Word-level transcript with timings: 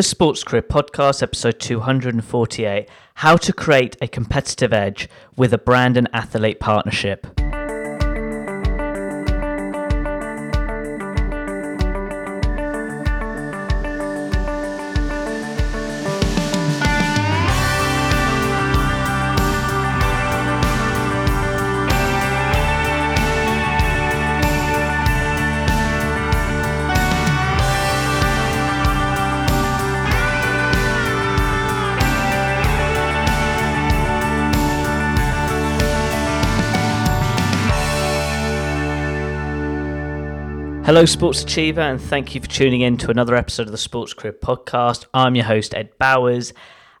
The 0.00 0.04
Sports 0.04 0.44
Career 0.44 0.62
Podcast, 0.62 1.22
episode 1.22 1.60
248 1.60 2.88
How 3.16 3.36
to 3.36 3.52
Create 3.52 3.98
a 4.00 4.08
Competitive 4.08 4.72
Edge 4.72 5.10
with 5.36 5.52
a 5.52 5.58
Brand 5.58 5.98
and 5.98 6.08
Athlete 6.14 6.58
Partnership. 6.58 7.39
Hello, 40.90 41.04
Sports 41.04 41.44
Achiever, 41.44 41.82
and 41.82 42.00
thank 42.00 42.34
you 42.34 42.40
for 42.40 42.48
tuning 42.48 42.80
in 42.80 42.96
to 42.96 43.12
another 43.12 43.36
episode 43.36 43.66
of 43.66 43.70
the 43.70 43.78
Sports 43.78 44.12
Career 44.12 44.32
Podcast. 44.32 45.06
I'm 45.14 45.36
your 45.36 45.44
host, 45.44 45.72
Ed 45.72 45.96
Bowers. 45.98 46.52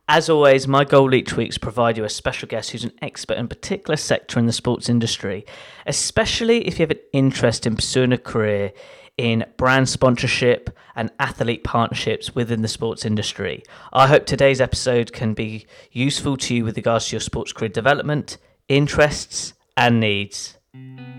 As 0.08 0.30
always, 0.30 0.68
my 0.68 0.84
goal 0.84 1.12
each 1.12 1.36
week 1.36 1.48
is 1.48 1.54
to 1.56 1.60
provide 1.60 1.96
you 1.96 2.04
a 2.04 2.08
special 2.08 2.46
guest 2.46 2.70
who's 2.70 2.84
an 2.84 2.92
expert 3.02 3.36
in 3.36 3.46
a 3.46 3.48
particular 3.48 3.96
sector 3.96 4.38
in 4.38 4.46
the 4.46 4.52
sports 4.52 4.88
industry, 4.88 5.44
especially 5.86 6.68
if 6.68 6.78
you 6.78 6.84
have 6.84 6.92
an 6.92 7.00
interest 7.12 7.66
in 7.66 7.74
pursuing 7.74 8.12
a 8.12 8.16
career 8.16 8.72
in 9.16 9.44
brand 9.56 9.88
sponsorship 9.88 10.70
and 10.94 11.10
athlete 11.18 11.64
partnerships 11.64 12.32
within 12.32 12.62
the 12.62 12.68
sports 12.68 13.04
industry. 13.04 13.64
I 13.92 14.06
hope 14.06 14.24
today's 14.24 14.60
episode 14.60 15.12
can 15.12 15.34
be 15.34 15.66
useful 15.90 16.36
to 16.36 16.54
you 16.54 16.64
with 16.64 16.76
regards 16.76 17.08
to 17.08 17.16
your 17.16 17.20
sports 17.20 17.52
career 17.52 17.70
development, 17.70 18.38
interests, 18.68 19.54
and 19.76 19.98
needs. 19.98 20.58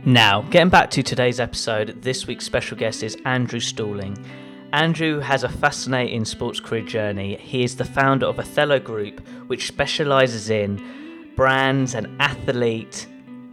Now, 0.05 0.41
getting 0.49 0.69
back 0.69 0.89
to 0.91 1.03
today's 1.03 1.39
episode, 1.39 2.01
this 2.01 2.25
week's 2.25 2.43
special 2.45 2.75
guest 2.75 3.03
is 3.03 3.15
Andrew 3.23 3.59
Stalling. 3.59 4.17
Andrew 4.73 5.19
has 5.19 5.43
a 5.43 5.49
fascinating 5.49 6.25
sports 6.25 6.59
career 6.59 6.81
journey. 6.81 7.35
He 7.35 7.63
is 7.63 7.75
the 7.75 7.85
founder 7.85 8.25
of 8.25 8.37
Athelo 8.37 8.83
Group, 8.83 9.19
which 9.45 9.67
specializes 9.67 10.49
in 10.49 10.83
brands 11.35 11.93
and 11.93 12.19
athlete 12.19 13.05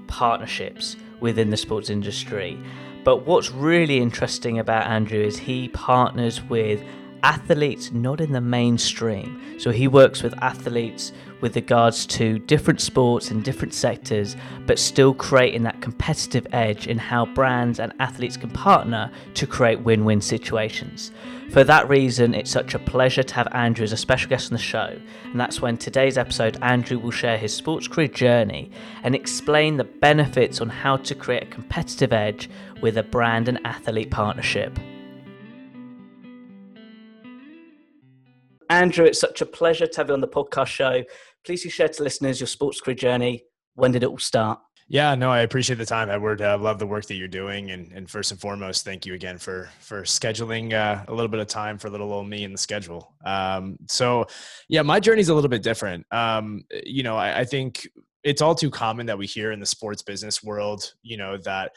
partnerships 0.07 0.97
within 1.21 1.51
the 1.51 1.57
sports 1.59 1.91
industry. 1.91 2.59
But 3.05 3.27
what's 3.27 3.51
really 3.51 3.99
interesting 3.99 4.59
about 4.59 4.87
Andrew 4.87 5.21
is 5.21 5.37
he 5.37 5.69
partners 5.69 6.43
with 6.45 6.83
athletes 7.23 7.93
not 7.93 8.21
in 8.21 8.33
the 8.33 8.41
mainstream. 8.41 9.41
So 9.59 9.71
he 9.71 9.89
works 9.89 10.23
with 10.23 10.35
athletes 10.43 11.13
with 11.41 11.55
regards 11.57 12.07
to 12.07 12.39
different 12.41 12.81
sports 12.81 13.31
and 13.31 13.45
different 13.45 13.75
sectors, 13.75 14.37
but 14.67 14.79
still 14.79 15.15
creating 15.15 15.63
that 15.63 15.81
competitive 15.81 16.47
edge 16.53 16.87
in 16.87 16.99
how 16.99 17.27
brands 17.27 17.79
and 17.79 17.93
athletes 18.01 18.37
can 18.37 18.51
partner 18.51 19.11
to 19.35 19.47
create 19.47 19.81
win 19.81 20.05
win 20.05 20.21
situations. 20.21 21.13
For 21.51 21.65
that 21.65 21.89
reason, 21.89 22.35
it's 22.35 22.51
such 22.51 22.75
a 22.75 22.79
pleasure 22.79 23.23
to 23.23 23.35
have 23.35 23.49
Andrew 23.53 23.85
as 23.85 23.93
a 23.93 23.97
special 23.97 24.29
guest 24.29 24.51
on 24.51 24.57
the 24.57 24.63
show, 24.63 24.99
and 25.25 25.41
that's 25.41 25.63
when 25.63 25.77
today's 25.77 26.19
episode, 26.19 26.59
Andrew 26.61 26.99
will 26.99 27.11
share 27.11 27.39
his 27.39 27.55
sports 27.55 27.89
career 27.89 28.09
journey 28.09 28.71
and 29.03 29.15
explain 29.15 29.77
the 29.77 29.85
benefits 29.85 30.61
on 30.61 30.69
how 30.69 30.97
to 30.99 31.15
create 31.15 31.45
a 31.45 31.47
competitive 31.47 32.13
edge 32.13 32.51
with 32.83 32.99
a 32.99 33.03
brand 33.03 33.49
and 33.49 33.59
athlete 33.65 34.11
partnership. 34.11 34.79
Andrew, 38.71 39.07
it's 39.07 39.21
such 39.21 39.41
a 39.41 39.47
pleasure 39.47 39.87
to 39.87 39.97
have 39.97 40.09
you 40.09 40.15
on 40.15 40.21
the 40.21 40.29
podcast 40.29 40.67
show. 40.67 41.05
Please 41.45 41.65
you 41.65 41.71
share 41.71 41.89
to 41.89 42.03
listeners 42.03 42.41
your 42.41 42.47
sports 42.47 42.81
career 42.81 42.95
journey. 42.95 43.45
When 43.75 43.93
did 43.93 44.03
it 44.03 44.09
all 44.09 44.19
start? 44.19 44.61
Yeah, 44.91 45.15
no, 45.15 45.31
I 45.31 45.41
appreciate 45.41 45.77
the 45.77 45.85
time, 45.85 46.09
Edward. 46.09 46.41
I 46.41 46.53
uh, 46.53 46.59
love 46.59 46.79
the 46.79 46.87
work 46.87 47.05
that 47.07 47.17
you're 47.17 47.29
doing, 47.29 47.73
and, 47.73 47.93
and 47.93 48.09
first 48.09 48.31
and 48.31 48.41
foremost, 48.41 48.87
thank 48.87 49.05
you 49.05 49.13
again 49.13 49.37
for 49.37 49.69
for 49.81 50.03
scheduling 50.03 50.73
uh, 50.73 51.05
a 51.07 51.13
little 51.13 51.29
bit 51.29 51.41
of 51.41 51.47
time 51.47 51.77
for 51.77 51.91
little 51.91 52.11
old 52.11 52.27
me 52.27 52.43
in 52.45 52.53
the 52.53 52.59
schedule. 52.59 53.15
Um, 53.23 53.77
so, 53.87 54.25
yeah, 54.69 54.81
my 54.81 54.99
journey 54.99 55.21
is 55.21 55.29
a 55.29 55.35
little 55.35 55.51
bit 55.51 55.63
different. 55.63 56.07
Um, 56.11 56.65
you 56.71 57.03
know, 57.03 57.19
I, 57.19 57.41
I 57.41 57.45
think 57.45 57.87
it's 58.25 58.41
all 58.41 58.55
too 58.55 58.71
common 58.71 59.05
that 59.07 59.19
we 59.19 59.27
hear 59.27 59.53
in 59.53 59.61
the 59.61 59.67
sports 59.67 60.03
business 60.03 60.43
world, 60.43 60.95
you 61.03 61.19
know, 61.19 61.37
that 61.39 61.73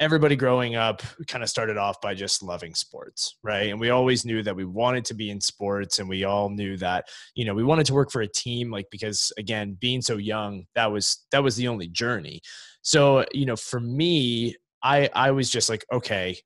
everybody 0.00 0.36
growing 0.36 0.76
up 0.76 1.02
kind 1.26 1.42
of 1.42 1.50
started 1.50 1.76
off 1.76 2.00
by 2.00 2.14
just 2.14 2.42
loving 2.42 2.74
sports, 2.74 3.36
right? 3.42 3.70
And 3.70 3.80
we 3.80 3.90
always 3.90 4.24
knew 4.24 4.42
that 4.42 4.54
we 4.54 4.64
wanted 4.64 5.04
to 5.06 5.14
be 5.14 5.30
in 5.30 5.40
sports 5.40 5.98
and 5.98 6.08
we 6.08 6.24
all 6.24 6.50
knew 6.50 6.76
that, 6.76 7.08
you 7.34 7.44
know, 7.44 7.54
we 7.54 7.64
wanted 7.64 7.86
to 7.86 7.94
work 7.94 8.10
for 8.10 8.22
a 8.22 8.28
team 8.28 8.70
like 8.70 8.86
because 8.90 9.32
again, 9.38 9.76
being 9.80 10.00
so 10.00 10.16
young, 10.16 10.64
that 10.74 10.90
was 10.90 11.26
that 11.32 11.42
was 11.42 11.56
the 11.56 11.68
only 11.68 11.88
journey. 11.88 12.40
So, 12.82 13.24
you 13.32 13.44
know, 13.46 13.56
for 13.56 13.80
me, 13.80 14.54
I 14.82 15.10
I 15.14 15.32
was 15.32 15.50
just 15.50 15.68
like, 15.68 15.84
okay, 15.92 16.38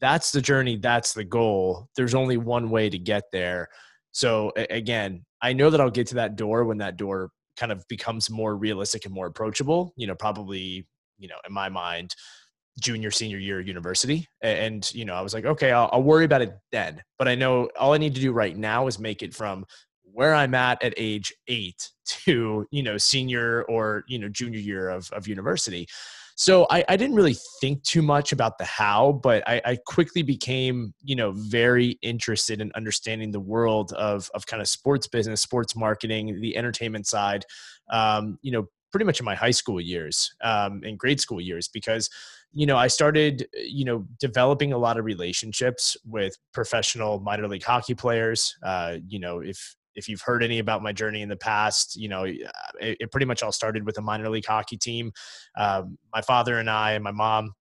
that's 0.00 0.32
the 0.32 0.40
journey, 0.40 0.76
that's 0.76 1.12
the 1.12 1.24
goal. 1.24 1.88
There's 1.96 2.14
only 2.14 2.38
one 2.38 2.70
way 2.70 2.88
to 2.88 2.98
get 2.98 3.24
there. 3.32 3.68
So 4.12 4.52
again, 4.56 5.24
I 5.42 5.52
know 5.52 5.70
that 5.70 5.80
I'll 5.80 5.90
get 5.90 6.06
to 6.08 6.14
that 6.16 6.36
door 6.36 6.64
when 6.64 6.78
that 6.78 6.96
door 6.96 7.30
kind 7.56 7.70
of 7.70 7.86
becomes 7.88 8.30
more 8.30 8.56
realistic 8.56 9.04
and 9.04 9.14
more 9.14 9.26
approachable, 9.26 9.92
you 9.96 10.06
know, 10.06 10.14
probably, 10.14 10.86
you 11.18 11.28
know, 11.28 11.36
in 11.46 11.52
my 11.52 11.68
mind, 11.68 12.14
junior 12.80 13.10
senior 13.10 13.38
year 13.38 13.60
of 13.60 13.68
university 13.68 14.26
and 14.42 14.92
you 14.94 15.04
know 15.04 15.14
i 15.14 15.20
was 15.20 15.32
like 15.32 15.44
okay 15.44 15.70
I'll, 15.70 15.88
I'll, 15.92 16.02
worry 16.02 16.24
about 16.24 16.42
it 16.42 16.56
then. 16.72 17.02
But 17.18 17.28
i 17.28 17.34
know 17.34 17.68
all 17.78 17.92
i 17.92 17.98
need 17.98 18.14
to 18.14 18.20
do 18.20 18.32
right 18.32 18.56
now 18.56 18.86
is 18.86 18.98
make 18.98 19.22
it 19.22 19.34
from 19.34 19.64
where 20.02 20.34
i'm 20.34 20.54
at 20.54 20.82
at 20.82 20.94
age 20.96 21.32
eight 21.48 21.90
to 22.04 22.66
you 22.70 22.82
know 22.82 22.96
senior 22.98 23.64
or 23.64 24.04
you 24.08 24.18
know 24.18 24.28
junior 24.28 24.58
year 24.58 24.88
of, 24.88 25.10
of 25.12 25.26
university. 25.28 25.86
So 26.36 26.66
I, 26.68 26.84
I 26.88 26.96
didn't 26.96 27.14
really 27.14 27.36
think 27.60 27.84
too 27.84 28.02
much 28.02 28.32
about 28.32 28.58
the 28.58 28.64
how 28.64 29.12
but 29.22 29.46
I, 29.46 29.60
I 29.64 29.78
quickly 29.86 30.22
became 30.22 30.92
you 31.02 31.16
know 31.16 31.32
very 31.32 31.98
interested 32.02 32.60
in 32.60 32.72
understanding 32.74 33.30
the 33.30 33.40
world 33.40 33.92
of 33.92 34.30
of 34.34 34.46
kind 34.46 34.60
of 34.60 34.68
sports 34.68 35.06
business 35.06 35.40
sports 35.40 35.76
marketing 35.76 36.40
the 36.40 36.56
entertainment 36.56 37.06
side 37.06 37.44
um, 37.90 38.38
you 38.42 38.50
know 38.50 38.66
pretty 38.90 39.04
much 39.04 39.20
in 39.20 39.24
my 39.24 39.34
high 39.34 39.50
school 39.50 39.80
years 39.80 40.34
um, 40.42 40.80
and 40.84 40.98
grade 40.98 41.20
school 41.20 41.40
years 41.40 41.68
because 41.68 42.10
you 42.54 42.66
know 42.66 42.76
i 42.76 42.86
started 42.86 43.46
you 43.54 43.84
know 43.84 44.06
developing 44.20 44.72
a 44.72 44.78
lot 44.78 44.98
of 44.98 45.04
relationships 45.04 45.96
with 46.06 46.36
professional 46.52 47.20
minor 47.20 47.48
league 47.48 47.64
hockey 47.64 47.94
players 47.94 48.54
uh, 48.62 48.96
you 49.08 49.18
know 49.18 49.40
if 49.40 49.76
if 49.96 50.08
you've 50.08 50.20
heard 50.20 50.42
any 50.42 50.58
about 50.58 50.82
my 50.82 50.92
journey 50.92 51.22
in 51.22 51.28
the 51.28 51.36
past, 51.36 51.96
you 51.96 52.08
know, 52.08 52.24
it, 52.24 52.42
it 52.80 53.12
pretty 53.12 53.26
much 53.26 53.42
all 53.42 53.52
started 53.52 53.86
with 53.86 53.98
a 53.98 54.02
minor 54.02 54.28
league 54.28 54.46
hockey 54.46 54.76
team. 54.76 55.12
Um, 55.56 55.98
my 56.12 56.20
father 56.20 56.58
and 56.58 56.68
I 56.68 56.92
and 56.92 57.04
my 57.04 57.12
mom, 57.12 57.52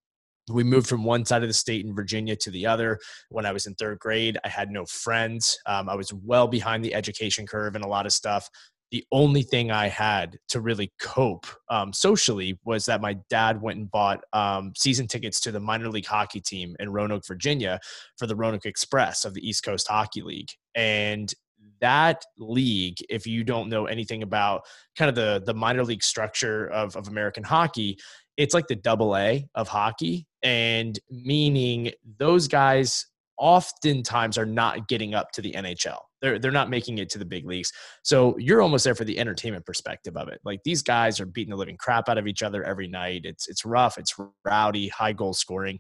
we 0.52 0.64
moved 0.64 0.88
from 0.88 1.06
one 1.06 1.24
side 1.26 1.42
of 1.42 1.50
the 1.50 1.54
state 1.54 1.86
in 1.86 1.96
Virginia 1.96 2.36
to 2.36 2.52
the 2.52 2.66
other. 2.66 3.00
When 3.30 3.46
I 3.46 3.54
was 3.54 3.66
in 3.66 3.76
third 3.76 4.00
grade, 4.00 4.38
I 4.44 4.50
had 4.50 4.72
no 4.72 4.86
friends. 4.86 5.58
Um, 5.66 5.88
I 5.88 5.96
was 5.96 6.12
well 6.12 6.48
behind 6.48 6.84
the 6.84 6.94
education 6.94 7.48
curve 7.48 7.76
and 7.76 7.86
a 7.86 7.88
lot 7.88 8.06
of 8.06 8.14
stuff 8.14 8.50
the 8.94 9.04
only 9.12 9.42
thing 9.42 9.72
I 9.72 9.88
had 9.88 10.38
to 10.50 10.62
really 10.62 10.94
cope 11.00 11.48
um, 11.68 11.92
socially 11.92 12.60
was 12.64 12.86
that 12.86 13.02
my 13.02 13.18
dad 13.28 13.60
went 13.60 13.80
and 13.80 13.90
bought 13.90 14.24
um, 14.34 14.72
season 14.78 15.08
tickets 15.08 15.42
to 15.42 15.52
the 15.52 15.60
minor 15.60 15.90
league 15.90 16.06
hockey 16.06 16.40
team 16.40 16.76
in 16.80 16.92
Roanoke, 16.92 17.26
Virginia 17.26 17.80
for 18.20 18.28
the 18.28 18.36
Roanoke 18.36 18.68
Express 18.68 19.26
of 19.26 19.34
the 19.34 19.42
East 19.42 19.64
Coast 19.64 19.88
Hockey 19.88 20.22
League. 20.22 20.52
And 20.76 21.34
that 21.82 22.24
league, 22.38 22.98
if 23.10 23.26
you 23.26 23.44
don't 23.44 23.68
know 23.68 23.88
anything 23.88 24.22
about 24.22 24.62
kind 24.96 25.10
of 25.10 25.16
the, 25.16 25.42
the 25.44 25.56
minor 25.56 25.84
league 25.84 26.04
structure 26.04 26.68
of, 26.68 26.96
of 26.96 27.08
American 27.08 27.44
hockey, 27.44 27.98
it's 28.38 28.54
like 28.54 28.68
the 28.68 28.76
double 28.76 29.18
A 29.18 29.44
of 29.56 29.68
hockey. 29.68 30.28
And 30.44 31.00
meaning 31.10 31.94
those 32.20 32.48
guys 32.48 33.08
oftentimes 33.40 34.38
are 34.38 34.46
not 34.46 34.88
getting 34.88 35.16
up 35.16 35.32
to 35.32 35.42
the 35.42 35.54
NHL. 35.54 35.98
They're 36.24 36.40
they're 36.40 36.52
not 36.52 36.70
making 36.70 37.00
it 37.00 37.10
to 37.12 37.20
the 37.20 37.26
big 37.26 37.46
leagues. 37.46 37.72
So 38.02 38.38
you're 38.38 38.62
almost 38.62 38.86
there 38.86 38.96
for 38.96 39.04
the 39.04 39.20
entertainment 39.20 39.66
perspective 39.66 40.16
of 40.16 40.30
it. 40.30 40.40
Like 40.46 40.62
these 40.64 40.82
guys 40.82 41.20
are 41.20 41.26
beating 41.26 41.52
the 41.52 41.58
living 41.58 41.76
crap 41.78 42.08
out 42.08 42.18
of 42.18 42.28
each 42.28 42.42
other 42.42 42.64
every 42.64 42.88
night. 42.88 43.22
It's 43.26 43.50
it's 43.50 43.66
rough, 43.66 43.98
it's 43.98 44.16
rowdy, 44.46 44.88
high 44.88 45.12
goal 45.12 45.34
scoring, 45.34 45.80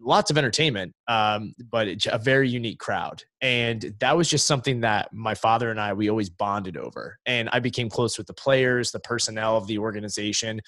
lots 0.00 0.32
of 0.32 0.36
entertainment, 0.36 0.94
um, 1.06 1.54
but 1.70 1.88
a 2.10 2.18
very 2.18 2.48
unique 2.48 2.80
crowd. 2.80 3.22
And 3.40 3.94
that 4.00 4.16
was 4.16 4.28
just 4.28 4.48
something 4.48 4.80
that 4.80 5.12
my 5.12 5.34
father 5.34 5.70
and 5.70 5.80
I 5.80 5.92
we 5.92 6.10
always 6.10 6.28
bonded 6.28 6.76
over. 6.76 7.18
And 7.24 7.48
I 7.52 7.60
became 7.60 7.88
close 7.88 8.18
with 8.18 8.26
the 8.26 8.34
players, 8.34 8.90
the 8.90 9.00
personnel 9.00 9.56
of 9.56 9.68
the 9.68 9.78
organization. 9.78 10.60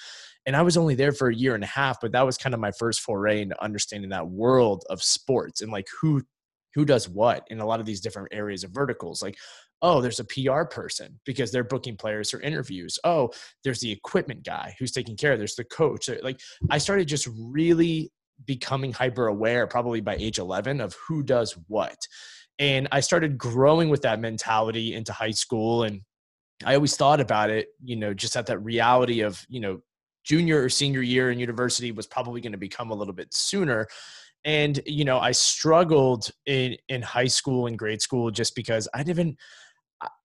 And 0.46 0.54
I 0.54 0.62
was 0.62 0.76
only 0.76 0.94
there 0.94 1.12
for 1.12 1.28
a 1.28 1.34
year 1.34 1.56
and 1.56 1.64
a 1.64 1.66
half, 1.66 2.00
but 2.00 2.12
that 2.12 2.24
was 2.24 2.38
kind 2.38 2.54
of 2.54 2.60
my 2.60 2.70
first 2.70 3.00
foray 3.00 3.42
into 3.42 3.60
understanding 3.60 4.10
that 4.10 4.28
world 4.28 4.84
of 4.88 5.02
sports 5.02 5.60
and 5.60 5.72
like 5.72 5.88
who 6.00 6.22
who 6.76 6.84
does 6.84 7.08
what 7.08 7.44
in 7.50 7.58
a 7.58 7.66
lot 7.66 7.80
of 7.80 7.86
these 7.86 8.00
different 8.00 8.28
areas 8.30 8.62
of 8.62 8.70
verticals 8.70 9.22
like 9.22 9.36
oh 9.82 10.00
there's 10.00 10.20
a 10.20 10.24
pr 10.24 10.62
person 10.70 11.18
because 11.24 11.50
they're 11.50 11.64
booking 11.64 11.96
players 11.96 12.30
for 12.30 12.40
interviews. 12.40 12.98
Oh 13.02 13.30
there's 13.64 13.80
the 13.80 13.90
equipment 13.90 14.44
guy 14.44 14.76
who's 14.78 14.92
taking 14.92 15.16
care 15.16 15.32
of 15.32 15.38
there's 15.38 15.56
the 15.56 15.64
coach. 15.64 16.08
Like 16.22 16.38
i 16.70 16.78
started 16.78 17.08
just 17.08 17.28
really 17.36 18.12
becoming 18.44 18.92
hyper 18.92 19.26
aware 19.26 19.66
probably 19.66 20.00
by 20.00 20.16
age 20.16 20.38
11 20.38 20.80
of 20.80 20.94
who 21.08 21.22
does 21.22 21.56
what. 21.68 21.96
And 22.58 22.88
I 22.92 23.00
started 23.00 23.38
growing 23.38 23.88
with 23.88 24.02
that 24.02 24.20
mentality 24.20 24.94
into 24.94 25.12
high 25.12 25.30
school. 25.30 25.84
And 25.84 26.02
I 26.64 26.74
always 26.74 26.96
thought 26.96 27.20
about 27.20 27.50
it, 27.50 27.68
you 27.82 27.96
know, 27.96 28.14
just 28.14 28.36
at 28.36 28.46
that 28.46 28.58
reality 28.58 29.20
of, 29.20 29.44
you 29.48 29.60
know, 29.60 29.80
junior 30.24 30.62
or 30.62 30.68
senior 30.68 31.02
year 31.02 31.30
in 31.30 31.38
university 31.38 31.92
was 31.92 32.06
probably 32.06 32.40
going 32.40 32.52
to 32.52 32.58
become 32.58 32.90
a 32.90 32.94
little 32.94 33.14
bit 33.14 33.32
sooner 33.32 33.86
and 34.46 34.80
you 34.86 35.04
know 35.04 35.18
i 35.18 35.32
struggled 35.32 36.30
in 36.46 36.74
in 36.88 37.02
high 37.02 37.26
school 37.26 37.66
and 37.66 37.78
grade 37.78 38.00
school 38.00 38.30
just 38.30 38.54
because 38.54 38.88
i 38.94 39.02
didn't 39.02 39.36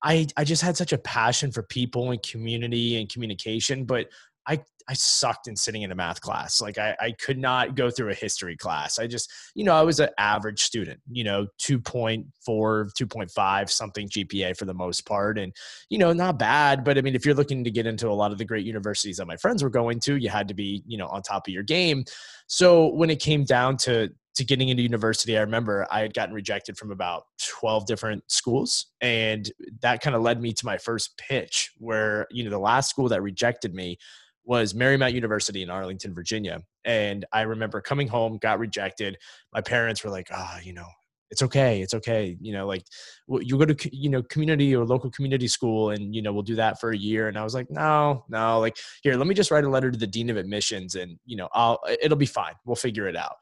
I, 0.04 0.28
I 0.36 0.44
just 0.44 0.62
had 0.62 0.78
such 0.78 0.94
a 0.94 0.98
passion 0.98 1.52
for 1.52 1.64
people 1.64 2.12
and 2.12 2.22
community 2.22 3.00
and 3.00 3.10
communication, 3.10 3.86
but 3.86 4.08
I, 4.48 4.64
I 4.90 4.94
sucked 4.94 5.48
in 5.48 5.56
sitting 5.56 5.82
in 5.82 5.92
a 5.92 5.96
math 5.96 6.22
class. 6.22 6.62
Like 6.62 6.78
I, 6.78 6.96
I 7.00 7.12
could 7.12 7.38
not 7.38 7.76
go 7.76 7.90
through 7.90 8.10
a 8.10 8.16
history 8.16 8.56
class. 8.56 9.00
I 9.00 9.08
just, 9.08 9.32
you 9.56 9.64
know, 9.64 9.74
I 9.74 9.82
was 9.82 10.00
an 10.00 10.10
average 10.18 10.62
student, 10.62 11.00
you 11.12 11.24
know, 11.24 11.48
2.4, 11.60 12.26
2.5 12.48 13.70
something 13.70 14.10
GPA 14.10 14.58
for 14.58 14.66
the 14.66 14.74
most 14.74 15.06
part. 15.06 15.38
And, 15.38 15.54
you 15.90 15.98
know, 15.98 16.14
not 16.14 16.40
bad, 16.40 16.84
but 16.84 16.98
I 16.98 17.02
mean, 17.02 17.16
if 17.16 17.26
you're 17.26 17.36
looking 17.36 17.64
to 17.64 17.72
get 17.72 17.86
into 17.86 18.10
a 18.10 18.14
lot 18.14 18.32
of 18.32 18.38
the 18.38 18.46
great 18.46 18.66
universities 18.66 19.18
that 19.18 19.28
my 19.28 19.38
friends 19.38 19.64
were 19.64 19.70
going 19.70 20.00
to, 20.02 20.16
you 20.16 20.30
had 20.30 20.48
to 20.48 20.54
be, 20.54 20.84
you 20.88 20.98
know, 20.98 21.08
on 21.08 21.22
top 21.22 21.48
of 21.48 21.54
your 21.54 21.64
game. 21.64 22.04
So 22.48 22.88
when 22.88 23.10
it 23.10 23.20
came 23.20 23.44
down 23.44 23.78
to, 23.78 24.10
to 24.36 24.46
getting 24.46 24.70
into 24.70 24.82
university, 24.82 25.38
I 25.38 25.42
remember 25.42 25.86
I 25.92 26.00
had 26.00 26.14
gotten 26.14 26.34
rejected 26.34 26.78
from 26.78 26.92
about 26.92 27.24
12 27.60 27.86
different 27.86 28.24
schools. 28.32 28.88
And 29.02 29.50
that 29.82 30.02
kind 30.02 30.16
of 30.16 30.22
led 30.22 30.42
me 30.42 30.54
to 30.54 30.66
my 30.66 30.78
first 30.78 31.18
pitch 31.18 31.72
where, 31.78 32.28
you 32.32 32.44
know, 32.44 32.50
the 32.50 32.60
last 32.60 32.90
school 32.90 33.10
that 33.10 33.22
rejected 33.22 33.74
me 33.74 33.98
was 34.44 34.74
Marymount 34.74 35.14
University 35.14 35.62
in 35.62 35.70
Arlington, 35.70 36.14
Virginia. 36.14 36.62
And 36.86 37.26
I 37.32 37.42
remember 37.42 37.82
coming 37.82 38.08
home, 38.08 38.38
got 38.38 38.60
rejected. 38.60 39.18
My 39.54 39.62
parents 39.62 40.04
were 40.04 40.10
like, 40.10 40.28
ah, 40.32 40.56
oh, 40.56 40.62
you 40.62 40.74
know, 40.74 40.88
it's 41.30 41.42
okay. 41.42 41.82
It's 41.82 41.94
okay. 41.94 42.38
You 42.42 42.54
know, 42.54 42.68
like 42.68 42.84
you 43.30 43.58
go 43.58 43.66
to, 43.66 43.96
you 43.96 44.10
know, 44.10 44.22
community 44.24 44.76
or 44.76 44.86
local 44.86 45.10
community 45.10 45.48
school 45.48 45.92
and, 45.92 46.14
you 46.14 46.22
know, 46.22 46.34
we'll 46.34 46.44
do 46.44 46.56
that 46.56 46.80
for 46.80 46.92
a 46.92 46.98
year. 46.98 47.30
And 47.30 47.38
I 47.38 47.44
was 47.44 47.54
like, 47.54 47.70
no, 47.70 48.26
no, 48.30 48.60
like 48.60 48.78
here, 49.02 49.16
let 49.16 49.28
me 49.28 49.36
just 49.36 49.52
write 49.52 49.64
a 49.64 49.70
letter 49.70 49.92
to 49.92 49.98
the 49.98 50.08
dean 50.08 50.30
of 50.30 50.38
admissions 50.38 50.96
and, 50.96 51.18
you 51.26 51.38
know, 51.38 51.48
I'll, 51.54 51.80
it'll 52.02 52.18
be 52.18 52.26
fine. 52.26 52.54
We'll 52.66 52.76
figure 52.76 53.08
it 53.08 53.16
out. 53.16 53.36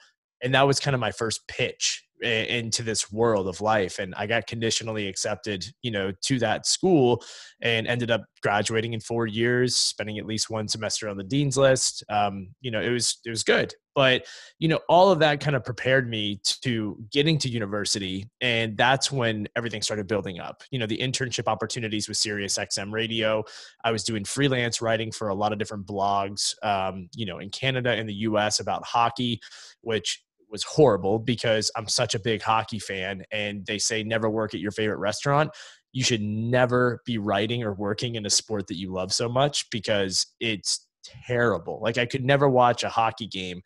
And 0.44 0.54
that 0.54 0.68
was 0.68 0.80
kind 0.80 0.94
of 0.94 1.00
my 1.00 1.12
first 1.12 1.48
pitch 1.48 2.06
into 2.22 2.84
this 2.84 3.12
world 3.12 3.48
of 3.48 3.62
life 3.62 4.00
and 4.00 4.14
i 4.16 4.26
got 4.26 4.46
conditionally 4.48 5.08
accepted 5.08 5.66
you 5.82 5.92
know 5.92 6.12
to 6.22 6.40
that 6.40 6.66
school 6.66 7.24
and 7.62 7.88
ended 7.88 8.12
up 8.12 8.24
graduating 8.42 8.94
in 8.94 9.00
four 9.00 9.28
years 9.28 9.76
spending 9.76 10.18
at 10.18 10.26
least 10.26 10.50
one 10.50 10.68
semester 10.68 11.10
on 11.10 11.18
the 11.18 11.24
dean's 11.24 11.58
list. 11.58 12.04
Um, 12.10 12.50
you 12.62 12.72
know 12.72 12.82
it 12.82 12.90
was 12.90 13.20
it 13.26 13.30
was 13.30 13.44
good. 13.44 13.74
But 13.96 14.26
you 14.60 14.68
know 14.68 14.80
all 14.88 15.12
of 15.12 15.20
that 15.20 15.42
kind 15.42 15.56
of 15.56 15.64
prepared 15.64 16.10
me 16.10 16.40
to 16.62 16.98
getting 17.12 17.38
to 17.40 17.50
university 17.50 18.30
and 18.40 18.78
that's 18.78 19.12
when 19.12 19.48
everything 19.56 19.82
started 19.82 20.08
building 20.08 20.40
up. 20.40 20.64
You 20.72 20.80
know 20.80 20.86
the 20.86 20.98
internship 20.98 21.48
opportunities 21.48 22.08
with 22.08 22.18
sirius 22.18 22.58
xm 22.58 22.92
radio. 22.92 23.44
I 23.84 23.92
was 23.92 24.04
doing 24.04 24.24
freelance 24.24 24.82
writing 24.82 25.12
for 25.12 25.30
a 25.30 25.36
lot 25.36 25.52
of 25.52 25.60
different 25.60 25.86
blogs 25.86 26.54
um, 26.64 27.10
you 27.16 27.26
know 27.26 27.40
in 27.40 27.50
canada 27.50 27.92
and 27.92 28.08
the 28.08 28.14
us 28.14 28.60
about 28.60 28.86
hockey 28.86 29.40
which 29.82 30.24
was 30.50 30.64
horrible 30.64 31.20
because 31.20 31.72
I'm 31.76 31.88
such 31.88 32.16
a 32.16 32.20
big 32.20 32.42
hockey 32.42 32.80
fan 32.80 33.24
and 33.32 33.66
they 33.66 33.78
say 33.78 34.04
never 34.04 34.30
work 34.30 34.54
at 34.54 34.60
your 34.60 34.72
favorite 34.72 34.98
restaurant. 34.98 35.52
You 35.92 36.04
should 36.04 36.22
never 36.22 37.02
be 37.06 37.18
writing 37.18 37.64
or 37.64 37.74
working 37.74 38.16
in 38.16 38.26
a 38.26 38.30
sport 38.30 38.68
that 38.68 38.78
you 38.78 38.92
love 38.92 39.12
so 39.14 39.28
much 39.28 39.66
because 39.72 40.28
it's 40.40 40.88
terrible. 41.28 41.80
Like 41.82 41.98
I 41.98 42.06
could 42.06 42.24
never 42.24 42.50
watch 42.50 42.84
a 42.84 42.90
hockey 42.90 43.28
game 43.28 43.62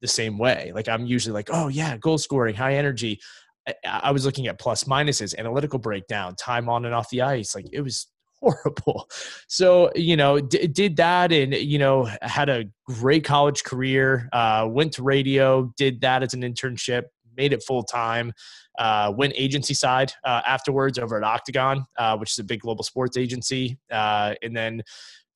the 0.00 0.08
same 0.08 0.38
way. 0.38 0.72
Like 0.74 0.88
I'm 0.88 1.06
usually 1.06 1.34
like, 1.34 1.48
oh 1.52 1.68
yeah, 1.68 1.96
goal 1.96 2.18
scoring, 2.18 2.54
high 2.54 2.74
energy. 2.74 3.18
I, 3.66 3.74
I 3.84 4.10
was 4.10 4.24
looking 4.24 4.46
at 4.46 4.58
plus 4.58 4.84
minuses, 4.84 5.36
analytical 5.36 5.78
breakdown, 5.78 6.34
time 6.36 6.68
on 6.68 6.84
and 6.84 6.94
off 6.94 7.10
the 7.10 7.22
ice. 7.22 7.54
Like 7.54 7.66
it 7.72 7.80
was 7.80 8.06
horrible. 8.40 9.08
So, 9.48 9.90
you 9.94 10.16
know, 10.16 10.40
d- 10.40 10.66
did 10.66 10.96
that 10.96 11.32
and, 11.32 11.54
you 11.54 11.78
know, 11.78 12.08
had 12.22 12.48
a 12.48 12.64
great 12.86 13.24
college 13.24 13.64
career, 13.64 14.28
uh, 14.32 14.66
went 14.70 14.92
to 14.94 15.02
radio, 15.02 15.72
did 15.76 16.00
that 16.02 16.22
as 16.22 16.34
an 16.34 16.42
internship, 16.42 17.04
made 17.36 17.52
it 17.52 17.62
full 17.62 17.82
time, 17.82 18.32
uh, 18.78 19.12
went 19.16 19.32
agency 19.36 19.74
side 19.74 20.12
uh, 20.24 20.42
afterwards 20.46 20.98
over 20.98 21.16
at 21.16 21.24
Octagon, 21.24 21.84
uh, 21.98 22.16
which 22.16 22.32
is 22.32 22.38
a 22.38 22.44
big 22.44 22.60
global 22.60 22.84
sports 22.84 23.16
agency. 23.16 23.78
Uh, 23.90 24.34
and 24.42 24.56
then 24.56 24.80
a 24.80 24.84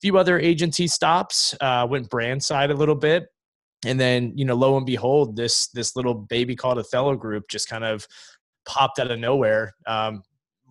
few 0.00 0.16
other 0.16 0.38
agency 0.38 0.87
stops, 0.87 1.54
uh, 1.60 1.87
went 1.88 2.08
brand 2.08 2.43
side 2.43 2.70
a 2.70 2.75
little 2.75 2.94
bit. 2.94 3.26
And 3.84 3.99
then, 3.99 4.32
you 4.37 4.44
know, 4.44 4.54
lo 4.54 4.76
and 4.76 4.87
behold, 4.87 5.34
this 5.34 5.66
this 5.69 5.96
little 5.96 6.14
baby 6.14 6.54
called 6.54 6.78
Athelo 6.78 7.19
Group 7.19 7.49
just 7.49 7.69
kind 7.69 7.82
of 7.82 8.06
popped 8.64 9.00
out 9.00 9.10
of 9.10 9.19
nowhere. 9.19 9.75
Um, 9.88 10.22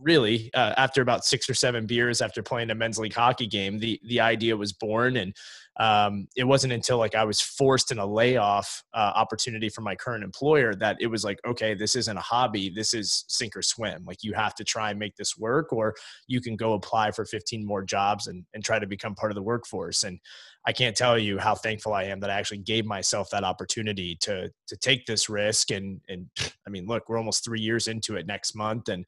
really 0.02 0.50
uh, 0.54 0.74
after 0.78 1.02
about 1.02 1.26
six 1.26 1.50
or 1.50 1.54
seven 1.54 1.86
beers 1.86 2.22
after 2.22 2.42
playing 2.42 2.70
a 2.70 2.76
men's 2.76 2.98
league 2.98 3.14
hockey 3.14 3.48
game 3.48 3.80
the 3.80 4.00
the 4.06 4.20
idea 4.20 4.56
was 4.58 4.74
born. 4.74 5.18
And 5.18 5.36
um, 5.80 6.28
it 6.36 6.44
wasn't 6.44 6.74
until 6.74 6.98
like 6.98 7.16
i 7.16 7.24
was 7.24 7.40
forced 7.40 7.92
in 7.92 7.98
a 7.98 8.06
layoff 8.06 8.84
uh, 8.94 9.14
opportunity 9.16 9.70
from 9.70 9.86
my 9.86 9.96
current 9.96 10.22
employer 10.22 10.76
that 10.76 10.98
it 11.00 11.08
was 11.08 11.24
like 11.24 11.40
okay 11.48 11.74
this 11.74 11.96
isn't 11.96 12.18
a 12.18 12.22
hobby. 12.22 12.70
This 12.70 12.94
is 12.94 13.26
sink 13.28 13.56
or 13.56 13.62
swim. 13.62 14.04
Like 14.06 14.24
you 14.24 14.34
have 14.34 14.56
to 14.56 14.64
try 14.64 14.92
and 14.92 15.00
make 15.00 15.16
this 15.16 15.38
work 15.38 15.74
or 15.74 15.96
you 16.28 16.42
can 16.42 16.56
go 16.56 16.74
apply 16.74 17.12
for 17.12 17.26
15 17.26 17.66
more 17.66 17.84
jobs 17.84 18.28
and, 18.28 18.46
and 18.54 18.64
try 18.64 18.80
to 18.80 18.88
become 18.88 19.16
part 19.16 19.32
of 19.32 19.36
the 19.36 19.42
workforce. 19.42 20.04
And 20.04 20.20
I 20.66 20.74
can't 20.74 20.96
tell 20.96 21.18
you 21.18 21.40
how 21.40 21.56
thankful 21.56 21.94
I 21.94 22.04
am 22.04 22.20
that 22.20 22.30
I 22.30 22.40
actually 22.40 22.60
gave 22.60 22.86
myself 22.86 23.30
that 23.32 23.44
opportunity 23.44 24.16
to 24.22 24.52
to 24.68 24.78
take 24.78 25.06
this 25.06 25.30
risk. 25.30 25.72
And 25.72 26.02
and 26.08 26.28
I 26.68 26.70
mean 26.70 26.86
look 26.86 27.10
we're 27.10 27.18
almost 27.18 27.44
3 27.44 27.60
years 27.60 27.88
into 27.88 28.16
it 28.16 28.28
next 28.28 28.56
month 28.56 28.90
and 28.90 29.06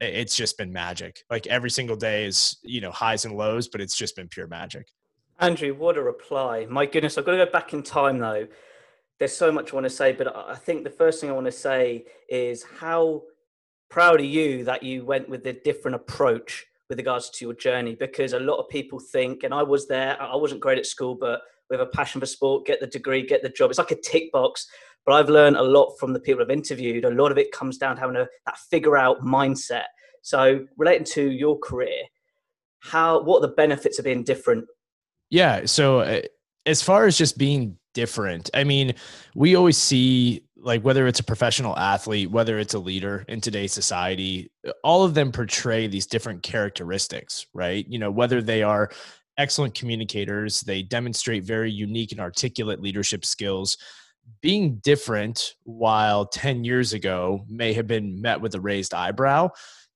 it's 0.00 0.36
just 0.36 0.58
been 0.58 0.72
magic. 0.72 1.24
Like 1.30 1.46
every 1.46 1.70
single 1.70 1.96
day 1.96 2.26
is, 2.26 2.58
you 2.62 2.80
know, 2.80 2.90
highs 2.90 3.24
and 3.24 3.36
lows, 3.36 3.68
but 3.68 3.80
it's 3.80 3.96
just 3.96 4.16
been 4.16 4.28
pure 4.28 4.46
magic. 4.46 4.88
Andrew, 5.38 5.74
what 5.74 5.96
a 5.96 6.02
reply. 6.02 6.66
My 6.68 6.86
goodness, 6.86 7.18
I've 7.18 7.24
got 7.24 7.32
to 7.32 7.44
go 7.44 7.50
back 7.50 7.72
in 7.72 7.82
time 7.82 8.18
though. 8.18 8.46
There's 9.18 9.36
so 9.36 9.50
much 9.50 9.72
I 9.72 9.76
want 9.76 9.84
to 9.84 9.90
say, 9.90 10.12
but 10.12 10.34
I 10.34 10.54
think 10.54 10.84
the 10.84 10.90
first 10.90 11.20
thing 11.20 11.30
I 11.30 11.34
want 11.34 11.46
to 11.46 11.52
say 11.52 12.04
is 12.28 12.64
how 12.78 13.22
proud 13.88 14.20
are 14.20 14.24
you 14.24 14.64
that 14.64 14.82
you 14.82 15.04
went 15.04 15.28
with 15.28 15.46
a 15.46 15.54
different 15.54 15.94
approach 15.94 16.66
with 16.88 16.98
regards 16.98 17.30
to 17.30 17.44
your 17.44 17.54
journey? 17.54 17.94
Because 17.94 18.34
a 18.34 18.40
lot 18.40 18.58
of 18.58 18.68
people 18.68 18.98
think, 18.98 19.42
and 19.42 19.54
I 19.54 19.62
was 19.62 19.88
there, 19.88 20.20
I 20.20 20.36
wasn't 20.36 20.60
great 20.60 20.78
at 20.78 20.86
school, 20.86 21.14
but 21.14 21.40
we 21.70 21.76
have 21.76 21.86
a 21.86 21.90
passion 21.90 22.20
for 22.20 22.26
sport, 22.26 22.66
get 22.66 22.80
the 22.80 22.86
degree, 22.86 23.26
get 23.26 23.42
the 23.42 23.48
job. 23.48 23.70
It's 23.70 23.78
like 23.78 23.90
a 23.90 24.00
tick 24.00 24.30
box. 24.32 24.68
But 25.06 25.14
I've 25.14 25.28
learned 25.28 25.56
a 25.56 25.62
lot 25.62 25.96
from 25.98 26.12
the 26.12 26.20
people 26.20 26.42
I've 26.42 26.50
interviewed. 26.50 27.04
A 27.04 27.10
lot 27.10 27.30
of 27.30 27.38
it 27.38 27.52
comes 27.52 27.78
down 27.78 27.94
to 27.94 28.00
having 28.00 28.16
a, 28.16 28.26
that 28.44 28.58
figure 28.70 28.96
out 28.96 29.22
mindset. 29.22 29.84
So 30.22 30.66
relating 30.76 31.04
to 31.04 31.30
your 31.30 31.58
career, 31.58 32.02
how 32.80 33.22
what 33.22 33.38
are 33.38 33.48
the 33.48 33.54
benefits 33.54 33.98
of 34.00 34.04
being 34.04 34.24
different? 34.24 34.66
Yeah. 35.30 35.64
So 35.64 36.00
uh, 36.00 36.22
as 36.66 36.82
far 36.82 37.06
as 37.06 37.16
just 37.16 37.38
being 37.38 37.78
different, 37.94 38.50
I 38.52 38.64
mean, 38.64 38.94
we 39.34 39.54
always 39.54 39.78
see 39.78 40.42
like 40.56 40.82
whether 40.82 41.06
it's 41.06 41.20
a 41.20 41.24
professional 41.24 41.78
athlete, 41.78 42.30
whether 42.30 42.58
it's 42.58 42.74
a 42.74 42.78
leader 42.78 43.24
in 43.28 43.40
today's 43.40 43.72
society, 43.72 44.50
all 44.82 45.04
of 45.04 45.14
them 45.14 45.30
portray 45.30 45.86
these 45.86 46.06
different 46.06 46.42
characteristics, 46.42 47.46
right? 47.54 47.86
You 47.88 48.00
know, 48.00 48.10
whether 48.10 48.42
they 48.42 48.64
are 48.64 48.90
excellent 49.38 49.74
communicators, 49.74 50.62
they 50.62 50.82
demonstrate 50.82 51.44
very 51.44 51.70
unique 51.70 52.10
and 52.10 52.20
articulate 52.20 52.80
leadership 52.80 53.24
skills 53.24 53.76
being 54.42 54.76
different 54.82 55.54
while 55.64 56.26
10 56.26 56.64
years 56.64 56.92
ago 56.92 57.44
may 57.48 57.72
have 57.72 57.86
been 57.86 58.20
met 58.20 58.40
with 58.40 58.54
a 58.54 58.60
raised 58.60 58.94
eyebrow 58.94 59.48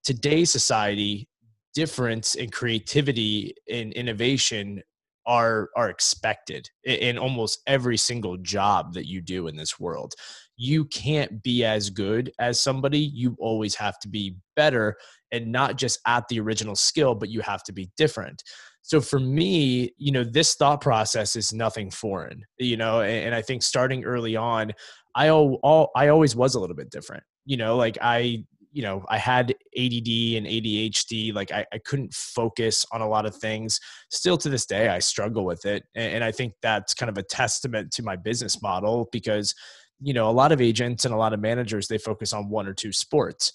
today's 0.05 0.51
society 0.51 1.29
difference 1.75 2.35
and 2.35 2.53
creativity 2.53 3.55
and 3.71 3.93
innovation 3.93 4.83
are 5.27 5.69
are 5.77 5.91
expected 5.91 6.69
in 6.85 7.19
almost 7.19 7.61
every 7.67 7.97
single 7.97 8.37
job 8.39 8.95
that 8.95 9.07
you 9.07 9.21
do 9.21 9.47
in 9.47 9.57
this 9.57 9.79
world. 9.79 10.15
You 10.57 10.87
can't 10.87 11.43
be 11.43 11.65
as 11.65 11.91
good 11.91 12.33
as 12.39 12.59
somebody. 12.59 12.99
You 12.99 13.37
always 13.39 13.75
have 13.77 13.99
to 14.01 14.09
be 14.09 14.37
better 14.57 14.97
and 15.31 15.53
not 15.53 15.77
just 15.77 16.01
at 16.07 16.27
the 16.29 16.41
original 16.41 16.75
skill 16.75 17.15
but 17.15 17.29
you 17.29 17.41
have 17.41 17.63
to 17.65 17.73
be 17.73 17.91
different 17.97 18.43
so 18.83 19.01
for 19.01 19.21
me 19.21 19.93
you 19.99 20.13
know 20.13 20.25
this 20.25 20.55
thought 20.55 20.81
process 20.81 21.37
is 21.37 21.53
nothing 21.53 21.91
foreign 21.91 22.43
you 22.59 22.77
know 22.77 23.01
and, 23.01 23.27
and 23.27 23.35
i 23.35 23.43
think 23.43 23.63
starting 23.63 24.05
early 24.05 24.37
on 24.37 24.73
i 25.15 25.29
all, 25.29 25.59
all 25.63 25.91
i 25.97 26.09
always 26.09 26.35
was 26.35 26.55
a 26.55 26.61
little 26.61 26.77
bit 26.77 26.91
different 26.91 27.23
you 27.45 27.57
know 27.57 27.77
like 27.77 27.99
i 28.01 28.43
you 28.73 28.83
know 28.83 29.05
i 29.09 29.19
had 29.19 29.51
add 29.51 30.09
and 30.37 30.47
adhd 30.47 31.35
like 31.35 31.51
I, 31.53 31.67
I 31.73 31.79
couldn't 31.79 32.15
focus 32.15 32.87
on 32.93 33.01
a 33.01 33.09
lot 33.09 33.27
of 33.27 33.35
things. 33.35 33.81
Still 34.11 34.37
to 34.39 34.49
this 34.49 34.67
day 34.67 34.89
i 34.89 34.99
struggle 34.99 35.45
with 35.45 35.67
it 35.67 35.85
and, 35.95 36.15
and 36.15 36.25
i 36.25 36.33
think 36.33 36.55
that's 36.63 36.95
kind 36.95 37.11
of 37.11 37.19
a 37.19 37.23
testament 37.23 37.91
to 37.93 38.03
my 38.03 38.17
business 38.17 38.63
model 38.63 39.09
because 39.13 39.55
you 40.01 40.15
know 40.15 40.31
a 40.31 40.33
lot 40.33 40.53
of 40.53 40.61
agents 40.61 41.05
and 41.05 41.15
a 41.15 41.17
lot 41.17 41.33
of 41.33 41.41
managers 41.41 41.89
they 41.89 41.99
focus 41.99 42.33
on 42.33 42.49
one 42.49 42.67
or 42.67 42.75
two 42.75 42.93
sports 42.93 43.53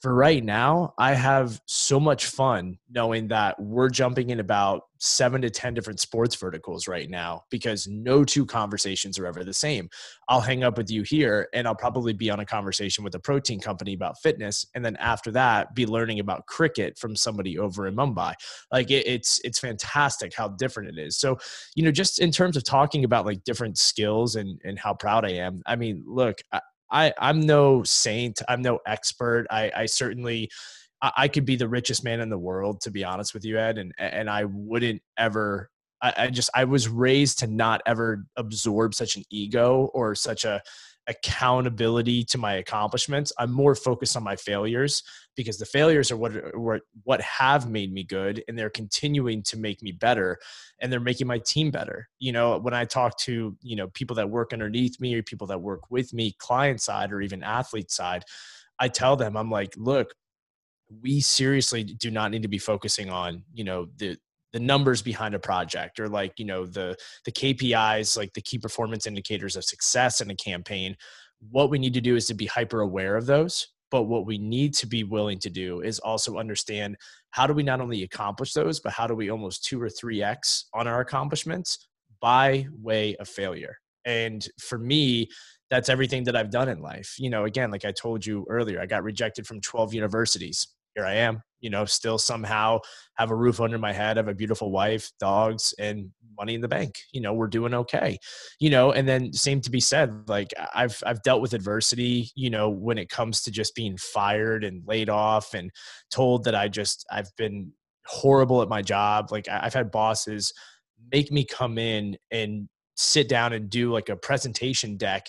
for 0.00 0.14
right 0.14 0.44
now, 0.44 0.94
I 0.96 1.14
have 1.14 1.60
so 1.66 1.98
much 1.98 2.26
fun 2.26 2.78
knowing 2.88 3.28
that 3.28 3.60
we're 3.60 3.88
jumping 3.88 4.30
in 4.30 4.38
about 4.38 4.82
seven 5.00 5.42
to 5.42 5.50
10 5.50 5.74
different 5.74 5.98
sports 5.98 6.36
verticals 6.36 6.86
right 6.86 7.10
now 7.10 7.42
because 7.50 7.88
no 7.88 8.24
two 8.24 8.46
conversations 8.46 9.18
are 9.18 9.26
ever 9.26 9.42
the 9.42 9.52
same. 9.52 9.88
I'll 10.28 10.40
hang 10.40 10.62
up 10.62 10.76
with 10.76 10.88
you 10.88 11.02
here 11.02 11.48
and 11.52 11.66
I'll 11.66 11.74
probably 11.74 12.12
be 12.12 12.30
on 12.30 12.38
a 12.38 12.46
conversation 12.46 13.02
with 13.02 13.14
a 13.16 13.20
protein 13.20 13.60
company 13.60 13.92
about 13.92 14.20
fitness. 14.20 14.66
And 14.74 14.84
then 14.84 14.94
after 14.96 15.32
that, 15.32 15.74
be 15.74 15.86
learning 15.86 16.20
about 16.20 16.46
cricket 16.46 16.96
from 16.96 17.16
somebody 17.16 17.58
over 17.58 17.88
in 17.88 17.96
Mumbai. 17.96 18.34
Like 18.70 18.92
it, 18.92 19.06
it's, 19.06 19.40
it's 19.42 19.58
fantastic 19.58 20.32
how 20.34 20.48
different 20.48 20.96
it 20.96 21.00
is. 21.00 21.18
So, 21.18 21.38
you 21.74 21.82
know, 21.82 21.92
just 21.92 22.20
in 22.20 22.30
terms 22.30 22.56
of 22.56 22.62
talking 22.62 23.04
about 23.04 23.26
like 23.26 23.42
different 23.42 23.78
skills 23.78 24.36
and, 24.36 24.60
and 24.64 24.78
how 24.78 24.94
proud 24.94 25.24
I 25.24 25.32
am, 25.32 25.62
I 25.66 25.74
mean, 25.74 26.04
look, 26.06 26.38
I, 26.52 26.60
I'm 26.90 27.40
no 27.40 27.82
saint. 27.82 28.40
I'm 28.48 28.62
no 28.62 28.78
expert. 28.86 29.46
I, 29.50 29.70
I 29.74 29.86
certainly, 29.86 30.50
I, 31.02 31.12
I 31.16 31.28
could 31.28 31.44
be 31.44 31.56
the 31.56 31.68
richest 31.68 32.04
man 32.04 32.20
in 32.20 32.30
the 32.30 32.38
world, 32.38 32.80
to 32.82 32.90
be 32.90 33.04
honest 33.04 33.34
with 33.34 33.44
you, 33.44 33.58
Ed, 33.58 33.78
and 33.78 33.92
and 33.98 34.28
I 34.30 34.44
wouldn't 34.44 35.02
ever. 35.18 35.70
I, 36.00 36.14
I 36.16 36.26
just 36.28 36.50
I 36.54 36.64
was 36.64 36.88
raised 36.88 37.40
to 37.40 37.46
not 37.46 37.82
ever 37.86 38.24
absorb 38.36 38.94
such 38.94 39.16
an 39.16 39.24
ego 39.30 39.90
or 39.94 40.14
such 40.14 40.44
a 40.44 40.62
accountability 41.08 42.22
to 42.22 42.38
my 42.38 42.54
accomplishments. 42.54 43.32
I'm 43.38 43.50
more 43.50 43.74
focused 43.74 44.16
on 44.16 44.22
my 44.22 44.36
failures 44.36 45.02
because 45.36 45.58
the 45.58 45.64
failures 45.64 46.10
are 46.10 46.16
what 46.16 46.32
what 46.56 46.82
what 47.04 47.20
have 47.22 47.68
made 47.68 47.92
me 47.92 48.04
good 48.04 48.44
and 48.46 48.58
they're 48.58 48.70
continuing 48.70 49.42
to 49.44 49.56
make 49.56 49.82
me 49.82 49.90
better 49.90 50.38
and 50.80 50.92
they're 50.92 51.00
making 51.00 51.26
my 51.26 51.38
team 51.38 51.70
better. 51.70 52.08
You 52.18 52.32
know, 52.32 52.58
when 52.58 52.74
I 52.74 52.84
talk 52.84 53.16
to, 53.20 53.56
you 53.62 53.76
know, 53.76 53.88
people 53.88 54.16
that 54.16 54.30
work 54.30 54.52
underneath 54.52 55.00
me 55.00 55.14
or 55.14 55.22
people 55.22 55.46
that 55.48 55.62
work 55.62 55.90
with 55.90 56.12
me, 56.12 56.36
client 56.38 56.80
side 56.82 57.10
or 57.10 57.22
even 57.22 57.42
athlete 57.42 57.90
side, 57.90 58.24
I 58.78 58.88
tell 58.88 59.16
them 59.16 59.36
I'm 59.36 59.50
like, 59.50 59.74
look, 59.76 60.14
we 61.02 61.20
seriously 61.20 61.84
do 61.84 62.10
not 62.10 62.30
need 62.30 62.42
to 62.42 62.48
be 62.48 62.58
focusing 62.58 63.10
on, 63.10 63.44
you 63.54 63.64
know, 63.64 63.86
the 63.96 64.18
the 64.52 64.60
numbers 64.60 65.02
behind 65.02 65.34
a 65.34 65.38
project 65.38 66.00
or 66.00 66.08
like 66.08 66.32
you 66.38 66.44
know 66.44 66.64
the 66.64 66.96
the 67.26 67.32
kpis 67.32 68.16
like 68.16 68.32
the 68.32 68.40
key 68.40 68.58
performance 68.58 69.06
indicators 69.06 69.56
of 69.56 69.64
success 69.64 70.20
in 70.20 70.30
a 70.30 70.34
campaign 70.34 70.96
what 71.50 71.70
we 71.70 71.78
need 71.78 71.94
to 71.94 72.00
do 72.00 72.16
is 72.16 72.26
to 72.26 72.34
be 72.34 72.46
hyper 72.46 72.80
aware 72.80 73.16
of 73.16 73.26
those. 73.26 73.68
But 73.90 74.04
what 74.04 74.26
we 74.26 74.38
need 74.38 74.74
to 74.74 74.86
be 74.86 75.04
willing 75.04 75.38
to 75.40 75.50
do 75.50 75.80
is 75.80 75.98
also 75.98 76.36
understand 76.36 76.96
how 77.30 77.46
do 77.46 77.54
we 77.54 77.62
not 77.62 77.80
only 77.80 78.02
accomplish 78.02 78.52
those 78.52 78.80
but 78.80 78.92
how 78.92 79.06
do 79.06 79.14
we 79.14 79.30
almost 79.30 79.64
2 79.64 79.80
or 79.80 79.88
3x 79.88 80.64
on 80.74 80.86
our 80.86 81.00
accomplishments 81.00 81.88
by 82.20 82.66
way 82.82 83.16
of 83.16 83.28
failure. 83.28 83.76
And 84.04 84.46
for 84.60 84.78
me 84.78 85.28
that's 85.70 85.90
everything 85.90 86.24
that 86.24 86.34
I've 86.34 86.50
done 86.50 86.68
in 86.70 86.80
life. 86.80 87.16
You 87.18 87.28
know, 87.28 87.44
again, 87.44 87.70
like 87.70 87.84
I 87.84 87.92
told 87.92 88.24
you 88.24 88.46
earlier, 88.48 88.80
I 88.80 88.86
got 88.86 89.02
rejected 89.02 89.46
from 89.46 89.60
12 89.60 89.92
universities 89.92 90.66
here 90.94 91.04
I 91.06 91.14
am, 91.14 91.42
you 91.60 91.70
know, 91.70 91.84
still 91.84 92.18
somehow 92.18 92.80
have 93.16 93.30
a 93.30 93.36
roof 93.36 93.60
under 93.60 93.78
my 93.78 93.92
head, 93.92 94.16
have 94.16 94.28
a 94.28 94.34
beautiful 94.34 94.70
wife, 94.70 95.10
dogs, 95.20 95.74
and 95.78 96.10
money 96.38 96.54
in 96.54 96.60
the 96.60 96.68
bank. 96.68 96.94
You 97.12 97.20
know, 97.20 97.34
we're 97.34 97.48
doing 97.48 97.74
okay. 97.74 98.18
You 98.60 98.70
know, 98.70 98.92
and 98.92 99.08
then 99.08 99.32
same 99.32 99.60
to 99.62 99.70
be 99.70 99.80
said, 99.80 100.28
like 100.28 100.52
I've 100.74 101.02
I've 101.04 101.22
dealt 101.22 101.42
with 101.42 101.54
adversity, 101.54 102.30
you 102.34 102.50
know, 102.50 102.68
when 102.70 102.98
it 102.98 103.08
comes 103.08 103.42
to 103.42 103.50
just 103.50 103.74
being 103.74 103.96
fired 103.96 104.64
and 104.64 104.82
laid 104.86 105.08
off 105.08 105.54
and 105.54 105.70
told 106.10 106.44
that 106.44 106.54
I 106.54 106.68
just 106.68 107.04
I've 107.10 107.30
been 107.36 107.72
horrible 108.06 108.62
at 108.62 108.68
my 108.68 108.82
job. 108.82 109.30
Like 109.30 109.48
I've 109.48 109.74
had 109.74 109.90
bosses 109.90 110.52
make 111.12 111.30
me 111.30 111.44
come 111.44 111.78
in 111.78 112.16
and 112.30 112.68
sit 112.96 113.28
down 113.28 113.52
and 113.52 113.70
do 113.70 113.92
like 113.92 114.08
a 114.08 114.16
presentation 114.16 114.96
deck 114.96 115.26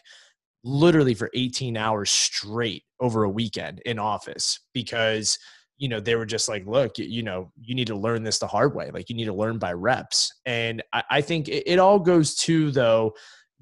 literally 0.64 1.14
for 1.14 1.30
18 1.34 1.78
hours 1.78 2.10
straight 2.10 2.84
over 3.00 3.24
a 3.24 3.30
weekend 3.30 3.82
in 3.86 3.98
office 3.98 4.60
because 4.74 5.38
you 5.78 5.88
know 5.88 6.00
they 6.00 6.16
were 6.16 6.26
just 6.26 6.50
like 6.50 6.66
look 6.68 6.98
you 6.98 7.24
know 7.24 7.52
you 7.60 7.74
need 7.74 7.88
to 7.88 7.96
learn 7.96 8.24
this 8.24 8.40
the 8.40 8.48
hard 8.48 8.76
way. 8.76 8.92
Like 8.92 9.10
you 9.10 9.16
need 9.16 9.26
to 9.26 9.34
learn 9.34 9.58
by 9.58 9.74
reps. 9.74 10.34
And 10.46 10.84
i, 10.94 11.04
I 11.10 11.22
think 11.22 11.48
it, 11.48 11.64
it 11.66 11.80
all 11.80 12.00
goes 12.00 12.36
to 12.40 12.72
though 12.72 13.14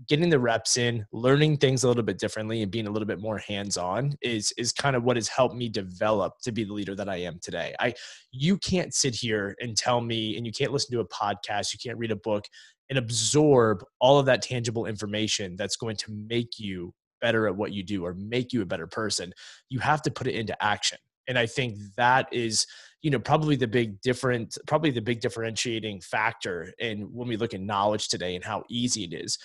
getting 0.07 0.29
the 0.29 0.39
reps 0.39 0.77
in 0.77 1.03
learning 1.11 1.57
things 1.57 1.83
a 1.83 1.87
little 1.87 2.03
bit 2.03 2.19
differently 2.19 2.61
and 2.61 2.71
being 2.71 2.85
a 2.85 2.91
little 2.91 3.07
bit 3.07 3.19
more 3.19 3.39
hands-on 3.39 4.13
is 4.21 4.53
is 4.57 4.71
kind 4.71 4.95
of 4.95 5.03
what 5.03 5.17
has 5.17 5.27
helped 5.27 5.55
me 5.55 5.69
develop 5.69 6.33
to 6.43 6.51
be 6.51 6.63
the 6.63 6.73
leader 6.73 6.95
that 6.95 7.09
i 7.09 7.15
am 7.15 7.39
today. 7.41 7.73
I 7.79 7.93
you 8.31 8.57
can't 8.57 8.93
sit 8.93 9.15
here 9.15 9.55
and 9.59 9.75
tell 9.75 10.01
me 10.01 10.37
and 10.37 10.45
you 10.45 10.51
can't 10.51 10.71
listen 10.71 10.91
to 10.91 11.01
a 11.01 11.07
podcast 11.07 11.73
you 11.73 11.79
can't 11.83 11.97
read 11.97 12.11
a 12.11 12.15
book 12.17 12.45
and 12.89 12.97
absorb 12.97 13.83
all 13.99 14.19
of 14.19 14.25
that 14.25 14.41
tangible 14.41 14.85
information 14.85 15.55
that's 15.55 15.75
going 15.75 15.95
to 15.97 16.11
make 16.11 16.59
you 16.59 16.93
better 17.19 17.47
at 17.47 17.55
what 17.55 17.71
you 17.71 17.83
do 17.83 18.05
or 18.05 18.13
make 18.13 18.53
you 18.53 18.61
a 18.61 18.65
better 18.65 18.87
person 18.87 19.33
you 19.69 19.79
have 19.79 20.01
to 20.03 20.11
put 20.11 20.27
it 20.27 20.35
into 20.35 20.61
action. 20.63 20.99
And 21.27 21.37
i 21.37 21.45
think 21.45 21.77
that 21.97 22.27
is 22.31 22.65
you 23.01 23.11
know 23.11 23.19
probably 23.19 23.55
the 23.55 23.67
big 23.67 23.99
different 24.01 24.57
probably 24.67 24.91
the 24.91 25.01
big 25.01 25.19
differentiating 25.19 26.01
factor 26.01 26.71
in 26.79 27.01
when 27.13 27.27
we 27.27 27.37
look 27.37 27.53
at 27.53 27.61
knowledge 27.61 28.07
today 28.07 28.35
and 28.35 28.43
how 28.43 28.63
easy 28.69 29.03
it 29.03 29.13
is. 29.13 29.37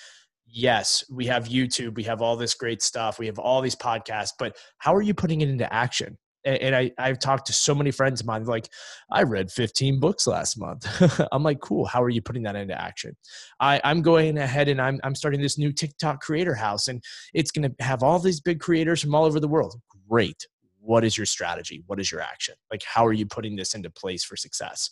Yes 0.47 1.03
we 1.11 1.27
have 1.27 1.49
youtube 1.49 1.97
we 1.97 2.03
have 2.05 2.21
all 2.21 2.37
this 2.37 2.55
great 2.55 2.83
stuff 2.83 3.19
we 3.19 3.27
have 3.27 3.39
all 3.39 3.63
these 3.63 3.77
podcasts 3.77 4.33
but 4.39 4.57
how 4.79 4.95
are 4.95 5.03
you 5.03 5.15
putting 5.15 5.41
it 5.41 5.49
into 5.49 5.73
action 5.73 6.19
and 6.45 6.75
I, 6.75 6.93
I've 6.99 7.19
talked 7.19 7.47
to 7.47 7.53
so 7.53 7.75
many 7.75 7.91
friends 7.91 8.21
of 8.21 8.27
mine, 8.27 8.45
like, 8.45 8.69
I 9.11 9.23
read 9.23 9.51
15 9.51 10.01
books 10.01 10.27
last 10.27 10.59
month. 10.59 10.87
I'm 11.33 11.43
like, 11.43 11.61
cool. 11.61 11.85
How 11.87 12.03
are 12.03 12.11
you 12.11 12.23
putting 12.23 12.43
that 12.45 12.57
into 12.57 12.81
action? 12.81 13.17
I, 13.61 13.81
I'm 13.85 14.03
going 14.03 14.39
ahead 14.39 14.69
and 14.69 14.81
I'm, 14.81 15.01
I'm 15.05 15.15
starting 15.15 15.41
this 15.41 15.59
new 15.59 15.73
TikTok 15.73 16.21
creator 16.21 16.55
house, 16.55 16.89
and 16.89 17.03
it's 17.35 17.51
going 17.51 17.69
to 17.71 17.85
have 17.85 18.03
all 18.03 18.19
these 18.19 18.41
big 18.41 18.61
creators 18.61 19.01
from 19.01 19.15
all 19.15 19.25
over 19.25 19.41
the 19.41 19.49
world. 19.49 19.81
Great 20.09 20.47
what 20.83 21.05
is 21.05 21.17
your 21.17 21.27
strategy 21.27 21.83
what 21.87 22.01
is 22.01 22.11
your 22.11 22.21
action 22.21 22.55
like 22.71 22.83
how 22.83 23.07
are 23.07 23.13
you 23.13 23.25
putting 23.25 23.57
this 23.57 23.75
into 23.75 23.89
place 23.89 24.25
for 24.25 24.37
success 24.37 24.91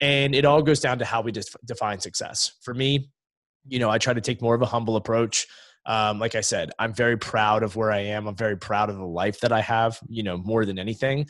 and 0.00 0.34
it 0.34 0.44
all 0.44 0.60
goes 0.62 0.80
down 0.80 0.98
to 0.98 1.04
how 1.04 1.20
we 1.20 1.32
define 1.64 2.00
success 2.00 2.52
for 2.60 2.74
me 2.74 3.10
you 3.66 3.78
know 3.78 3.88
i 3.88 3.96
try 3.96 4.12
to 4.12 4.20
take 4.20 4.42
more 4.42 4.54
of 4.54 4.62
a 4.62 4.66
humble 4.66 4.96
approach 4.96 5.46
um, 5.86 6.18
like 6.18 6.34
i 6.34 6.40
said 6.40 6.70
i'm 6.78 6.92
very 6.92 7.16
proud 7.16 7.62
of 7.62 7.76
where 7.76 7.90
i 7.90 7.98
am 7.98 8.26
i'm 8.26 8.36
very 8.36 8.56
proud 8.56 8.90
of 8.90 8.96
the 8.96 9.04
life 9.04 9.40
that 9.40 9.52
i 9.52 9.60
have 9.60 9.98
you 10.08 10.22
know 10.22 10.36
more 10.36 10.64
than 10.64 10.78
anything 10.78 11.26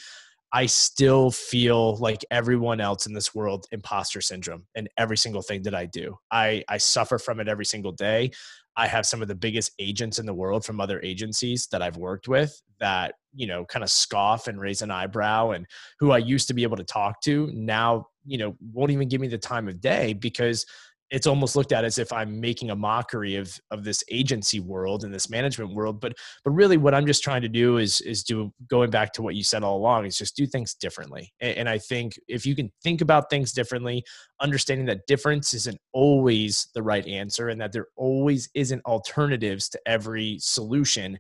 I 0.53 0.67
still 0.67 1.31
feel 1.31 1.97
like 1.99 2.25
everyone 2.31 2.81
else 2.81 3.07
in 3.07 3.15
this 3.15 3.35
world 3.35 3.67
imposter 3.71 4.21
syndrome 4.21 4.67
in 4.75 4.89
every 4.97 5.17
single 5.17 5.43
thing 5.43 5.63
that 5.63 5.75
I 5.75 5.87
do. 5.87 6.17
I, 6.31 6.65
I 6.69 6.79
suffer 6.79 7.19
from 7.19 7.39
it 7.39 7.47
every 7.47 7.65
single 7.65 7.93
day. 7.93 8.33
I 8.77 8.87
have 8.87 9.07
some 9.07 9.23
of 9.23 9.29
the 9.29 9.35
biggest 9.35 9.73
agents 9.79 10.19
in 10.19 10.27
the 10.27 10.35
world 10.35 10.65
from 10.65 10.81
other 10.81 11.01
agencies 11.03 11.69
that 11.71 11.83
I've 11.83 11.97
worked 11.97 12.29
with 12.29 12.61
that, 12.81 13.15
you 13.35 13.47
know, 13.47 13.65
kind 13.65 13.83
of 13.83 13.91
scoff 13.91 14.49
and 14.49 14.61
raise 14.61 14.83
an 14.83 14.91
eyebrow 14.91 15.51
and 15.51 15.67
who 15.99 16.11
I 16.13 16.19
used 16.19 16.49
to 16.49 16.55
be 16.55 16.63
able 16.63 16.79
to 16.79 16.85
talk 16.85 17.21
to 17.23 17.51
now, 17.53 18.07
you 18.25 18.39
know, 18.39 18.57
won't 18.73 18.91
even 18.91 19.09
give 19.09 19.21
me 19.21 19.29
the 19.29 19.39
time 19.39 19.69
of 19.69 19.81
day 19.81 20.15
because 20.15 20.67
it's 21.11 21.27
almost 21.27 21.57
looked 21.57 21.73
at 21.73 21.85
as 21.85 21.99
if 21.99 22.13
I'm 22.13 22.41
making 22.41 22.71
a 22.71 22.77
mockery 22.77 23.37
of 23.37 23.59
of 23.71 23.85
this 23.85 24.03
agency 24.11 24.61
world 24.61 25.05
and 25.05 25.13
this 25.13 25.29
management 25.29 25.75
world. 25.75 26.01
But 26.01 26.15
but 26.45 26.53
really, 26.53 26.77
what 26.77 26.95
I'm 26.95 27.07
just 27.07 27.23
trying 27.23 27.43
to 27.43 27.49
do 27.49 27.79
is 27.79 28.01
is 28.03 28.23
do 28.23 28.53
going 28.69 28.91
back 28.91 29.13
to 29.15 29.23
what 29.23 29.35
you 29.35 29.43
said 29.43 29.63
all 29.63 29.77
along 29.77 30.07
is 30.07 30.17
just 30.17 30.37
do 30.37 30.47
things 30.47 30.75
differently. 30.75 31.33
And, 31.41 31.59
and 31.59 31.69
I 31.69 31.79
think 31.79 32.19
if 32.29 32.47
you 32.47 32.55
can 32.55 32.71
think 32.83 33.01
about 33.01 33.31
things 33.31 33.53
differently, 33.53 34.05
understanding 34.41 34.87
that 34.87 35.07
difference 35.07 35.53
isn't 35.55 35.79
always 35.93 36.69
the 36.75 36.83
right 36.83 37.07
answer, 37.07 37.49
and 37.49 37.61
that 37.61 37.73
there 37.73 37.87
always 37.97 38.49
isn't 38.55 38.85
alternatives 38.87 39.69
to 39.71 39.81
every 39.87 40.39
solution 40.41 41.19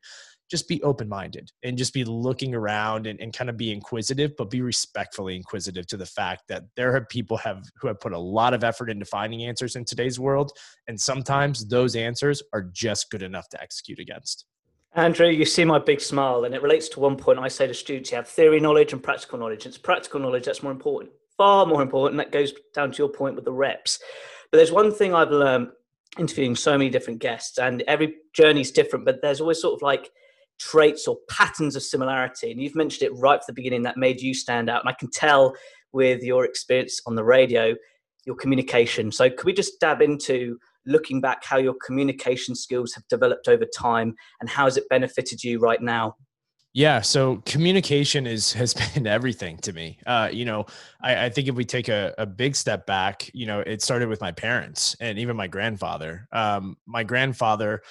just 0.51 0.67
be 0.67 0.83
open 0.83 1.09
minded 1.09 1.51
and 1.63 1.79
just 1.79 1.95
be 1.95 2.05
looking 2.05 2.55
around 2.55 3.07
and, 3.07 3.21
and 3.21 3.33
kind 3.33 3.49
of 3.49 3.57
be 3.57 3.73
inquisitive, 3.73 4.37
but 4.37 4.51
be 4.51 4.61
respectfully 4.61 5.37
inquisitive 5.37 5.87
to 5.87 5.97
the 5.97 6.07
fact 6.07 6.43
that 6.49 6.65
there 6.77 6.95
are 6.95 7.05
people 7.07 7.37
have 7.37 7.65
who 7.81 7.87
have 7.87 8.01
put 8.01 8.13
a 8.13 8.19
lot 8.19 8.53
of 8.53 8.65
effort 8.65 8.91
into 8.91 9.05
finding 9.05 9.45
answers 9.45 9.77
in 9.77 9.85
today's 9.85 10.19
world. 10.19 10.53
And 10.89 11.01
sometimes 11.01 11.67
those 11.69 11.95
answers 11.95 12.43
are 12.53 12.63
just 12.63 13.11
good 13.11 13.23
enough 13.23 13.49
to 13.51 13.63
execute 13.63 14.01
against. 14.01 14.45
Andrew, 14.95 15.29
you 15.29 15.45
see 15.45 15.65
my 15.65 15.79
big 15.79 16.01
smile, 16.01 16.45
and 16.45 16.53
it 16.53 16.63
relates 16.63 16.89
to 16.91 17.01
one 17.01 17.17
point 17.17 17.39
I 17.39 17.47
say 17.47 17.69
to 17.69 17.75
students 17.75 18.11
you 18.11 18.17
have 18.17 18.27
theory 18.27 18.59
knowledge 18.59 18.93
and 18.93 19.01
practical 19.01 19.39
knowledge. 19.39 19.65
It's 19.65 19.79
practical 19.79 20.19
knowledge 20.19 20.47
that's 20.47 20.65
more 20.65 20.73
important, 20.73 21.13
far 21.37 21.65
more 21.65 21.81
important. 21.81 22.19
That 22.19 22.33
goes 22.33 22.53
down 22.75 22.91
to 22.91 22.99
your 22.99 23.09
point 23.09 23.37
with 23.37 23.45
the 23.45 23.53
reps. 23.53 24.01
But 24.51 24.59
there's 24.59 24.73
one 24.73 24.93
thing 24.93 25.15
I've 25.15 25.31
learned 25.31 25.69
interviewing 26.19 26.57
so 26.57 26.77
many 26.77 26.91
different 26.91 27.21
guests, 27.21 27.59
and 27.59 27.83
every 27.83 28.17
journey 28.33 28.63
is 28.63 28.73
different, 28.73 29.05
but 29.05 29.23
there's 29.23 29.41
always 29.41 29.61
sort 29.61 29.75
of 29.75 29.83
like 29.83 30.11
traits 30.61 31.09
or 31.09 31.17
patterns 31.29 31.75
of 31.75 31.83
similarity. 31.83 32.53
And 32.53 32.61
you've 32.61 32.77
mentioned 32.77 33.11
it 33.11 33.19
right 33.19 33.41
from 33.41 33.47
the 33.49 33.55
beginning 33.55 33.83
that 33.83 33.97
made 33.97 34.21
you 34.21 34.35
stand 34.35 34.71
out. 34.71 34.83
And 34.83 34.89
I 34.89 34.93
can 34.93 35.11
tell 35.11 35.55
with 35.93 36.23
your 36.23 36.45
experience 36.45 37.01
on 37.07 37.17
the 37.17 37.25
radio, 37.25 37.75
your 38.27 38.37
communication. 38.37 39.11
So, 39.11 39.29
could 39.31 39.45
we 39.45 39.53
just 39.53 39.81
dab 39.81 40.03
into 40.03 40.59
looking 40.87 41.21
back 41.21 41.45
how 41.45 41.59
your 41.59 41.75
communication 41.85 42.55
skills 42.55 42.93
have 42.95 43.07
developed 43.09 43.49
over 43.49 43.65
time 43.77 44.15
and 44.41 44.49
how 44.49 44.65
has 44.65 44.77
it 44.77 44.89
benefited 44.89 45.43
you 45.43 45.59
right 45.59 45.81
now? 45.81 46.15
Yeah, 46.73 47.01
so 47.01 47.43
communication 47.47 48.27
is 48.27 48.53
has 48.55 48.75
been 48.75 49.07
everything 49.07 49.57
to 49.59 49.73
me. 49.73 49.99
Uh, 50.07 50.29
you 50.31 50.45
know, 50.45 50.67
I, 51.03 51.27
I, 51.27 51.31
think 51.31 51.49
if 51.49 51.55
we 51.55 51.65
take 51.65 51.89
a, 51.89 52.15
a, 52.17 52.27
big 52.27 52.55
step 52.55 52.87
back, 52.87 53.29
you 53.35 53.47
know, 53.47 53.61
it 53.61 53.83
started 53.83 54.09
with 54.09 54.21
my 54.21 54.31
parents 54.31 54.95
and 55.01 55.19
even 55.19 55.37
my 55.37 55.49
grandfather. 55.49 56.29
Um, 56.31 56.77
my 56.87 57.03
grandfather 57.03 57.83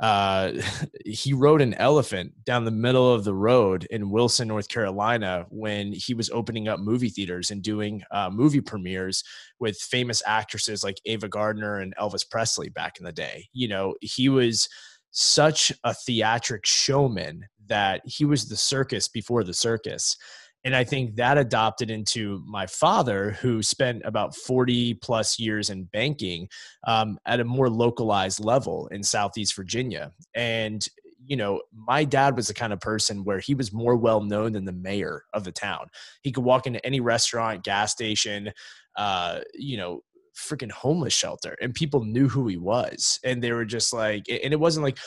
uh, 0.00 0.52
he 1.04 1.32
rode 1.32 1.60
an 1.60 1.74
elephant 1.74 2.32
down 2.44 2.64
the 2.64 2.70
middle 2.70 3.12
of 3.12 3.24
the 3.24 3.34
road 3.34 3.86
in 3.90 4.10
Wilson, 4.10 4.48
North 4.48 4.68
Carolina, 4.68 5.46
when 5.50 5.92
he 5.92 6.14
was 6.14 6.30
opening 6.30 6.68
up 6.68 6.80
movie 6.80 7.08
theaters 7.08 7.50
and 7.50 7.62
doing 7.62 8.02
uh, 8.10 8.30
movie 8.30 8.60
premieres 8.60 9.22
with 9.60 9.76
famous 9.78 10.22
actresses 10.26 10.82
like 10.82 11.00
Ava 11.06 11.28
Gardner 11.28 11.78
and 11.78 11.94
Elvis 11.96 12.28
Presley 12.28 12.68
back 12.68 12.98
in 12.98 13.04
the 13.04 13.12
day. 13.12 13.48
You 13.52 13.68
know, 13.68 13.94
he 14.00 14.28
was 14.28 14.68
such 15.10 15.72
a 15.84 15.94
theatric 15.94 16.66
showman 16.66 17.46
that 17.66 18.02
he 18.04 18.24
was 18.24 18.48
the 18.48 18.56
circus 18.56 19.08
before 19.08 19.44
the 19.44 19.54
circus. 19.54 20.16
And 20.64 20.74
I 20.74 20.82
think 20.82 21.16
that 21.16 21.36
adopted 21.36 21.90
into 21.90 22.42
my 22.46 22.66
father, 22.66 23.32
who 23.32 23.62
spent 23.62 24.02
about 24.04 24.34
40 24.34 24.94
plus 24.94 25.38
years 25.38 25.68
in 25.68 25.84
banking 25.84 26.48
um, 26.86 27.18
at 27.26 27.40
a 27.40 27.44
more 27.44 27.68
localized 27.68 28.42
level 28.42 28.86
in 28.88 29.02
Southeast 29.02 29.54
Virginia. 29.54 30.12
And, 30.34 30.84
you 31.26 31.36
know, 31.36 31.60
my 31.72 32.04
dad 32.04 32.34
was 32.34 32.48
the 32.48 32.54
kind 32.54 32.72
of 32.72 32.80
person 32.80 33.24
where 33.24 33.40
he 33.40 33.54
was 33.54 33.72
more 33.72 33.94
well 33.94 34.22
known 34.22 34.52
than 34.52 34.64
the 34.64 34.72
mayor 34.72 35.24
of 35.34 35.44
the 35.44 35.52
town. 35.52 35.88
He 36.22 36.32
could 36.32 36.44
walk 36.44 36.66
into 36.66 36.84
any 36.84 37.00
restaurant, 37.00 37.62
gas 37.62 37.92
station, 37.92 38.50
uh, 38.96 39.40
you 39.52 39.76
know, 39.76 40.00
freaking 40.34 40.70
homeless 40.70 41.14
shelter 41.14 41.56
and 41.62 41.74
people 41.74 42.04
knew 42.04 42.28
who 42.28 42.48
he 42.48 42.56
was 42.56 43.20
and 43.24 43.40
they 43.40 43.52
were 43.52 43.64
just 43.64 43.92
like 43.92 44.24
and 44.28 44.52
it 44.52 44.58
wasn't 44.58 44.82
like 44.82 44.98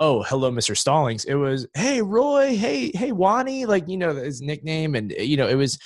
oh 0.00 0.22
hello 0.22 0.50
mr 0.50 0.76
stallings. 0.76 1.24
It 1.24 1.34
was 1.34 1.66
hey 1.74 2.02
roy. 2.02 2.56
Hey 2.56 2.90
hey 2.94 3.12
wani 3.12 3.66
like 3.66 3.88
you 3.88 3.96
know 3.96 4.14
his 4.14 4.40
nickname 4.40 4.94
and 4.94 5.12
eh, 5.12 5.22
you 5.22 5.36
know 5.36 5.48
it 5.48 5.54
was 5.54 5.78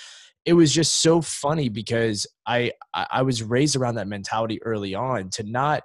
it 0.44 0.54
was 0.54 0.72
just 0.72 1.02
so 1.02 1.20
funny 1.20 1.68
because 1.68 2.26
i 2.46 2.72
i 2.94 3.22
was 3.22 3.42
raised 3.42 3.76
around 3.76 3.96
that 3.96 4.08
mentality 4.08 4.62
early 4.62 4.94
on 4.94 5.28
to 5.30 5.42
not 5.42 5.82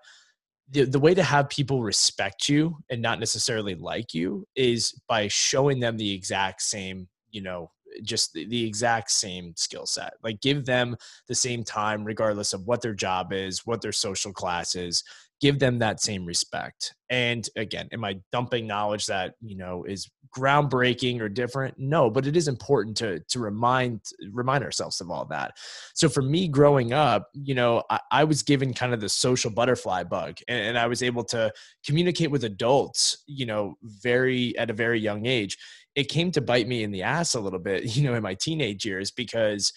the, 0.70 0.86
the 0.86 1.00
way 1.00 1.14
to 1.14 1.24
have 1.24 1.50
people 1.50 1.84
respect 1.84 2.48
you 2.48 2.78
and 2.90 3.02
not 3.02 3.20
necessarily 3.20 3.76
like 3.76 4.14
you 4.14 4.46
is 4.56 4.94
by 5.10 5.28
showing 5.28 5.80
them 5.80 5.98
the 5.98 6.14
exact 6.14 6.62
same 6.62 7.08
you 7.32 7.42
know 7.42 7.70
just 8.02 8.34
the, 8.34 8.46
the 8.48 8.66
exact 8.66 9.12
same 9.12 9.54
skill 9.56 9.86
set. 9.86 10.14
Like 10.24 10.42
give 10.42 10.66
them 10.66 10.96
the 11.28 11.36
same 11.36 11.64
time 11.64 12.04
regardless 12.04 12.54
of 12.54 12.66
what 12.66 12.82
their 12.82 12.94
job 12.94 13.32
is 13.32 13.66
what 13.66 13.82
their 13.82 13.92
social 13.92 14.34
class 14.34 14.76
is 14.76 15.04
give 15.44 15.60
them 15.60 15.78
that 15.78 16.02
same 16.02 16.26
respect. 16.26 16.96
And 17.10 17.46
again, 17.58 17.90
am 17.92 18.06
I 18.06 18.22
dumping 18.32 18.66
knowledge 18.66 19.08
that, 19.08 19.34
you 19.42 19.58
know, 19.58 19.84
is 19.84 20.10
groundbreaking 20.34 21.20
or 21.20 21.28
different? 21.28 21.76
No, 21.78 22.10
but 22.10 22.26
it 22.26 22.38
is 22.38 22.48
important 22.48 22.96
to 22.98 23.20
to 23.20 23.40
remind 23.40 24.00
remind 24.32 24.64
ourselves 24.64 25.02
of 25.02 25.12
all 25.12 25.26
that. 25.26 25.52
So 25.96 26.08
for 26.08 26.22
me 26.22 26.48
growing 26.48 26.94
up, 26.94 27.28
you 27.34 27.56
know, 27.56 27.84
I, 27.90 28.00
I 28.10 28.24
was 28.24 28.42
given 28.42 28.74
kind 28.74 28.94
of 28.94 29.02
the 29.02 29.10
social 29.10 29.52
butterfly 29.52 30.06
bug 30.06 30.38
and, 30.48 30.60
and 30.70 30.78
I 30.78 30.88
was 30.88 31.04
able 31.04 31.26
to 31.26 31.52
communicate 31.86 32.32
with 32.32 32.46
adults, 32.46 33.22
you 33.28 33.46
know, 33.46 33.74
very 33.84 34.58
at 34.58 34.70
a 34.70 34.74
very 34.74 35.02
young 35.02 35.26
age. 35.26 35.58
It 35.94 36.06
came 36.06 36.32
to 36.32 36.42
bite 36.42 36.70
me 36.70 36.84
in 36.84 36.92
the 36.92 37.04
ass 37.04 37.34
a 37.34 37.42
little 37.42 37.60
bit, 37.60 37.84
you 37.98 38.04
know, 38.04 38.16
in 38.16 38.24
my 38.24 38.36
teenage 38.36 38.86
years 38.86 39.12
because 39.12 39.74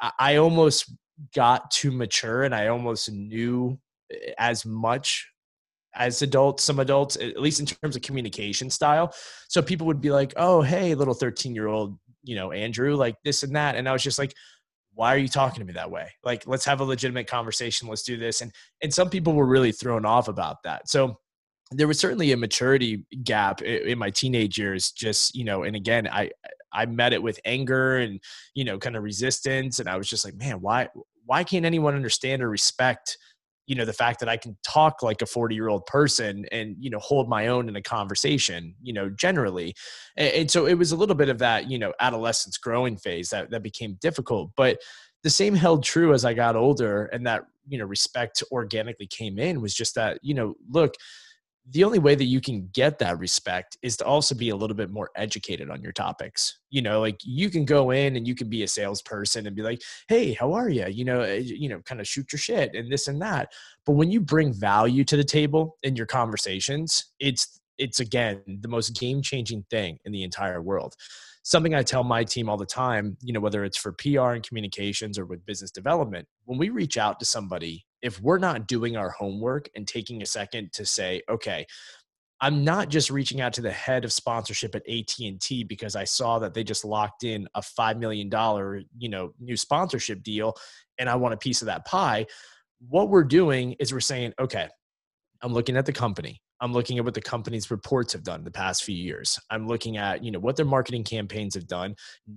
I, 0.00 0.12
I 0.20 0.36
almost 0.36 0.94
got 1.34 1.72
too 1.72 1.90
mature 1.90 2.44
and 2.44 2.54
I 2.54 2.68
almost 2.68 3.10
knew 3.10 3.76
as 4.38 4.64
much 4.64 5.28
as 5.94 6.22
adults, 6.22 6.62
some 6.64 6.78
adults, 6.78 7.16
at 7.16 7.40
least 7.40 7.60
in 7.60 7.66
terms 7.66 7.96
of 7.96 8.02
communication 8.02 8.70
style. 8.70 9.12
So 9.48 9.60
people 9.60 9.86
would 9.88 10.00
be 10.00 10.10
like, 10.10 10.32
oh, 10.36 10.62
hey, 10.62 10.94
little 10.94 11.14
13 11.14 11.54
year 11.54 11.66
old, 11.66 11.98
you 12.22 12.36
know, 12.36 12.52
Andrew, 12.52 12.94
like 12.94 13.16
this 13.24 13.42
and 13.42 13.54
that. 13.56 13.74
And 13.74 13.88
I 13.88 13.92
was 13.92 14.02
just 14.02 14.18
like, 14.18 14.34
why 14.94 15.14
are 15.14 15.18
you 15.18 15.28
talking 15.28 15.60
to 15.60 15.64
me 15.64 15.72
that 15.72 15.90
way? 15.90 16.10
Like, 16.24 16.46
let's 16.46 16.64
have 16.64 16.80
a 16.80 16.84
legitimate 16.84 17.26
conversation. 17.26 17.88
Let's 17.88 18.02
do 18.02 18.16
this. 18.16 18.40
And, 18.40 18.52
and 18.82 18.92
some 18.92 19.08
people 19.08 19.32
were 19.32 19.46
really 19.46 19.72
thrown 19.72 20.04
off 20.04 20.28
about 20.28 20.62
that. 20.64 20.88
So 20.88 21.18
there 21.72 21.88
was 21.88 21.98
certainly 21.98 22.32
a 22.32 22.36
maturity 22.36 23.06
gap 23.22 23.62
in 23.62 23.98
my 23.98 24.10
teenage 24.10 24.58
years, 24.58 24.90
just, 24.90 25.34
you 25.34 25.44
know, 25.44 25.62
and 25.62 25.76
again, 25.76 26.08
I, 26.08 26.30
I 26.72 26.86
met 26.86 27.12
it 27.12 27.22
with 27.22 27.40
anger 27.44 27.98
and, 27.98 28.20
you 28.54 28.64
know, 28.64 28.78
kind 28.78 28.96
of 28.96 29.02
resistance. 29.02 29.78
And 29.78 29.88
I 29.88 29.96
was 29.96 30.08
just 30.08 30.24
like, 30.24 30.34
man, 30.34 30.60
why, 30.60 30.88
why 31.24 31.44
can't 31.44 31.64
anyone 31.64 31.94
understand 31.94 32.42
or 32.42 32.50
respect 32.50 33.16
you 33.70 33.76
know 33.76 33.84
the 33.84 33.92
fact 33.92 34.18
that 34.18 34.28
i 34.28 34.36
can 34.36 34.56
talk 34.66 35.00
like 35.00 35.22
a 35.22 35.26
40 35.26 35.54
year 35.54 35.68
old 35.68 35.86
person 35.86 36.44
and 36.50 36.74
you 36.80 36.90
know 36.90 36.98
hold 36.98 37.28
my 37.28 37.46
own 37.46 37.68
in 37.68 37.76
a 37.76 37.82
conversation 37.82 38.74
you 38.82 38.92
know 38.92 39.08
generally. 39.10 39.74
And, 40.16 40.34
and, 40.34 40.50
so 40.50 40.66
it 40.66 40.74
was 40.74 40.90
a 40.90 40.96
little 40.96 41.14
bit 41.14 41.28
of 41.28 41.38
that 41.38 41.70
you 41.70 41.78
know 41.78 41.92
adolescence 42.00 42.58
growing 42.58 42.96
phase 42.96 43.30
that 43.30 43.50
that 43.50 43.62
became 43.62 43.96
difficult. 44.00 44.50
But 44.56 44.78
the 45.22 45.30
same 45.30 45.54
held 45.54 45.84
true 45.84 46.12
as 46.14 46.24
i 46.24 46.32
got 46.34 46.56
older 46.56 47.04
and 47.12 47.26
that 47.26 47.42
you 47.68 47.78
know 47.78 47.84
respect 47.84 48.42
organically 48.50 49.06
came 49.06 49.38
in 49.38 49.60
was 49.60 49.74
just 49.74 49.94
that 49.94 50.18
you 50.22 50.34
know 50.34 50.54
look 50.68 50.94
the 51.68 51.84
only 51.84 51.98
way 51.98 52.14
that 52.14 52.24
you 52.24 52.40
can 52.40 52.68
get 52.72 52.98
that 52.98 53.18
respect 53.18 53.76
is 53.82 53.96
to 53.98 54.04
also 54.04 54.34
be 54.34 54.48
a 54.48 54.56
little 54.56 54.76
bit 54.76 54.90
more 54.90 55.10
educated 55.16 55.70
on 55.70 55.82
your 55.82 55.92
topics. 55.92 56.58
You 56.70 56.82
know, 56.82 57.00
like 57.00 57.18
you 57.22 57.50
can 57.50 57.64
go 57.64 57.90
in 57.90 58.16
and 58.16 58.26
you 58.26 58.34
can 58.34 58.48
be 58.48 58.62
a 58.62 58.68
salesperson 58.68 59.46
and 59.46 59.54
be 59.54 59.62
like, 59.62 59.80
"Hey, 60.08 60.32
how 60.32 60.52
are 60.52 60.68
you?" 60.68 60.86
You 60.88 61.04
know, 61.04 61.20
eh, 61.20 61.42
you 61.44 61.68
know, 61.68 61.80
kind 61.82 62.00
of 62.00 62.08
shoot 62.08 62.32
your 62.32 62.38
shit 62.38 62.74
and 62.74 62.90
this 62.90 63.08
and 63.08 63.20
that. 63.22 63.52
But 63.86 63.92
when 63.92 64.10
you 64.10 64.20
bring 64.20 64.52
value 64.52 65.04
to 65.04 65.16
the 65.16 65.24
table 65.24 65.76
in 65.82 65.96
your 65.96 66.06
conversations, 66.06 67.12
it's 67.20 67.60
it's 67.78 68.00
again 68.00 68.42
the 68.60 68.68
most 68.68 68.98
game-changing 68.98 69.64
thing 69.70 69.98
in 70.04 70.12
the 70.12 70.22
entire 70.22 70.60
world 70.60 70.94
something 71.42 71.74
I 71.74 71.82
tell 71.82 72.04
my 72.04 72.24
team 72.24 72.48
all 72.48 72.56
the 72.56 72.66
time, 72.66 73.16
you 73.22 73.32
know, 73.32 73.40
whether 73.40 73.64
it's 73.64 73.78
for 73.78 73.92
PR 73.92 74.32
and 74.32 74.46
communications 74.46 75.18
or 75.18 75.26
with 75.26 75.44
business 75.46 75.70
development, 75.70 76.28
when 76.44 76.58
we 76.58 76.68
reach 76.68 76.98
out 76.98 77.18
to 77.20 77.24
somebody, 77.24 77.84
if 78.02 78.20
we're 78.20 78.38
not 78.38 78.66
doing 78.66 78.96
our 78.96 79.10
homework 79.10 79.68
and 79.74 79.86
taking 79.86 80.22
a 80.22 80.26
second 80.26 80.72
to 80.74 80.86
say, 80.86 81.22
okay, 81.28 81.66
I'm 82.40 82.64
not 82.64 82.88
just 82.88 83.10
reaching 83.10 83.40
out 83.42 83.52
to 83.54 83.60
the 83.60 83.70
head 83.70 84.04
of 84.04 84.12
sponsorship 84.12 84.74
at 84.74 84.88
AT&T 84.88 85.64
because 85.64 85.94
I 85.94 86.04
saw 86.04 86.38
that 86.38 86.54
they 86.54 86.64
just 86.64 86.86
locked 86.86 87.22
in 87.22 87.46
a 87.54 87.60
5 87.60 87.98
million 87.98 88.30
dollar, 88.30 88.82
you 88.96 89.10
know, 89.10 89.34
new 89.38 89.56
sponsorship 89.56 90.22
deal 90.22 90.56
and 90.98 91.08
I 91.08 91.16
want 91.16 91.34
a 91.34 91.38
piece 91.38 91.60
of 91.60 91.66
that 91.66 91.84
pie. 91.84 92.26
What 92.88 93.10
we're 93.10 93.24
doing 93.24 93.72
is 93.78 93.92
we're 93.92 94.00
saying, 94.00 94.32
okay, 94.40 94.68
I'm 95.42 95.52
looking 95.52 95.76
at 95.76 95.84
the 95.84 95.92
company. 95.92 96.40
I'm 96.60 96.72
looking 96.72 96.98
at 96.98 97.04
what 97.04 97.14
the 97.14 97.20
company's 97.20 97.70
reports 97.70 98.12
have 98.12 98.22
done 98.22 98.44
the 98.44 98.50
past 98.50 98.84
few 98.84 98.94
years. 98.94 99.38
I'm 99.50 99.66
looking 99.66 99.96
at, 99.96 100.22
you 100.22 100.30
know, 100.30 100.38
what 100.38 100.56
their 100.56 100.66
marketing 100.66 101.04
campaigns 101.04 101.54
have 101.54 101.66
done. 101.66 101.94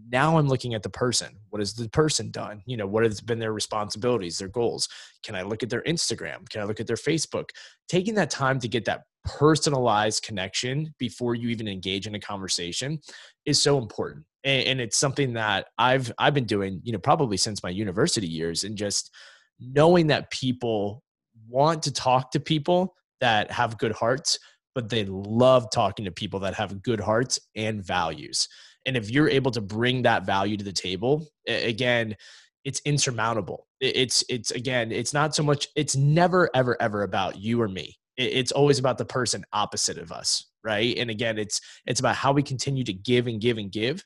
Now 0.10 0.38
I'm 0.38 0.48
looking 0.48 0.74
at 0.74 0.84
the 0.84 0.90
person. 0.90 1.36
What 1.50 1.60
has 1.60 1.74
the 1.74 1.90
person 1.90 2.32
done? 2.32 2.62
You 2.66 2.78
know, 2.78 2.88
what 2.88 3.04
has 3.04 3.20
been 3.20 3.40
their 3.40 3.54
responsibilities, 3.54 4.38
their 4.38 4.48
goals? 4.48 4.88
Can 5.24 5.36
I 5.36 5.42
look 5.42 5.62
at 5.62 5.70
their 5.70 5.84
Instagram? 5.84 6.48
Can 6.50 6.62
I 6.62 6.66
look 6.66 6.80
at 6.80 6.88
their 6.88 6.96
Facebook? 6.96 7.50
Taking 7.90 8.16
that 8.16 8.30
time 8.30 8.60
to 8.60 8.68
get 8.68 8.86
that 8.86 9.04
personalized 9.26 10.24
connection 10.24 10.94
before 11.00 11.36
you 11.36 11.50
even 11.50 11.68
engage 11.68 12.08
in 12.08 12.16
a 12.16 12.20
conversation 12.20 13.00
is 13.46 13.62
so 13.62 13.78
important. 13.78 14.26
And, 14.44 14.68
and 14.68 14.82
it's 14.82 14.98
something 14.98 15.34
that 15.34 15.68
I've 15.78 16.12
I've 16.18 16.34
been 16.34 16.46
doing, 16.46 16.82
you 16.84 16.92
know, 16.92 17.00
probably 17.00 17.38
since 17.38 17.64
my 17.64 17.70
university 17.70 18.28
years 18.28 18.64
and 18.64 18.78
just 18.78 19.12
knowing 19.60 20.08
that 20.08 20.32
people 20.32 21.04
want 21.48 21.84
to 21.84 21.92
talk 21.92 22.32
to 22.32 22.40
people 22.40 22.96
that 23.24 23.50
have 23.52 23.78
good 23.78 23.94
hearts, 23.94 24.38
but 24.76 24.90
they 24.90 25.06
love 25.06 25.72
talking 25.72 26.04
to 26.04 26.12
people 26.12 26.42
that 26.42 26.54
have 26.56 26.84
good 26.84 27.00
hearts 27.00 27.40
and 27.56 27.82
values. 27.82 28.50
And 28.86 28.98
if 28.98 29.10
you're 29.10 29.30
able 29.30 29.52
to 29.52 29.62
bring 29.62 30.02
that 30.02 30.26
value 30.26 30.58
to 30.58 30.64
the 30.64 30.74
table, 30.74 31.26
again, 31.48 32.18
it's 32.66 32.82
insurmountable. 32.84 33.66
It's 33.80 34.26
it's 34.28 34.52
again, 34.52 34.92
it's 34.92 35.14
not 35.14 35.34
so 35.34 35.42
much. 35.42 35.70
It's 35.78 35.96
never 35.96 36.50
ever 36.54 36.76
ever 36.82 37.04
about 37.04 37.38
you 37.38 37.62
or 37.62 37.70
me. 37.70 37.96
It's 38.18 38.52
always 38.52 38.78
about 38.78 38.98
the 38.98 39.06
person 39.06 39.46
opposite 39.54 39.98
of 39.98 40.12
us, 40.12 40.46
right? 40.62 40.96
And 40.98 41.10
again, 41.10 41.40
it's 41.40 41.62
it's 41.86 42.02
about 42.02 42.18
how 42.18 42.34
we 42.34 42.44
continue 42.44 42.84
to 42.84 42.94
give 42.94 43.28
and 43.28 43.40
give 43.40 43.58
and 43.58 43.72
give. 43.72 44.04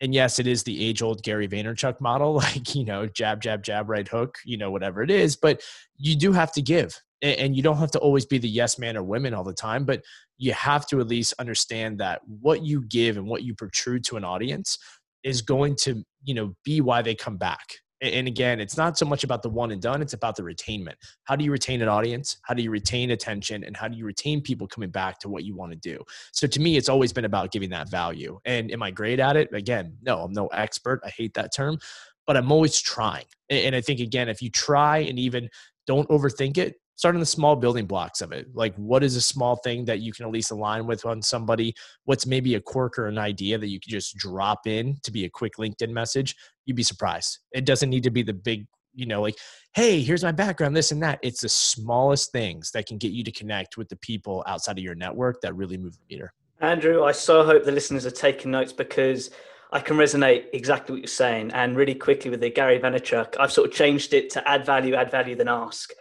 And 0.00 0.14
yes, 0.14 0.38
it 0.38 0.46
is 0.46 0.62
the 0.62 0.82
age 0.82 1.02
old 1.02 1.22
Gary 1.22 1.46
Vaynerchuk 1.46 2.00
model, 2.00 2.34
like, 2.46 2.74
you 2.74 2.86
know, 2.86 3.06
jab, 3.06 3.42
jab, 3.42 3.62
jab, 3.62 3.90
right 3.90 4.08
hook, 4.08 4.38
you 4.46 4.56
know, 4.56 4.70
whatever 4.70 5.02
it 5.02 5.10
is. 5.10 5.36
But 5.36 5.60
you 5.98 6.16
do 6.16 6.32
have 6.32 6.52
to 6.52 6.62
give 6.62 6.98
and 7.22 7.56
you 7.56 7.62
don't 7.62 7.78
have 7.78 7.90
to 7.90 7.98
always 7.98 8.26
be 8.26 8.38
the 8.38 8.48
yes 8.48 8.78
man 8.78 8.96
or 8.96 9.02
women 9.02 9.32
all 9.32 9.44
the 9.44 9.54
time 9.54 9.84
but 9.84 10.02
you 10.38 10.52
have 10.52 10.86
to 10.86 11.00
at 11.00 11.08
least 11.08 11.34
understand 11.38 11.98
that 11.98 12.20
what 12.26 12.62
you 12.62 12.82
give 12.88 13.16
and 13.16 13.26
what 13.26 13.42
you 13.42 13.54
protrude 13.54 14.04
to 14.04 14.16
an 14.16 14.24
audience 14.24 14.78
is 15.24 15.42
going 15.42 15.74
to 15.74 16.04
you 16.22 16.34
know 16.34 16.54
be 16.64 16.80
why 16.80 17.02
they 17.02 17.14
come 17.14 17.36
back. 17.36 17.64
And 18.02 18.28
again 18.28 18.60
it's 18.60 18.76
not 18.76 18.98
so 18.98 19.06
much 19.06 19.24
about 19.24 19.42
the 19.42 19.48
one 19.48 19.70
and 19.70 19.80
done 19.80 20.02
it's 20.02 20.12
about 20.12 20.36
the 20.36 20.42
retainment 20.42 20.96
how 21.24 21.34
do 21.34 21.44
you 21.44 21.50
retain 21.50 21.80
an 21.80 21.88
audience? 21.88 22.36
How 22.42 22.52
do 22.52 22.62
you 22.62 22.70
retain 22.70 23.10
attention? 23.10 23.64
And 23.64 23.74
how 23.74 23.88
do 23.88 23.96
you 23.96 24.04
retain 24.04 24.42
people 24.42 24.66
coming 24.66 24.90
back 24.90 25.18
to 25.20 25.30
what 25.30 25.44
you 25.44 25.56
want 25.56 25.72
to 25.72 25.78
do? 25.78 26.04
So 26.32 26.46
to 26.46 26.60
me 26.60 26.76
it's 26.76 26.90
always 26.90 27.14
been 27.14 27.24
about 27.24 27.52
giving 27.52 27.70
that 27.70 27.90
value. 27.90 28.38
And 28.44 28.70
am 28.70 28.82
i 28.82 28.90
great 28.90 29.18
at 29.18 29.36
it? 29.36 29.48
Again 29.54 29.96
no 30.02 30.18
i'm 30.18 30.32
no 30.32 30.48
expert. 30.48 31.00
I 31.04 31.08
hate 31.08 31.34
that 31.34 31.54
term 31.54 31.78
but 32.26 32.36
i'm 32.36 32.52
always 32.52 32.78
trying. 32.78 33.24
And 33.48 33.74
i 33.74 33.80
think 33.80 34.00
again 34.00 34.28
if 34.28 34.42
you 34.42 34.50
try 34.50 34.98
and 34.98 35.18
even 35.18 35.48
don't 35.86 36.08
overthink 36.10 36.58
it 36.58 36.74
start 36.96 37.14
on 37.14 37.20
the 37.20 37.26
small 37.26 37.54
building 37.54 37.86
blocks 37.86 38.20
of 38.20 38.32
it. 38.32 38.48
Like, 38.54 38.74
what 38.76 39.04
is 39.04 39.16
a 39.16 39.20
small 39.20 39.56
thing 39.56 39.84
that 39.84 40.00
you 40.00 40.12
can 40.12 40.24
at 40.26 40.32
least 40.32 40.50
align 40.50 40.86
with 40.86 41.04
on 41.06 41.22
somebody? 41.22 41.74
What's 42.04 42.26
maybe 42.26 42.54
a 42.54 42.60
quirk 42.60 42.98
or 42.98 43.06
an 43.06 43.18
idea 43.18 43.58
that 43.58 43.68
you 43.68 43.78
could 43.78 43.90
just 43.90 44.16
drop 44.16 44.66
in 44.66 44.96
to 45.02 45.12
be 45.12 45.24
a 45.24 45.30
quick 45.30 45.56
LinkedIn 45.58 45.90
message? 45.90 46.34
You'd 46.64 46.76
be 46.76 46.82
surprised. 46.82 47.38
It 47.52 47.66
doesn't 47.66 47.90
need 47.90 48.02
to 48.04 48.10
be 48.10 48.22
the 48.22 48.32
big, 48.32 48.66
you 48.94 49.06
know, 49.06 49.22
like, 49.22 49.36
hey, 49.74 50.00
here's 50.00 50.24
my 50.24 50.32
background, 50.32 50.74
this 50.74 50.90
and 50.90 51.02
that. 51.02 51.18
It's 51.22 51.42
the 51.42 51.48
smallest 51.48 52.32
things 52.32 52.70
that 52.72 52.86
can 52.86 52.96
get 52.96 53.12
you 53.12 53.22
to 53.24 53.32
connect 53.32 53.76
with 53.76 53.88
the 53.88 53.96
people 53.96 54.42
outside 54.46 54.78
of 54.78 54.84
your 54.84 54.94
network 54.94 55.40
that 55.42 55.54
really 55.54 55.76
move 55.76 55.92
the 55.92 56.14
meter. 56.14 56.32
Andrew, 56.60 57.04
I 57.04 57.12
so 57.12 57.44
hope 57.44 57.64
the 57.64 57.72
listeners 57.72 58.06
are 58.06 58.10
taking 58.10 58.50
notes 58.50 58.72
because 58.72 59.30
I 59.70 59.80
can 59.80 59.98
resonate 59.98 60.46
exactly 60.54 60.94
what 60.94 61.00
you're 61.02 61.08
saying. 61.08 61.50
And 61.52 61.76
really 61.76 61.94
quickly 61.94 62.30
with 62.30 62.40
the 62.40 62.48
Gary 62.48 62.78
Vaynerchuk, 62.78 63.36
I've 63.38 63.52
sort 63.52 63.68
of 63.68 63.74
changed 63.74 64.14
it 64.14 64.30
to 64.30 64.48
add 64.48 64.64
value, 64.64 64.94
add 64.94 65.10
value, 65.10 65.34
then 65.34 65.48
ask 65.48 65.92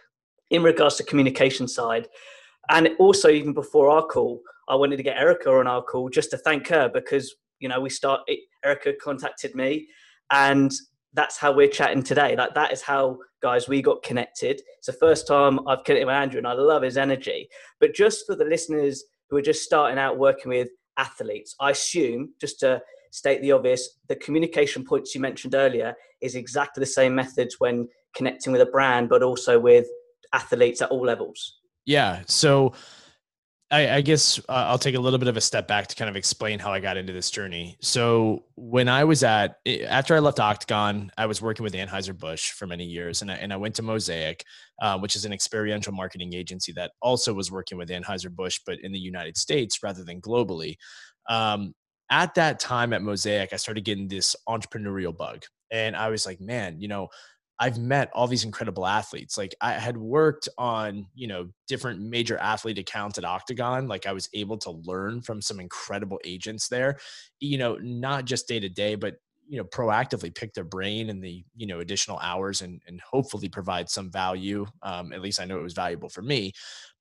in 0.51 0.63
regards 0.63 0.95
to 0.95 1.03
communication 1.03 1.67
side. 1.67 2.07
And 2.69 2.89
also, 2.99 3.29
even 3.29 3.53
before 3.53 3.89
our 3.89 4.05
call, 4.05 4.41
I 4.67 4.75
wanted 4.75 4.97
to 4.97 5.03
get 5.03 5.17
Erica 5.17 5.51
on 5.51 5.67
our 5.67 5.83
call 5.83 6.09
just 6.09 6.31
to 6.31 6.37
thank 6.37 6.67
her 6.69 6.89
because, 6.89 7.35
you 7.59 7.69
know, 7.69 7.79
we 7.79 7.89
start, 7.89 8.21
Erica 8.63 8.93
contacted 9.01 9.55
me 9.55 9.87
and 10.31 10.71
that's 11.13 11.37
how 11.37 11.51
we're 11.51 11.67
chatting 11.67 12.03
today. 12.03 12.35
Like 12.35 12.53
that 12.55 12.73
is 12.73 12.81
how, 12.81 13.19
guys, 13.41 13.67
we 13.67 13.81
got 13.81 14.03
connected. 14.03 14.61
It's 14.77 14.87
the 14.87 14.93
first 14.93 15.27
time 15.27 15.59
I've 15.67 15.83
connected 15.83 16.07
with 16.07 16.15
Andrew 16.15 16.39
and 16.39 16.47
I 16.47 16.53
love 16.53 16.81
his 16.81 16.97
energy. 16.97 17.47
But 17.79 17.93
just 17.93 18.25
for 18.25 18.35
the 18.35 18.45
listeners 18.45 19.03
who 19.29 19.37
are 19.37 19.41
just 19.41 19.63
starting 19.63 19.99
out 19.99 20.17
working 20.17 20.49
with 20.49 20.69
athletes, 20.97 21.55
I 21.59 21.71
assume, 21.71 22.33
just 22.41 22.59
to 22.61 22.81
state 23.11 23.41
the 23.41 23.53
obvious, 23.53 23.99
the 24.09 24.15
communication 24.17 24.83
points 24.83 25.15
you 25.15 25.21
mentioned 25.21 25.55
earlier 25.55 25.95
is 26.21 26.35
exactly 26.35 26.81
the 26.81 26.87
same 26.87 27.15
methods 27.15 27.55
when 27.59 27.87
connecting 28.15 28.51
with 28.51 28.61
a 28.61 28.65
brand, 28.65 29.09
but 29.09 29.23
also 29.23 29.59
with 29.59 29.87
athletes 30.35 30.81
at 30.81 30.89
all 30.91 31.05
levels. 31.05 31.39
Yeah. 31.85 32.23
So 32.27 32.73
I, 33.71 33.95
I 33.95 34.01
guess 34.01 34.39
uh, 34.47 34.65
I'll 34.69 34.77
take 34.77 34.95
a 34.95 34.99
little 34.99 35.17
bit 35.17 35.27
of 35.27 35.37
a 35.37 35.41
step 35.41 35.67
back 35.67 35.87
to 35.87 35.95
kind 35.95 36.09
of 36.09 36.15
explain 36.15 36.59
how 36.59 36.71
I 36.71 36.79
got 36.79 36.97
into 36.97 37.13
this 37.13 37.31
journey. 37.31 37.77
So 37.81 38.43
when 38.55 38.87
I 38.87 39.03
was 39.03 39.23
at 39.23 39.55
after 39.87 40.15
I 40.15 40.19
left 40.19 40.39
Octagon, 40.39 41.11
I 41.17 41.25
was 41.25 41.41
working 41.41 41.63
with 41.63 41.73
Anheuser 41.73 42.17
Busch 42.17 42.51
for 42.51 42.67
many 42.67 42.85
years, 42.85 43.21
and 43.21 43.31
I, 43.31 43.35
and 43.35 43.51
I 43.51 43.57
went 43.57 43.75
to 43.75 43.81
Mosaic, 43.81 44.43
uh, 44.81 44.99
which 44.99 45.15
is 45.15 45.25
an 45.25 45.33
experiential 45.33 45.93
marketing 45.93 46.35
agency 46.35 46.73
that 46.73 46.91
also 47.01 47.33
was 47.33 47.51
working 47.51 47.77
with 47.77 47.89
Anheuser 47.89 48.29
Busch, 48.29 48.59
but 48.65 48.79
in 48.81 48.91
the 48.91 48.99
United 48.99 49.35
States 49.35 49.81
rather 49.81 50.03
than 50.03 50.21
globally. 50.21 50.75
Um, 51.27 51.73
at 52.11 52.35
that 52.35 52.59
time 52.59 52.93
at 52.93 53.01
Mosaic, 53.01 53.51
I 53.51 53.55
started 53.55 53.83
getting 53.83 54.07
this 54.07 54.35
entrepreneurial 54.47 55.15
bug, 55.15 55.43
and 55.71 55.95
I 55.95 56.09
was 56.09 56.27
like, 56.27 56.39
man, 56.39 56.79
you 56.79 56.87
know, 56.87 57.07
I've 57.59 57.77
met 57.77 58.09
all 58.13 58.27
these 58.27 58.43
incredible 58.43 58.85
athletes. 58.85 59.37
Like 59.37 59.55
I 59.61 59.73
had 59.73 59.95
worked 59.97 60.49
on, 60.57 61.07
you 61.15 61.27
know, 61.27 61.49
different 61.67 62.01
major 62.01 62.37
athlete 62.37 62.77
accounts 62.77 63.17
at 63.17 63.23
Octagon. 63.23 63.87
Like 63.87 64.05
I 64.05 64.11
was 64.11 64.29
able 64.33 64.57
to 64.59 64.71
learn 64.71 65.21
from 65.21 65.41
some 65.41 65.59
incredible 65.59 66.19
agents 66.25 66.67
there, 66.67 66.99
you 67.39 67.57
know, 67.57 67.77
not 67.81 68.25
just 68.25 68.47
day 68.47 68.59
to 68.59 68.69
day, 68.69 68.95
but 68.95 69.15
you 69.47 69.57
know, 69.57 69.63
proactively 69.63 70.33
pick 70.33 70.53
their 70.53 70.63
brain 70.63 71.09
in 71.09 71.21
the, 71.21 71.45
you 71.55 71.67
know, 71.67 71.79
additional 71.79 72.17
hours 72.19 72.61
and 72.61 72.81
and 72.87 72.99
hopefully 73.01 73.47
provide 73.47 73.89
some 73.89 74.11
value. 74.11 74.65
Um, 74.81 75.13
at 75.13 75.21
least 75.21 75.39
I 75.39 75.45
know 75.45 75.57
it 75.57 75.63
was 75.63 75.73
valuable 75.73 76.09
for 76.09 76.23
me. 76.23 76.51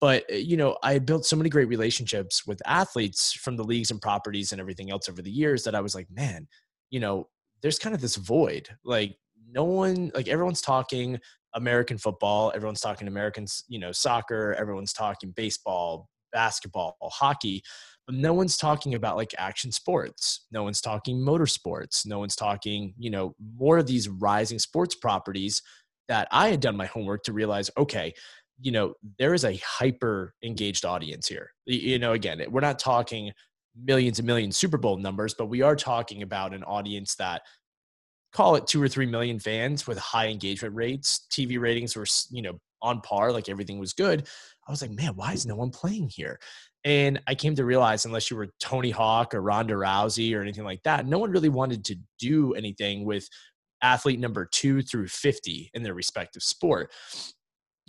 But 0.00 0.24
eh, 0.28 0.36
you 0.36 0.56
know, 0.56 0.76
I 0.82 0.98
built 0.98 1.24
so 1.24 1.36
many 1.36 1.48
great 1.48 1.68
relationships 1.68 2.46
with 2.46 2.62
athletes 2.66 3.32
from 3.32 3.56
the 3.56 3.64
leagues 3.64 3.90
and 3.90 4.00
properties 4.00 4.52
and 4.52 4.60
everything 4.60 4.90
else 4.90 5.08
over 5.08 5.22
the 5.22 5.30
years 5.30 5.64
that 5.64 5.74
I 5.74 5.80
was 5.80 5.94
like, 5.94 6.08
man, 6.10 6.46
you 6.90 7.00
know, 7.00 7.28
there's 7.62 7.78
kind 7.78 7.94
of 7.94 8.02
this 8.02 8.16
void. 8.16 8.68
Like 8.84 9.16
no 9.54 9.64
one 9.64 10.10
like 10.14 10.28
everyone's 10.28 10.60
talking 10.60 11.18
American 11.54 11.96
football, 11.96 12.52
everyone's 12.54 12.80
talking 12.80 13.06
Americans, 13.08 13.64
you 13.68 13.78
know, 13.78 13.92
soccer, 13.92 14.54
everyone's 14.58 14.92
talking 14.92 15.32
baseball, 15.36 16.08
basketball, 16.32 16.96
hockey, 17.02 17.62
but 18.06 18.16
no 18.16 18.34
one's 18.34 18.56
talking 18.56 18.94
about 18.94 19.16
like 19.16 19.34
action 19.38 19.72
sports. 19.72 20.46
No 20.52 20.62
one's 20.64 20.80
talking 20.80 21.16
motorsports. 21.16 22.04
No 22.04 22.18
one's 22.18 22.36
talking, 22.36 22.92
you 22.98 23.10
know, 23.10 23.34
more 23.56 23.78
of 23.78 23.86
these 23.86 24.08
rising 24.08 24.58
sports 24.58 24.94
properties 24.94 25.62
that 26.08 26.28
I 26.30 26.48
had 26.48 26.60
done 26.60 26.76
my 26.76 26.86
homework 26.86 27.22
to 27.24 27.32
realize, 27.32 27.70
okay, 27.78 28.12
you 28.60 28.72
know, 28.72 28.94
there 29.18 29.34
is 29.34 29.44
a 29.44 29.56
hyper 29.64 30.34
engaged 30.44 30.84
audience 30.84 31.26
here. 31.26 31.50
You 31.66 31.98
know, 31.98 32.12
again, 32.12 32.44
we're 32.50 32.60
not 32.60 32.78
talking 32.78 33.32
millions 33.82 34.18
and 34.18 34.26
millions 34.26 34.56
Super 34.56 34.78
Bowl 34.78 34.96
numbers, 34.98 35.34
but 35.34 35.46
we 35.46 35.62
are 35.62 35.74
talking 35.74 36.22
about 36.22 36.54
an 36.54 36.62
audience 36.64 37.14
that 37.16 37.42
call 38.34 38.56
it 38.56 38.66
two 38.66 38.82
or 38.82 38.88
three 38.88 39.06
million 39.06 39.38
fans 39.38 39.86
with 39.86 39.96
high 39.96 40.26
engagement 40.26 40.74
rates. 40.74 41.26
TV 41.30 41.58
ratings 41.58 41.96
were, 41.96 42.06
you 42.30 42.42
know, 42.42 42.58
on 42.82 43.00
par, 43.00 43.32
like 43.32 43.48
everything 43.48 43.78
was 43.78 43.94
good. 43.94 44.26
I 44.66 44.70
was 44.70 44.82
like, 44.82 44.90
man, 44.90 45.14
why 45.14 45.32
is 45.32 45.46
no 45.46 45.56
one 45.56 45.70
playing 45.70 46.10
here? 46.10 46.38
And 46.84 47.20
I 47.26 47.34
came 47.34 47.54
to 47.54 47.64
realize, 47.64 48.04
unless 48.04 48.30
you 48.30 48.36
were 48.36 48.48
Tony 48.60 48.90
Hawk 48.90 49.34
or 49.34 49.40
Ronda 49.40 49.74
Rousey 49.74 50.36
or 50.36 50.42
anything 50.42 50.64
like 50.64 50.82
that, 50.82 51.06
no 51.06 51.18
one 51.18 51.30
really 51.30 51.48
wanted 51.48 51.84
to 51.86 51.96
do 52.18 52.52
anything 52.54 53.06
with 53.06 53.26
athlete 53.80 54.20
number 54.20 54.46
two 54.50 54.82
through 54.82 55.08
50 55.08 55.70
in 55.72 55.82
their 55.82 55.94
respective 55.94 56.42
sport. 56.42 56.90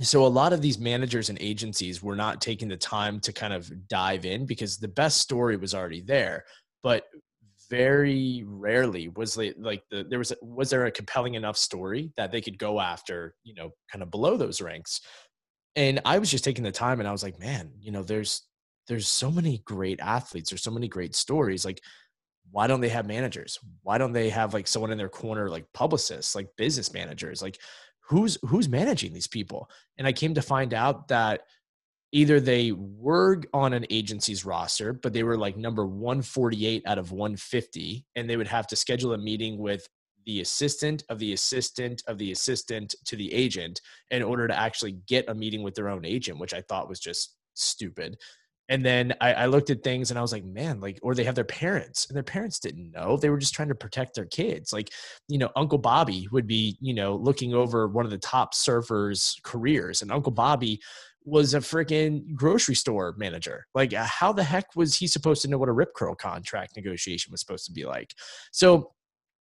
So 0.02 0.26
a 0.26 0.28
lot 0.28 0.54
of 0.54 0.62
these 0.62 0.78
managers 0.78 1.30
and 1.30 1.38
agencies 1.42 2.04
were 2.04 2.16
not 2.16 2.42
taking 2.42 2.68
the 2.68 2.78
time 2.78 3.20
to 3.22 3.34
kind 3.34 3.54
of 3.54 3.88
dive 3.88 4.26
in 4.26 4.46
because 4.46 4.78
the 4.78 4.90
best 4.90 5.20
story 5.20 5.58
was 5.58 5.74
already 5.74 6.02
there. 6.02 6.44
But 6.84 7.06
very 7.70 8.44
rarely 8.46 9.10
was 9.10 9.38
like 9.38 9.84
the 9.90 10.06
there 10.10 10.20
was 10.20 10.34
was 10.42 10.70
there 10.70 10.86
a 10.86 10.92
compelling 10.92 11.36
enough 11.36 11.58
story 11.58 12.12
that 12.18 12.32
they 12.32 12.42
could 12.42 12.58
go 12.58 12.80
after 12.80 13.36
you 13.44 13.54
know 13.54 13.72
kind 13.92 14.02
of 14.04 14.12
below 14.12 14.38
those 14.38 14.62
ranks? 14.62 15.02
And 15.76 16.00
i 16.06 16.20
was 16.20 16.32
just 16.32 16.44
taking 16.44 16.64
the 16.64 16.72
time 16.72 17.00
and 17.00 17.10
i 17.10 17.12
was 17.12 17.24
like 17.24 17.38
man 17.40 17.72
you 17.82 17.92
know 17.92 18.02
there's 18.04 18.44
there's 18.88 19.08
so 19.08 19.30
many 19.30 19.62
great 19.66 20.00
athletes 20.00 20.50
there's 20.50 20.64
so 20.64 20.72
many 20.72 20.88
great 20.88 21.16
stories 21.16 21.66
like 21.66 21.82
why 22.52 22.68
don't 22.68 22.82
they 22.82 22.90
have 22.90 23.08
managers? 23.08 23.60
Why 23.84 23.98
don't 23.98 24.14
they 24.14 24.30
have 24.30 24.54
like 24.54 24.68
someone 24.68 24.92
in 24.92 24.98
their 24.98 25.10
corner 25.10 25.50
like 25.50 25.66
publicists 25.74 26.36
like 26.36 26.56
business 26.58 26.94
managers? 26.94 27.42
Like 27.42 27.60
who's 28.02 28.38
who's 28.44 28.70
managing 28.70 29.14
these 29.14 29.28
people? 29.28 29.70
And 29.98 30.08
i 30.08 30.14
came 30.14 30.34
to 30.36 30.42
find 30.42 30.74
out 30.74 31.08
that 31.10 31.42
either 32.16 32.40
they 32.40 32.72
were 32.72 33.42
on 33.54 33.74
an 33.74 33.86
agency's 33.90 34.46
roster, 34.46 34.94
but 34.94 35.12
they 35.12 35.24
were 35.24 35.38
like 35.38 35.58
number 35.58 35.86
148 35.86 36.82
out 36.86 36.98
of 36.98 37.12
150, 37.12 38.06
and 38.16 38.30
they 38.30 38.38
would 38.38 38.48
have 38.48 38.66
to 38.68 38.76
schedule 38.78 39.14
a 39.14 39.18
meeting 39.18 39.58
with 39.58 39.86
the 40.26 40.40
assistant 40.40 41.04
of 41.10 41.20
the 41.20 41.34
assistant 41.34 42.02
of 42.08 42.18
the 42.18 42.32
assistant 42.32 42.96
to 43.04 43.18
the 43.18 43.32
agent 43.34 43.82
in 44.12 44.24
order 44.24 44.48
to 44.48 44.58
actually 44.58 44.94
get 45.08 45.28
a 45.28 45.36
meeting 45.36 45.62
with 45.62 45.76
their 45.76 45.90
own 45.90 46.06
agent, 46.06 46.40
which 46.40 46.54
I 46.54 46.62
thought 46.62 46.88
was 46.88 47.02
just 47.02 47.36
stupid. 47.54 48.18
And 48.70 48.84
then 48.84 49.14
I, 49.20 49.34
I, 49.34 49.46
looked 49.46 49.70
at 49.70 49.84
things 49.84 50.10
and 50.10 50.18
I 50.18 50.24
was 50.24 50.32
like, 50.32 50.44
man, 50.44 50.80
like, 50.80 50.98
or 51.04 51.14
they 51.14 51.24
have 51.26 51.36
their 51.36 51.44
parents 51.44 52.08
and 52.08 52.16
their 52.16 52.24
parents 52.24 52.60
didn't 52.60 52.92
know. 52.92 53.16
They 53.16 53.30
were 53.30 53.38
just 53.38 53.54
trying 53.54 53.68
to 53.68 53.76
protect 53.76 54.16
their 54.16 54.26
kids. 54.26 54.74
Like, 54.74 54.90
you 55.28 55.38
know, 55.38 55.52
Uncle 55.56 55.78
Bobby 55.78 56.28
would 56.32 56.48
be, 56.48 56.76
you 56.82 56.96
know, 56.96 57.16
looking 57.16 57.54
over 57.54 57.88
one 57.88 58.06
of 58.06 58.12
the 58.12 58.18
top 58.18 58.56
surfers' 58.56 59.36
careers. 59.44 60.02
And 60.02 60.12
Uncle 60.12 60.32
Bobby 60.32 60.82
was 61.26 61.54
a 61.54 61.60
freaking 61.60 62.34
grocery 62.36 62.76
store 62.76 63.16
manager. 63.18 63.66
Like, 63.74 63.94
uh, 63.94 64.06
how 64.06 64.32
the 64.32 64.44
heck 64.44 64.76
was 64.76 64.96
he 64.96 65.08
supposed 65.08 65.42
to 65.42 65.50
know 65.50 65.58
what 65.58 65.70
a 65.70 65.74
rip 65.74 65.94
curl 65.96 66.16
contract 66.16 66.76
negotiation 66.76 67.32
was 67.32 67.42
supposed 67.42 67.66
to 67.66 67.72
be 67.72 67.86
like? 67.86 68.14
So, 68.52 68.92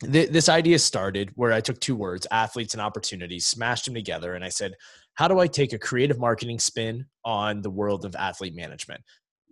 th- 0.02 0.30
this 0.30 0.50
idea 0.50 0.80
started 0.80 1.32
where 1.36 1.54
I 1.54 1.62
took 1.62 1.80
two 1.80 1.96
words, 1.96 2.26
athletes 2.32 2.74
and 2.74 2.82
opportunities, 2.82 3.46
smashed 3.46 3.86
them 3.86 3.94
together, 3.94 4.34
and 4.34 4.44
I 4.44 4.50
said, 4.50 4.74
how 5.16 5.28
do 5.28 5.40
I 5.40 5.48
take 5.48 5.74
a 5.74 5.80
creative 5.80 6.20
marketing 6.20 6.60
spin 6.60 7.06
on 7.24 7.62
the 7.62 7.70
world 7.70 8.06
of 8.06 8.16
athlete 8.16 8.56
management? 8.56 9.02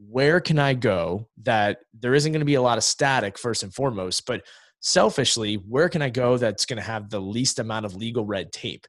Where 0.09 0.39
can 0.39 0.57
I 0.57 0.73
go 0.73 1.27
that 1.43 1.79
there 1.93 2.15
isn't 2.15 2.31
going 2.31 2.39
to 2.39 2.45
be 2.45 2.55
a 2.55 2.61
lot 2.61 2.79
of 2.79 2.83
static, 2.83 3.37
first 3.37 3.61
and 3.61 3.73
foremost, 3.73 4.25
but 4.25 4.41
selfishly, 4.79 5.55
where 5.55 5.89
can 5.89 6.01
I 6.01 6.09
go 6.09 6.37
that's 6.37 6.65
going 6.65 6.77
to 6.77 6.83
have 6.83 7.09
the 7.09 7.19
least 7.19 7.59
amount 7.59 7.85
of 7.85 7.95
legal 7.95 8.25
red 8.25 8.51
tape? 8.51 8.87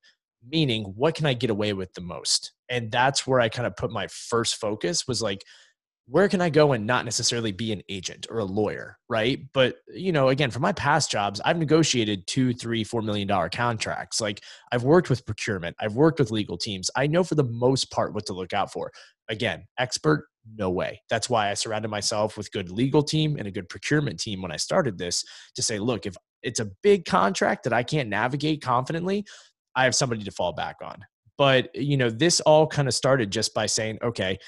Meaning, 0.48 0.84
what 0.96 1.14
can 1.14 1.26
I 1.26 1.34
get 1.34 1.50
away 1.50 1.74
with 1.74 1.92
the 1.92 2.00
most? 2.00 2.52
And 2.72 2.90
that's 2.90 3.26
where 3.26 3.40
i 3.40 3.48
kind 3.48 3.66
of 3.66 3.76
put 3.76 3.92
my 3.92 4.08
first 4.08 4.56
focus 4.56 5.06
was 5.06 5.22
like 5.22 5.44
where 6.06 6.28
can 6.28 6.40
i 6.40 6.50
go 6.50 6.72
and 6.72 6.84
not 6.84 7.04
necessarily 7.04 7.52
be 7.52 7.70
an 7.70 7.82
agent 7.88 8.26
or 8.28 8.38
a 8.38 8.44
lawyer 8.44 8.98
right? 9.08 9.40
But 9.52 9.76
you 9.94 10.10
know 10.10 10.28
again 10.28 10.50
for 10.50 10.58
my 10.58 10.72
past 10.72 11.10
jobs 11.10 11.40
i've 11.44 11.58
negotiated 11.58 12.26
two 12.26 12.52
three 12.52 12.82
four 12.82 13.02
million 13.02 13.28
dollar 13.28 13.48
contracts. 13.48 14.20
Like 14.20 14.42
i've 14.72 14.82
worked 14.82 15.10
with 15.10 15.24
procurement. 15.24 15.76
I've 15.78 15.94
worked 15.94 16.18
with 16.18 16.32
legal 16.32 16.58
teams. 16.58 16.90
I 16.96 17.06
know 17.06 17.22
for 17.22 17.36
the 17.36 17.44
most 17.44 17.90
part 17.92 18.14
what 18.14 18.26
to 18.26 18.32
look 18.32 18.52
out 18.52 18.72
for. 18.72 18.90
Again 19.28 19.64
expert 19.78 20.26
no 20.56 20.70
way. 20.70 21.00
That's 21.08 21.30
why 21.30 21.50
i 21.50 21.54
surrounded 21.54 21.88
myself 21.88 22.36
with 22.36 22.50
good 22.50 22.70
legal 22.70 23.02
team 23.02 23.36
and 23.38 23.46
a 23.46 23.52
good 23.52 23.68
procurement 23.68 24.18
team 24.18 24.42
when 24.42 24.50
i 24.50 24.56
started 24.56 24.98
this 24.98 25.24
to 25.54 25.62
say 25.62 25.78
look 25.78 26.04
if 26.06 26.16
it's 26.42 26.60
a 26.60 26.70
big 26.82 27.04
contract 27.04 27.64
that 27.64 27.72
i 27.72 27.82
can't 27.82 28.08
navigate 28.08 28.60
confidently 28.62 29.24
i 29.76 29.84
have 29.84 29.94
somebody 29.94 30.24
to 30.24 30.30
fall 30.30 30.52
back 30.52 30.76
on 30.82 30.96
but, 31.42 31.74
you 31.74 31.96
know, 31.96 32.08
this 32.08 32.38
all 32.42 32.68
kind 32.68 32.86
of 32.86 32.94
started 32.94 33.32
just 33.32 33.52
by 33.52 33.66
saying, 33.66 33.98
okay, 34.00 34.38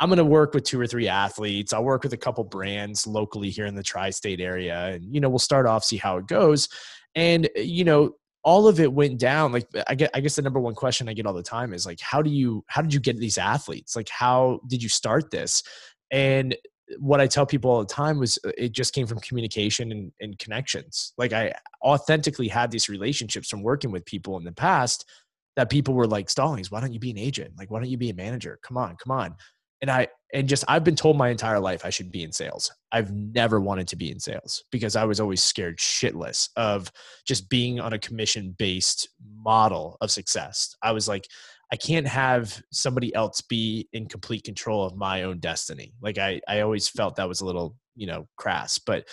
I'm 0.00 0.08
going 0.08 0.16
to 0.16 0.24
work 0.24 0.52
with 0.52 0.64
two 0.64 0.80
or 0.80 0.86
three 0.88 1.06
athletes. 1.06 1.72
I'll 1.72 1.84
work 1.84 2.02
with 2.02 2.12
a 2.12 2.16
couple 2.16 2.42
brands 2.42 3.06
locally 3.06 3.50
here 3.50 3.66
in 3.66 3.76
the 3.76 3.84
tri 3.84 4.10
state 4.10 4.40
area. 4.40 4.86
And, 4.86 5.14
you 5.14 5.20
know, 5.20 5.28
we'll 5.28 5.38
start 5.38 5.64
off, 5.64 5.84
see 5.84 5.96
how 5.96 6.16
it 6.16 6.26
goes. 6.26 6.68
And, 7.14 7.48
you 7.54 7.84
know, 7.84 8.16
all 8.42 8.66
of 8.66 8.80
it 8.80 8.92
went 8.92 9.20
down. 9.20 9.52
Like, 9.52 9.68
I 9.86 9.94
get, 9.94 10.10
I 10.12 10.18
guess 10.18 10.34
the 10.34 10.42
number 10.42 10.58
one 10.58 10.74
question 10.74 11.08
I 11.08 11.12
get 11.12 11.24
all 11.24 11.34
the 11.34 11.40
time 11.40 11.72
is 11.72 11.86
like, 11.86 12.00
how 12.00 12.20
do 12.20 12.30
you, 12.30 12.64
how 12.66 12.82
did 12.82 12.92
you 12.92 12.98
get 12.98 13.16
these 13.16 13.38
athletes? 13.38 13.94
Like, 13.94 14.08
how 14.08 14.58
did 14.68 14.82
you 14.82 14.88
start 14.88 15.30
this? 15.30 15.62
And 16.10 16.56
what 16.98 17.20
I 17.20 17.28
tell 17.28 17.46
people 17.46 17.70
all 17.70 17.78
the 17.78 17.86
time 17.86 18.18
was 18.18 18.40
uh, 18.44 18.50
it 18.58 18.72
just 18.72 18.92
came 18.92 19.06
from 19.06 19.20
communication 19.20 19.92
and, 19.92 20.12
and 20.20 20.36
connections. 20.40 21.12
Like 21.16 21.32
I 21.32 21.52
authentically 21.80 22.48
had 22.48 22.72
these 22.72 22.88
relationships 22.88 23.48
from 23.48 23.62
working 23.62 23.92
with 23.92 24.04
people 24.04 24.36
in 24.36 24.42
the 24.42 24.52
past 24.52 25.08
that 25.56 25.70
people 25.70 25.94
were 25.94 26.06
like, 26.06 26.28
Stallings, 26.30 26.70
why 26.70 26.80
don't 26.80 26.92
you 26.92 27.00
be 27.00 27.10
an 27.10 27.18
agent? 27.18 27.52
Like, 27.58 27.70
why 27.70 27.80
don't 27.80 27.90
you 27.90 27.98
be 27.98 28.10
a 28.10 28.14
manager? 28.14 28.58
Come 28.62 28.76
on, 28.76 28.96
come 28.96 29.12
on. 29.12 29.34
And 29.80 29.90
I, 29.90 30.08
and 30.32 30.48
just, 30.48 30.64
I've 30.66 30.84
been 30.84 30.96
told 30.96 31.18
my 31.18 31.28
entire 31.28 31.60
life 31.60 31.84
I 31.84 31.90
should 31.90 32.10
be 32.10 32.22
in 32.22 32.32
sales. 32.32 32.72
I've 32.90 33.12
never 33.12 33.60
wanted 33.60 33.86
to 33.88 33.96
be 33.96 34.10
in 34.10 34.18
sales 34.18 34.64
because 34.72 34.96
I 34.96 35.04
was 35.04 35.20
always 35.20 35.42
scared 35.42 35.78
shitless 35.78 36.48
of 36.56 36.90
just 37.26 37.50
being 37.50 37.80
on 37.80 37.92
a 37.92 37.98
commission 37.98 38.54
based 38.58 39.08
model 39.36 39.96
of 40.00 40.10
success. 40.10 40.74
I 40.82 40.92
was 40.92 41.06
like, 41.06 41.28
I 41.72 41.76
can't 41.76 42.06
have 42.06 42.62
somebody 42.72 43.14
else 43.14 43.40
be 43.40 43.88
in 43.92 44.06
complete 44.06 44.44
control 44.44 44.84
of 44.84 44.96
my 44.96 45.24
own 45.24 45.38
destiny. 45.38 45.92
Like 46.00 46.18
I, 46.18 46.40
I 46.48 46.60
always 46.60 46.88
felt 46.88 47.16
that 47.16 47.28
was 47.28 47.40
a 47.40 47.46
little, 47.46 47.76
you 47.96 48.06
know, 48.06 48.28
crass. 48.36 48.78
But 48.78 49.08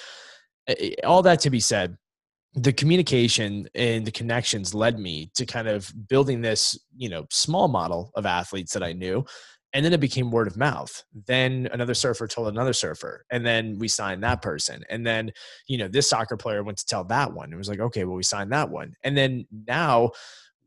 eh, 0.68 0.76
eh, 0.80 1.06
all 1.06 1.22
that 1.24 1.40
to 1.42 1.50
be 1.50 1.60
said, 1.60 1.98
the 2.54 2.74
communication 2.74 3.68
and 3.76 4.06
the 4.06 4.12
connections 4.12 4.74
led 4.74 5.00
me 5.00 5.32
to 5.36 5.46
kind 5.46 5.68
of 5.68 5.92
building 6.10 6.42
this, 6.42 6.78
you 6.96 7.10
know, 7.10 7.26
small 7.30 7.68
model 7.68 8.12
of 8.16 8.26
athletes 8.26 8.74
that 8.74 8.84
I 8.84 8.94
knew. 8.94 9.26
And 9.74 9.86
then 9.86 9.94
it 9.94 10.02
became 10.02 10.32
word 10.32 10.48
of 10.48 10.58
mouth. 10.58 11.02
Then 11.28 11.70
another 11.72 11.94
surfer 11.94 12.28
told 12.28 12.50
another 12.50 12.74
surfer, 12.74 13.26
and 13.32 13.46
then 13.46 13.78
we 13.80 13.88
signed 13.88 14.22
that 14.24 14.42
person. 14.42 14.84
And 14.90 15.08
then, 15.08 15.32
you 15.68 15.78
know, 15.78 15.88
this 15.88 16.10
soccer 16.10 16.36
player 16.36 16.62
went 16.62 16.78
to 16.80 16.86
tell 16.86 17.06
that 17.06 17.32
one. 17.32 17.54
It 17.54 17.56
was 17.56 17.70
like, 17.70 17.80
okay, 17.80 18.04
well, 18.04 18.18
we 18.18 18.24
signed 18.24 18.52
that 18.52 18.70
one. 18.70 18.96
And 19.06 19.16
then 19.16 19.48
now 19.66 20.12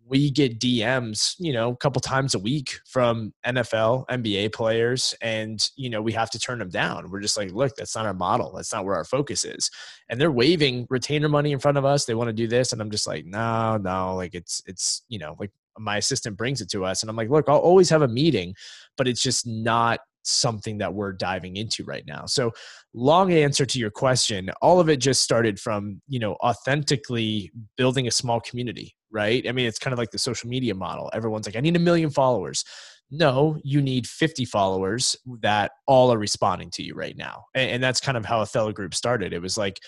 we 0.06 0.30
get 0.30 0.58
DMs, 0.58 1.34
you 1.38 1.52
know, 1.52 1.70
a 1.70 1.76
couple 1.76 2.00
times 2.00 2.34
a 2.34 2.38
week 2.38 2.78
from 2.86 3.32
NFL, 3.46 4.06
NBA 4.08 4.52
players, 4.52 5.14
and 5.22 5.68
you 5.76 5.88
know, 5.88 6.02
we 6.02 6.12
have 6.12 6.30
to 6.30 6.38
turn 6.38 6.58
them 6.58 6.68
down. 6.68 7.10
We're 7.10 7.20
just 7.20 7.36
like, 7.36 7.52
look, 7.52 7.74
that's 7.76 7.96
not 7.96 8.06
our 8.06 8.14
model. 8.14 8.52
That's 8.54 8.72
not 8.72 8.84
where 8.84 8.96
our 8.96 9.04
focus 9.04 9.44
is. 9.44 9.70
And 10.08 10.20
they're 10.20 10.30
waving 10.30 10.86
retainer 10.90 11.28
money 11.28 11.52
in 11.52 11.58
front 11.58 11.78
of 11.78 11.84
us. 11.84 12.04
They 12.04 12.14
want 12.14 12.28
to 12.28 12.34
do 12.34 12.46
this, 12.46 12.72
and 12.72 12.82
I'm 12.82 12.90
just 12.90 13.06
like, 13.06 13.24
no, 13.24 13.78
no, 13.78 14.14
like 14.14 14.34
it's 14.34 14.62
it's 14.66 15.02
you 15.08 15.18
know, 15.18 15.36
like 15.38 15.52
my 15.78 15.96
assistant 15.96 16.36
brings 16.36 16.60
it 16.60 16.70
to 16.70 16.84
us, 16.84 17.02
and 17.02 17.10
I'm 17.10 17.16
like, 17.16 17.30
look, 17.30 17.48
I'll 17.48 17.56
always 17.56 17.90
have 17.90 18.02
a 18.02 18.08
meeting, 18.08 18.54
but 18.96 19.08
it's 19.08 19.22
just 19.22 19.46
not 19.46 20.00
something 20.24 20.78
that 20.78 20.92
we're 20.92 21.12
diving 21.12 21.56
into 21.56 21.84
right 21.84 22.04
now. 22.06 22.26
So, 22.26 22.52
long 22.92 23.32
answer 23.32 23.64
to 23.66 23.78
your 23.78 23.90
question, 23.90 24.50
all 24.60 24.80
of 24.80 24.88
it 24.88 24.96
just 24.96 25.22
started 25.22 25.60
from, 25.60 26.00
you 26.08 26.18
know, 26.18 26.36
authentically 26.42 27.52
building 27.76 28.06
a 28.06 28.10
small 28.10 28.40
community, 28.40 28.96
right? 29.14 29.48
I 29.48 29.52
mean, 29.52 29.66
it's 29.66 29.78
kind 29.78 29.92
of 29.92 29.98
like 29.98 30.10
the 30.10 30.18
social 30.18 30.50
media 30.50 30.74
model. 30.74 31.08
Everyone's 31.14 31.46
like, 31.46 31.56
I 31.56 31.60
need 31.60 31.76
a 31.76 31.80
million 31.80 32.10
followers. 32.10 32.64
No, 33.10 33.56
you 33.62 33.80
need 33.80 34.06
50 34.06 34.44
followers 34.44 35.16
that 35.40 35.70
all 35.86 36.12
are 36.12 36.18
responding 36.18 36.70
to 36.72 36.82
you 36.82 36.94
right 36.94 37.16
now. 37.16 37.44
And, 37.54 37.70
and 37.70 37.82
that's 37.82 38.00
kind 38.00 38.18
of 38.18 38.24
how 38.24 38.40
Athelo 38.40 38.74
Group 38.74 38.92
started. 38.92 39.32
It 39.32 39.40
was 39.40 39.56
like, 39.56 39.78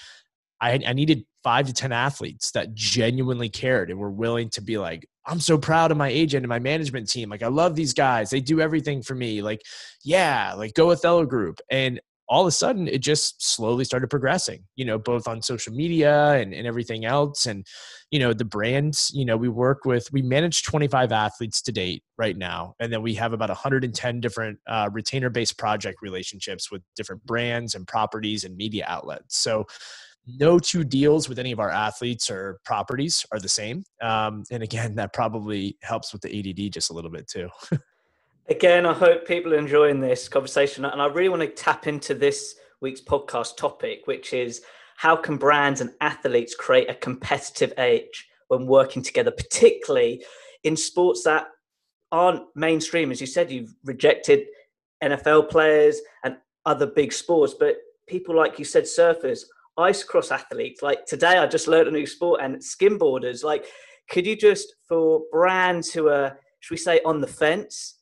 I, 0.61 0.81
I 0.87 0.93
needed 0.93 1.25
five 1.43 1.67
to 1.67 1.73
10 1.73 1.93
athletes 1.93 2.53
that 2.53 2.73
genuinely 2.73 3.49
cared 3.49 3.91
and 3.91 3.99
were 3.99 4.11
willing 4.11 4.49
to 4.51 4.63
be 4.63 4.79
like, 4.79 5.07
I'm 5.27 5.41
so 5.41 5.59
proud 5.59 5.91
of 5.91 5.97
my 5.97 6.09
agent 6.09 6.45
and 6.45 6.49
my 6.49 6.61
management 6.61 7.11
team. 7.11 7.29
Like, 7.29 7.43
I 7.43 7.49
love 7.49 7.75
these 7.75 7.93
guys. 7.93 8.31
They 8.31 8.41
do 8.41 8.61
everything 8.61 9.03
for 9.03 9.15
me. 9.15 9.43
Like, 9.43 9.61
yeah, 10.05 10.55
like 10.55 10.75
go 10.75 10.87
Athelo 10.89 11.29
Group. 11.29 11.61
And 11.71 12.01
all 12.29 12.43
of 12.43 12.49
a 12.49 12.53
sudden, 12.53 12.89
it 12.89 12.99
just 12.99 13.43
slowly 13.43 13.85
started 13.85 14.09
progressing, 14.09 14.65
you 14.75 14.85
know, 14.85 14.99
both 14.99 15.29
on 15.29 15.41
social 15.41 15.73
media 15.73 16.33
and, 16.33 16.53
and 16.53 16.67
everything 16.67 17.05
else. 17.05 17.47
And, 17.47 17.65
you 18.11 18.19
know, 18.19 18.33
the 18.33 18.45
brands, 18.45 19.11
you 19.15 19.25
know, 19.25 19.37
we 19.37 19.49
work 19.49 19.85
with, 19.85 20.13
we 20.13 20.23
manage 20.23 20.65
25 20.65 21.13
athletes 21.13 21.63
to 21.63 21.73
date 21.73 22.03
right 22.19 22.37
now. 22.37 22.75
And 22.81 22.93
then 22.93 23.03
we 23.03 23.15
have 23.15 23.33
about 23.33 23.49
110 23.49 24.21
different 24.21 24.59
uh, 24.67 24.91
retainer 24.93 25.31
based 25.31 25.57
project 25.57 25.99
relationships 26.03 26.71
with 26.71 26.83
different 26.97 27.25
brands 27.25 27.75
and 27.75 27.87
properties 27.87 28.45
and 28.45 28.57
media 28.57 28.85
outlets. 28.89 29.39
So, 29.39 29.67
no 30.27 30.59
two 30.59 30.83
deals 30.83 31.29
with 31.29 31.39
any 31.39 31.53
of 31.53 31.61
our 31.61 31.71
athletes 31.71 32.29
or 32.29 32.59
properties 32.65 33.25
are 33.31 33.39
the 33.39 33.49
same. 33.49 33.85
Um, 34.03 34.43
and 34.51 34.61
again, 34.61 34.97
that 34.97 35.13
probably 35.13 35.79
helps 35.83 36.13
with 36.13 36.23
the 36.23 36.37
ADD 36.37 36.73
just 36.73 36.91
a 36.91 36.93
little 36.93 37.13
bit 37.13 37.29
too. 37.29 37.49
again, 38.49 38.87
I 38.87 38.93
hope 38.93 39.27
people 39.27 39.53
are 39.55 39.59
enjoying 39.59 40.01
this 40.01 40.29
conversation. 40.29 40.85
And 40.85 41.01
I 41.01 41.07
really 41.07 41.29
want 41.29 41.43
to 41.43 41.49
tap 41.49 41.87
into 41.87 42.15
this 42.15 42.55
week's 42.81 43.01
podcast 43.01 43.57
topic, 43.57 44.03
which 44.07 44.33
is 44.33 44.63
how 44.97 45.17
can 45.17 45.37
brands 45.37 45.81
and 45.81 45.91
athletes 46.01 46.55
create 46.55 46.89
a 46.89 46.95
competitive 46.95 47.73
edge 47.77 48.29
when 48.49 48.67
working 48.67 49.03
together, 49.03 49.31
particularly 49.31 50.25
in 50.65 50.77
sports 50.77 51.25
that 51.25 51.49
aren't 52.13 52.45
mainstream? 52.55 53.11
As 53.11 53.21
you 53.21 53.27
said, 53.27 53.51
you've 53.51 53.75
rejected 53.85 54.47
NFL 55.03 55.51
players 55.51 56.01
and 56.25 56.37
other 56.65 56.87
big 56.87 57.13
sports, 57.13 57.55
but 57.59 57.77
people 58.07 58.35
like 58.35 58.59
you 58.59 58.65
said, 58.65 58.85
surfers 58.85 59.45
ice 59.77 60.03
cross 60.03 60.31
athletes. 60.31 60.83
Like 60.83 61.05
today, 61.05 61.39
I 61.39 61.47
just 61.47 61.69
learned 61.69 61.89
a 61.89 61.93
new 61.93 62.07
sport 62.07 62.41
and 62.43 62.57
skimboarders. 62.57 63.45
Like, 63.45 63.67
could 64.09 64.27
you 64.27 64.37
just, 64.37 64.75
for 64.89 65.23
brands 65.31 65.93
who 65.93 66.09
are, 66.09 66.39
should 66.61 66.75
we 66.75 66.79
say, 66.79 67.01
on 67.05 67.21
the 67.21 67.27
fence, 67.27 67.96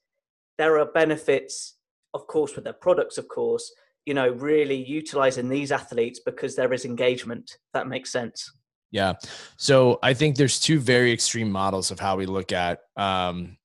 there 0.59 0.79
are 0.79 0.87
benefits, 0.87 1.77
of 2.13 2.27
course, 2.27 2.55
with 2.55 2.65
their 2.65 2.73
products, 2.73 3.19
of 3.19 3.29
course, 3.29 3.73
you 4.07 4.15
know, 4.15 4.29
really 4.29 4.77
utilizing 4.77 5.49
these 5.49 5.73
athletes 5.73 6.21
because 6.25 6.57
there 6.57 6.73
is 6.73 6.85
engagement. 6.85 7.59
That 7.73 7.89
makes 7.89 8.13
sense. 8.13 8.53
Yeah. 8.91 9.15
So 9.57 9.99
I 10.03 10.15
think 10.15 10.37
there's 10.37 10.61
two 10.61 10.79
very 10.79 11.13
extreme 11.13 11.51
models 11.51 11.91
of 11.91 11.99
how 11.99 12.17
we 12.17 12.27
look 12.27 12.53
at 12.53 12.81
um, 12.97 13.57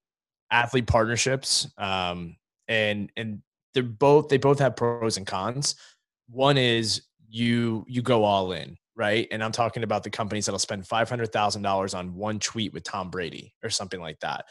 athlete 0.50 0.88
partnerships. 0.88 1.68
Um, 1.78 2.38
and, 2.68 3.12
and 3.16 3.42
they're 3.74 3.84
both, 3.84 4.30
they 4.30 4.38
both 4.38 4.60
have 4.60 4.76
pros 4.76 5.18
and 5.18 5.28
cons. 5.28 5.76
One 6.30 6.58
is 6.58 7.04
you 7.30 7.86
you 7.88 8.02
go 8.02 8.24
all 8.24 8.52
in 8.52 8.76
right 8.96 9.28
and 9.32 9.44
i'm 9.44 9.52
talking 9.52 9.84
about 9.84 10.04
the 10.04 10.10
companies 10.10 10.46
that'll 10.46 10.60
spend 10.60 10.84
$500000 10.84 11.98
on 11.98 12.16
one 12.16 12.40
tweet 12.40 12.74
with 12.74 12.84
tom 12.84 13.10
brady 13.10 13.54
or 13.64 13.70
something 13.70 14.02
like 14.02 14.20
that 14.22 14.46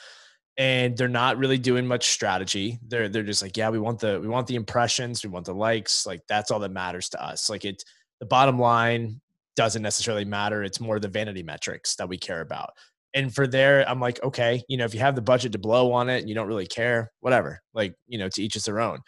and 0.58 0.96
they're 0.96 1.08
not 1.08 1.38
really 1.38 1.56
doing 1.56 1.86
much 1.86 2.10
strategy. 2.10 2.80
They're 2.86 3.08
they're 3.08 3.22
just 3.22 3.42
like 3.42 3.56
yeah 3.56 3.70
we 3.70 3.78
want 3.78 4.00
the 4.00 4.20
we 4.20 4.28
want 4.28 4.48
the 4.48 4.56
impressions. 4.56 5.24
We 5.24 5.30
want 5.30 5.46
the 5.46 5.54
likes. 5.54 6.04
Like 6.04 6.20
that's 6.28 6.50
all 6.50 6.58
that 6.60 6.72
matters 6.72 7.08
to 7.10 7.24
us. 7.24 7.48
Like 7.48 7.64
it 7.64 7.84
the 8.20 8.26
bottom 8.26 8.58
line 8.58 9.20
doesn't 9.56 9.82
necessarily 9.82 10.24
matter. 10.24 10.62
It's 10.64 10.80
more 10.80 10.98
the 10.98 11.08
vanity 11.08 11.42
metrics 11.42 11.94
that 11.96 12.08
we 12.08 12.18
care 12.18 12.40
about. 12.40 12.70
And 13.14 13.34
for 13.34 13.46
there 13.46 13.88
i'm 13.88 14.00
like 14.00 14.22
okay 14.22 14.62
you 14.68 14.76
know 14.76 14.84
if 14.84 14.92
you 14.92 15.00
have 15.00 15.14
the 15.14 15.22
budget 15.22 15.52
to 15.52 15.58
blow 15.58 15.92
on 15.92 16.10
it 16.10 16.18
and 16.18 16.28
you 16.28 16.34
don't 16.34 16.48
really 16.48 16.66
care 16.66 17.10
whatever. 17.20 17.62
Like 17.72 17.94
you 18.08 18.18
know 18.18 18.28
to 18.28 18.42
each 18.42 18.56
is 18.56 18.64
their 18.64 18.80
own. 18.80 19.00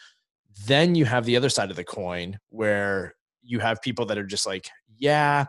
Then 0.66 0.94
you 0.94 1.04
have 1.04 1.24
the 1.24 1.36
other 1.36 1.48
side 1.48 1.70
of 1.70 1.76
the 1.76 1.84
coin 1.84 2.38
where 2.50 3.14
you 3.42 3.58
have 3.58 3.82
people 3.82 4.06
that 4.06 4.18
are 4.18 4.26
just 4.26 4.46
like, 4.46 4.68
yeah, 4.98 5.46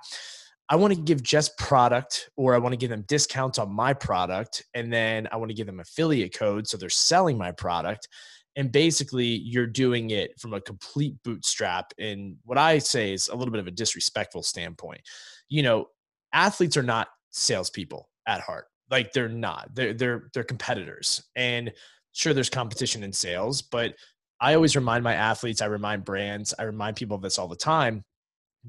I 0.71 0.75
want 0.77 0.93
to 0.93 1.01
give 1.01 1.21
just 1.21 1.57
product 1.57 2.29
or 2.37 2.55
I 2.55 2.57
want 2.57 2.71
to 2.71 2.77
give 2.77 2.89
them 2.89 3.03
discounts 3.09 3.59
on 3.59 3.69
my 3.69 3.93
product. 3.93 4.63
And 4.73 4.91
then 4.91 5.27
I 5.29 5.35
want 5.35 5.49
to 5.49 5.53
give 5.53 5.67
them 5.67 5.81
affiliate 5.81 6.33
code. 6.33 6.65
So 6.65 6.77
they're 6.77 6.89
selling 6.89 7.37
my 7.37 7.51
product. 7.51 8.07
And 8.55 8.71
basically, 8.71 9.25
you're 9.25 9.67
doing 9.67 10.11
it 10.11 10.39
from 10.39 10.53
a 10.53 10.61
complete 10.61 11.15
bootstrap 11.25 11.91
and 11.99 12.37
what 12.45 12.57
I 12.57 12.77
say 12.79 13.13
is 13.13 13.27
a 13.27 13.35
little 13.35 13.51
bit 13.51 13.59
of 13.59 13.67
a 13.67 13.71
disrespectful 13.71 14.43
standpoint. 14.43 15.01
You 15.49 15.63
know, 15.63 15.87
athletes 16.31 16.77
are 16.77 16.83
not 16.83 17.09
salespeople 17.31 18.07
at 18.25 18.39
heart. 18.39 18.67
Like 18.89 19.11
they're 19.11 19.27
not. 19.27 19.75
They're 19.75 19.93
they're 19.93 20.29
they're 20.33 20.43
competitors. 20.43 21.21
And 21.35 21.73
sure, 22.13 22.33
there's 22.33 22.49
competition 22.49 23.03
in 23.03 23.11
sales, 23.11 23.61
but 23.61 23.95
I 24.39 24.53
always 24.53 24.77
remind 24.77 25.03
my 25.03 25.15
athletes, 25.15 25.61
I 25.61 25.65
remind 25.65 26.05
brands, 26.05 26.53
I 26.57 26.63
remind 26.63 26.95
people 26.95 27.15
of 27.15 27.21
this 27.21 27.37
all 27.37 27.49
the 27.49 27.55
time. 27.57 28.05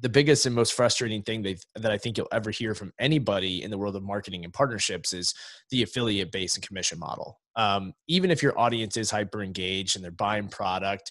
The 0.00 0.08
biggest 0.08 0.46
and 0.46 0.54
most 0.54 0.72
frustrating 0.72 1.22
thing 1.22 1.42
that 1.42 1.92
I 1.92 1.98
think 1.98 2.16
you'll 2.16 2.28
ever 2.32 2.50
hear 2.50 2.74
from 2.74 2.92
anybody 2.98 3.62
in 3.62 3.70
the 3.70 3.76
world 3.76 3.94
of 3.94 4.02
marketing 4.02 4.44
and 4.44 4.52
partnerships 4.52 5.12
is 5.12 5.34
the 5.70 5.82
affiliate 5.82 6.32
base 6.32 6.54
and 6.54 6.66
commission 6.66 6.98
model. 6.98 7.40
Um, 7.56 7.92
even 8.08 8.30
if 8.30 8.42
your 8.42 8.58
audience 8.58 8.96
is 8.96 9.10
hyper 9.10 9.42
engaged 9.42 9.96
and 9.96 10.04
they're 10.04 10.10
buying 10.10 10.48
product, 10.48 11.10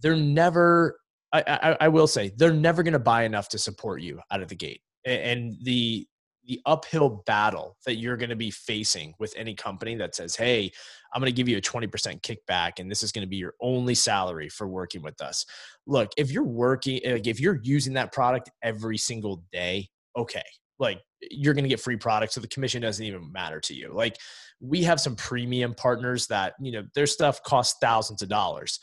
they're 0.00 0.16
never, 0.16 0.98
I, 1.32 1.42
I, 1.46 1.76
I 1.82 1.88
will 1.88 2.06
say, 2.06 2.32
they're 2.36 2.54
never 2.54 2.82
going 2.82 2.94
to 2.94 2.98
buy 2.98 3.24
enough 3.24 3.50
to 3.50 3.58
support 3.58 4.00
you 4.00 4.20
out 4.30 4.40
of 4.40 4.48
the 4.48 4.56
gate. 4.56 4.80
And 5.04 5.56
the 5.62 6.06
the 6.46 6.60
uphill 6.66 7.22
battle 7.26 7.76
that 7.86 7.96
you're 7.96 8.16
going 8.16 8.30
to 8.30 8.36
be 8.36 8.50
facing 8.50 9.14
with 9.18 9.34
any 9.36 9.54
company 9.54 9.94
that 9.96 10.14
says, 10.14 10.36
Hey, 10.36 10.70
I'm 11.12 11.20
going 11.20 11.32
to 11.32 11.36
give 11.36 11.48
you 11.48 11.56
a 11.56 11.60
20% 11.60 11.88
kickback 12.20 12.78
and 12.78 12.90
this 12.90 13.02
is 13.02 13.12
going 13.12 13.24
to 13.24 13.28
be 13.28 13.36
your 13.36 13.54
only 13.60 13.94
salary 13.94 14.48
for 14.48 14.66
working 14.66 15.02
with 15.02 15.20
us. 15.20 15.44
Look, 15.86 16.10
if 16.16 16.30
you're 16.30 16.44
working, 16.44 17.00
like 17.04 17.26
if 17.26 17.40
you're 17.40 17.60
using 17.62 17.94
that 17.94 18.12
product 18.12 18.50
every 18.62 18.98
single 18.98 19.44
day, 19.52 19.88
okay, 20.16 20.44
like 20.78 21.00
you're 21.30 21.54
going 21.54 21.64
to 21.64 21.68
get 21.68 21.80
free 21.80 21.96
products. 21.96 22.34
So 22.34 22.40
the 22.40 22.48
commission 22.48 22.82
doesn't 22.82 23.04
even 23.04 23.32
matter 23.32 23.60
to 23.60 23.74
you. 23.74 23.92
Like 23.94 24.16
we 24.60 24.82
have 24.84 25.00
some 25.00 25.16
premium 25.16 25.74
partners 25.74 26.26
that, 26.28 26.54
you 26.60 26.72
know, 26.72 26.84
their 26.94 27.06
stuff 27.06 27.42
costs 27.42 27.76
thousands 27.80 28.22
of 28.22 28.28
dollars. 28.28 28.78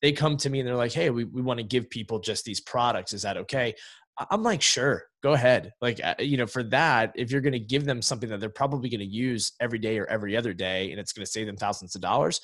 They 0.00 0.12
come 0.12 0.36
to 0.38 0.50
me 0.50 0.60
and 0.60 0.68
they're 0.68 0.76
like, 0.76 0.92
Hey, 0.92 1.10
we, 1.10 1.24
we 1.24 1.42
want 1.42 1.58
to 1.58 1.64
give 1.64 1.90
people 1.90 2.18
just 2.18 2.44
these 2.44 2.60
products. 2.60 3.12
Is 3.12 3.22
that 3.22 3.36
okay? 3.36 3.74
I'm 4.30 4.42
like, 4.42 4.62
sure, 4.62 5.04
go 5.22 5.32
ahead. 5.32 5.72
Like, 5.80 6.00
uh, 6.02 6.14
you 6.18 6.36
know, 6.36 6.46
for 6.46 6.62
that, 6.64 7.12
if 7.14 7.30
you're 7.30 7.40
going 7.40 7.52
to 7.52 7.58
give 7.58 7.84
them 7.84 8.02
something 8.02 8.28
that 8.28 8.40
they're 8.40 8.50
probably 8.50 8.88
going 8.90 9.00
to 9.00 9.06
use 9.06 9.52
every 9.60 9.78
day 9.78 9.98
or 9.98 10.06
every 10.06 10.36
other 10.36 10.52
day, 10.52 10.90
and 10.90 11.00
it's 11.00 11.12
going 11.12 11.24
to 11.24 11.30
save 11.30 11.46
them 11.46 11.56
thousands 11.56 11.94
of 11.94 12.00
dollars, 12.00 12.40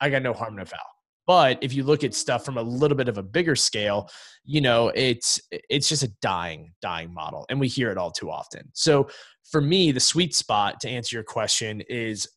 I 0.00 0.10
got 0.10 0.22
no 0.22 0.32
harm, 0.32 0.56
no 0.56 0.64
foul. 0.64 0.80
But 1.26 1.58
if 1.62 1.72
you 1.72 1.84
look 1.84 2.02
at 2.02 2.14
stuff 2.14 2.44
from 2.44 2.58
a 2.58 2.62
little 2.62 2.96
bit 2.96 3.08
of 3.08 3.16
a 3.16 3.22
bigger 3.22 3.54
scale, 3.54 4.10
you 4.44 4.60
know, 4.60 4.88
it's 4.94 5.40
it's 5.50 5.88
just 5.88 6.02
a 6.02 6.12
dying, 6.20 6.72
dying 6.82 7.14
model. 7.14 7.46
And 7.48 7.60
we 7.60 7.68
hear 7.68 7.90
it 7.90 7.98
all 7.98 8.10
too 8.10 8.30
often. 8.30 8.68
So 8.74 9.08
for 9.50 9.60
me, 9.60 9.92
the 9.92 10.00
sweet 10.00 10.34
spot 10.34 10.80
to 10.80 10.88
answer 10.88 11.16
your 11.16 11.22
question 11.22 11.80
is 11.82 12.28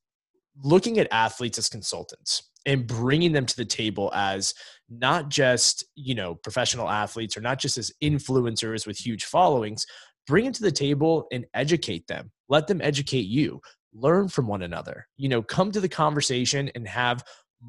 looking 0.64 1.00
at 1.00 1.08
athletes 1.12 1.58
as 1.58 1.68
consultants 1.68 2.52
and 2.66 2.88
bringing 2.88 3.32
them 3.32 3.46
to 3.46 3.56
the 3.56 3.66
table 3.66 4.12
as 4.14 4.54
not 4.90 5.30
just 5.30 5.84
you 5.96 6.16
know 6.16 6.36
professional 6.36 6.90
athletes 6.90 7.36
or 7.36 7.42
not 7.42 7.60
just 7.60 7.78
as 7.78 7.92
influencers 8.04 8.86
with 8.86 8.98
huge 8.98 9.26
followings 9.26 9.86
bring 10.28 10.46
it 10.46 10.54
to 10.54 10.62
the 10.62 10.72
table 10.72 11.28
and 11.32 11.46
educate 11.54 12.06
them 12.08 12.32
let 12.50 12.68
them 12.68 12.82
educate 12.82 13.26
you 13.26 13.60
learn 13.94 14.28
from 14.28 14.48
one 14.48 14.62
another 14.62 15.08
you 15.18 15.28
know 15.28 15.42
come 15.42 15.72
to 15.72 15.80
the 15.80 15.90
conversation 15.90 16.70
and 16.76 16.88
have 16.88 17.24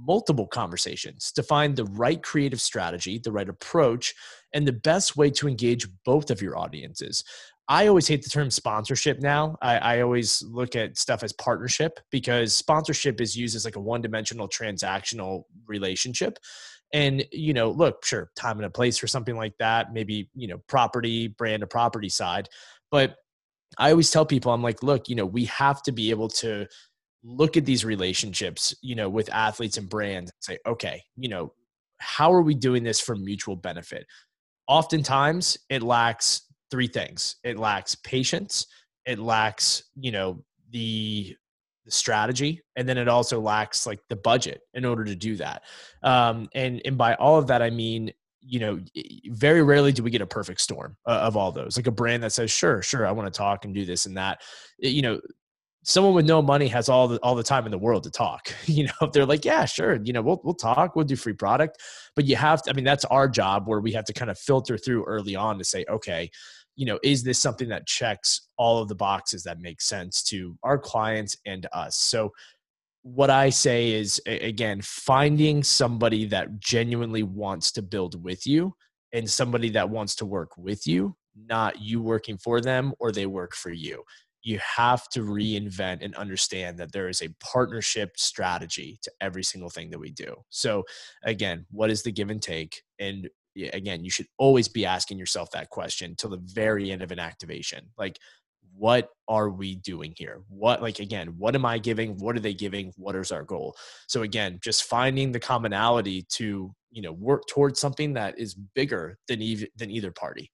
multiple 0.05 0.47
conversations 0.47 1.33
to 1.33 1.43
find 1.43 1.75
the 1.75 1.85
right 1.87 2.23
creative 2.23 2.61
strategy, 2.61 3.19
the 3.19 3.33
right 3.33 3.49
approach, 3.49 4.15
and 4.53 4.67
the 4.67 4.73
best 4.73 5.17
way 5.17 5.31
to 5.31 5.49
engage 5.49 5.87
both 6.05 6.31
of 6.31 6.43
your 6.43 6.59
audiences. 6.59 7.25
I 7.69 7.89
always 7.89 8.07
hate 8.07 8.23
the 8.23 8.31
term 8.31 8.51
sponsorship 8.51 9.21
now. 9.21 9.57
I, 9.61 9.79
I, 9.79 10.01
always 10.01 10.41
look 10.43 10.77
at 10.77 10.97
stuff 10.97 11.25
as 11.25 11.33
partnership 11.33 11.99
because 12.13 12.55
sponsorship 12.55 13.21
is 13.21 13.37
used 13.37 13.57
as 13.57 13.65
like 13.65 13.75
a 13.75 13.81
one 13.81 14.01
dimensional 14.01 14.49
transactional 14.49 15.43
relationship. 15.67 16.39
And, 16.93 17.25
you 17.33 17.53
know, 17.53 17.71
look, 17.71 18.05
sure, 18.05 18.31
time 18.37 18.59
and 18.59 18.67
a 18.67 18.71
place 18.71 18.97
for 18.97 19.07
something 19.07 19.37
like 19.37 19.55
that, 19.59 19.93
maybe, 19.93 20.31
you 20.35 20.47
know, 20.47 20.59
property, 20.69 21.29
brand 21.29 21.61
to 21.61 21.67
property 21.67 22.09
side. 22.09 22.49
But 22.91 23.17
I 23.79 23.91
always 23.91 24.11
tell 24.11 24.25
people, 24.25 24.53
I'm 24.53 24.63
like, 24.63 24.83
look, 24.83 25.09
you 25.09 25.17
know, 25.17 25.27
we 25.27 25.47
have 25.47 25.83
to 25.83 25.93
be 25.93 26.11
able 26.11 26.29
to 26.29 26.67
look 27.25 27.57
at 27.57 27.65
these 27.67 27.85
relationships, 27.85 28.75
you 28.83 28.95
know, 28.95 29.09
with 29.09 29.33
athletes 29.33 29.77
and 29.77 29.89
brands 29.89 30.31
and 30.31 30.45
say, 30.45 30.59
okay, 30.67 31.03
you 31.17 31.29
know, 31.29 31.53
how 31.99 32.33
are 32.33 32.43
we 32.43 32.55
doing 32.55 32.85
this 32.85 33.01
for 33.01 33.17
mutual 33.17 33.57
benefit? 33.57 34.07
Oftentimes 34.69 35.59
it 35.69 35.83
lacks 35.83 36.43
three 36.71 36.87
things. 36.87 37.37
It 37.43 37.59
lacks 37.59 37.95
patience, 37.97 38.67
it 39.07 39.19
lacks, 39.19 39.83
you 39.97 40.13
know, 40.13 40.43
the 40.71 41.37
the 41.87 41.91
strategy 41.91 42.61
and 42.77 42.89
then 42.89 42.99
it 42.99 43.09
also 43.09 43.41
lacks 43.41 43.87
like 43.87 44.01
the 44.09 44.17
budget 44.17 44.61
in 44.75 44.85
order 44.85 45.05
to 45.05 45.15
do 45.15 45.37
that 45.37 45.63
um, 46.03 46.49
and 46.55 46.83
and 46.85 46.99
by 46.99 47.15
all 47.15 47.39
of 47.39 47.47
that 47.47 47.63
i 47.63 47.71
mean 47.71 48.13
you 48.43 48.61
know 48.61 48.79
very 49.31 49.63
rarely 49.63 49.93
do 49.93 50.03
we 50.03 50.11
get 50.11 50.21
a 50.21 50.27
perfect 50.27 50.61
storm 50.61 50.97
uh, 51.07 51.13
of 51.13 51.37
all 51.37 51.51
those 51.51 51.77
like 51.77 51.87
a 51.87 51.93
brand 51.93 52.23
that 52.23 52.33
says 52.33 52.51
sure 52.51 52.83
sure 52.83 53.07
i 53.07 53.11
want 53.11 53.33
to 53.33 53.37
talk 53.37 53.65
and 53.65 53.75
do 53.75 53.85
this 53.85 54.07
and 54.07 54.17
that 54.17 54.43
you 54.79 55.01
know 55.01 55.19
someone 55.89 56.15
with 56.15 56.27
no 56.27 56.43
money 56.43 56.67
has 56.67 56.89
all 56.89 57.07
the 57.07 57.17
all 57.19 57.37
the 57.37 57.45
time 57.45 57.65
in 57.65 57.71
the 57.71 57.79
world 57.79 58.03
to 58.03 58.11
talk. 58.11 58.53
You 58.67 58.85
know, 58.85 58.93
if 59.03 59.13
they're 59.13 59.25
like, 59.25 59.45
yeah, 59.45 59.65
sure, 59.65 59.99
you 60.03 60.13
know, 60.13 60.21
we'll 60.21 60.41
we'll 60.45 60.55
talk, 60.55 60.97
we'll 60.97 61.05
do 61.05 61.17
free 61.17 61.33
product, 61.33 61.79
but 62.17 62.27
you 62.27 62.37
have 62.37 62.61
to. 62.63 62.71
I 62.71 62.73
mean, 62.75 62.85
that's 62.85 63.05
our 63.07 63.29
job 63.29 63.69
where 63.69 63.81
we 63.81 63.93
have 63.93 64.05
to 64.07 64.13
kind 64.13 64.31
of 64.31 64.39
filter 64.39 64.77
through 64.77 65.05
early 65.05 65.37
on 65.37 65.57
to 65.59 65.65
say, 65.65 65.85
okay, 65.89 66.31
you 66.77 66.87
know, 66.87 66.99
is 67.03 67.23
this 67.23 67.41
something 67.41 67.69
that 67.71 67.87
checks 67.87 68.49
all 68.57 68.81
of 68.81 68.89
the 68.89 68.95
boxes 68.95 69.43
that 69.45 69.61
make 69.61 69.81
sense 69.81 70.23
to 70.25 70.57
our 70.63 70.79
clients 70.79 71.37
and 71.47 71.67
us? 71.73 71.97
So. 71.97 72.33
What 73.09 73.31
I 73.31 73.51
say 73.51 73.93
is, 73.93 74.21
again, 74.27 74.81
finding 74.83 75.63
somebody 75.63 76.25
that 76.27 76.59
genuinely 76.59 77.23
wants 77.23 77.71
to 77.73 77.83
build 77.83 78.21
with 78.25 78.49
you 78.49 78.75
and 79.13 79.31
somebody 79.31 79.71
that 79.71 79.89
wants 79.89 80.17
to 80.17 80.27
work 80.27 80.59
with 80.59 80.89
you, 80.89 81.15
not 81.37 81.81
you 81.81 82.03
working 82.03 82.37
for 82.37 82.61
them 82.61 82.93
or 82.99 83.13
they 83.13 83.27
work 83.27 83.55
for 83.55 83.71
you 83.71 84.03
you 84.47 84.61
have 84.61 85.09
to 85.09 85.23
reinvent 85.23 86.05
and 86.05 86.15
understand 86.15 86.79
that 86.79 86.93
there 86.93 87.09
is 87.09 87.21
a 87.21 87.35
partnership 87.41 88.13
strategy 88.17 88.97
to 89.03 89.11
every 89.21 89.43
single 89.43 89.69
thing 89.69 89.91
that 89.91 89.99
we 89.99 90.13
do. 90.13 90.37
So, 90.51 90.85
again, 91.25 91.67
what 91.73 91.91
is 91.91 92.05
the 92.05 92.13
give 92.13 92.31
and 92.31 92.41
take? 92.41 92.83
And 93.01 93.29
again, 93.73 94.05
you 94.05 94.11
should 94.11 94.27
always 94.39 94.69
be 94.69 94.85
asking 94.85 95.19
yourself 95.19 95.51
that 95.53 95.71
question 95.71 96.15
till 96.17 96.31
the 96.31 96.43
very 96.43 96.91
end 96.91 97.03
of 97.03 97.13
an 97.13 97.19
activation. 97.19 97.89
Like, 97.99 98.19
what 98.77 99.09
are 99.27 99.49
we 99.49 99.77
doing 99.77 100.13
here? 100.17 100.43
What, 100.49 100.83
like, 100.83 100.99
again, 100.99 101.35
what 101.39 101.55
am 101.55 101.65
I 101.65 101.79
giving? 101.79 102.19
What 102.19 102.37
are 102.37 102.41
they 102.41 102.55
giving? 102.55 102.93
What 102.97 103.17
is 103.17 103.33
our 103.33 103.43
goal? 103.43 103.75
So, 104.07 104.23
again, 104.23 104.59
just 104.63 104.85
finding 104.85 105.33
the 105.33 105.41
commonality 105.41 106.27
to, 106.35 106.75
you 106.91 107.03
know, 107.03 107.13
work 107.13 107.43
towards 107.49 107.81
something 107.81 108.13
that 108.15 108.39
is 108.39 108.55
bigger 108.55 109.19
than, 109.29 109.41
even, 109.41 109.69
than 109.77 109.91
either 109.91 110.11
party. 110.11 110.53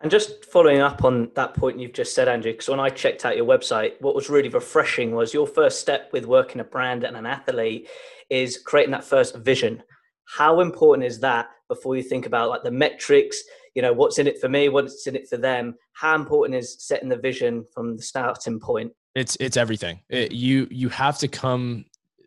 And 0.00 0.10
just 0.10 0.46
following 0.46 0.80
up 0.80 1.04
on 1.04 1.30
that 1.36 1.54
point 1.54 1.78
you've 1.78 1.92
just 1.92 2.12
said, 2.12 2.26
Andrew, 2.26 2.50
because 2.50 2.68
when 2.68 2.80
I 2.80 2.88
checked 2.88 3.24
out 3.24 3.36
your 3.36 3.46
website, 3.46 3.92
what 4.00 4.16
was 4.16 4.28
really 4.28 4.48
refreshing 4.48 5.14
was 5.14 5.32
your 5.32 5.46
first 5.46 5.80
step 5.80 6.12
with 6.12 6.26
working 6.26 6.60
a 6.60 6.64
brand 6.64 7.04
and 7.04 7.16
an 7.16 7.24
athlete 7.24 7.88
is 8.28 8.58
creating 8.58 8.90
that 8.92 9.04
first 9.04 9.36
vision. 9.36 9.80
How 10.36 10.60
important 10.60 11.06
is 11.06 11.20
that 11.20 11.50
before 11.68 11.94
you 11.96 12.02
think 12.02 12.26
about 12.26 12.48
like 12.48 12.62
the 12.62 12.70
metrics, 12.70 13.42
you 13.74 13.82
know, 13.82 13.92
what's 13.92 14.18
in 14.18 14.26
it 14.26 14.40
for 14.40 14.48
me, 14.48 14.68
what's 14.68 15.06
in 15.06 15.14
it 15.14 15.28
for 15.28 15.36
them? 15.36 15.74
How 15.92 16.14
important 16.14 16.58
is 16.58 16.76
setting 16.78 17.08
the 17.08 17.16
vision 17.16 17.64
from 17.74 17.96
the 17.96 18.02
starting 18.02 18.58
point? 18.58 18.92
It's 19.14 19.36
it's 19.40 19.58
everything. 19.58 20.00
It, 20.08 20.32
you 20.32 20.68
you 20.70 20.88
have 20.88 21.18
to 21.18 21.28
come 21.28 21.84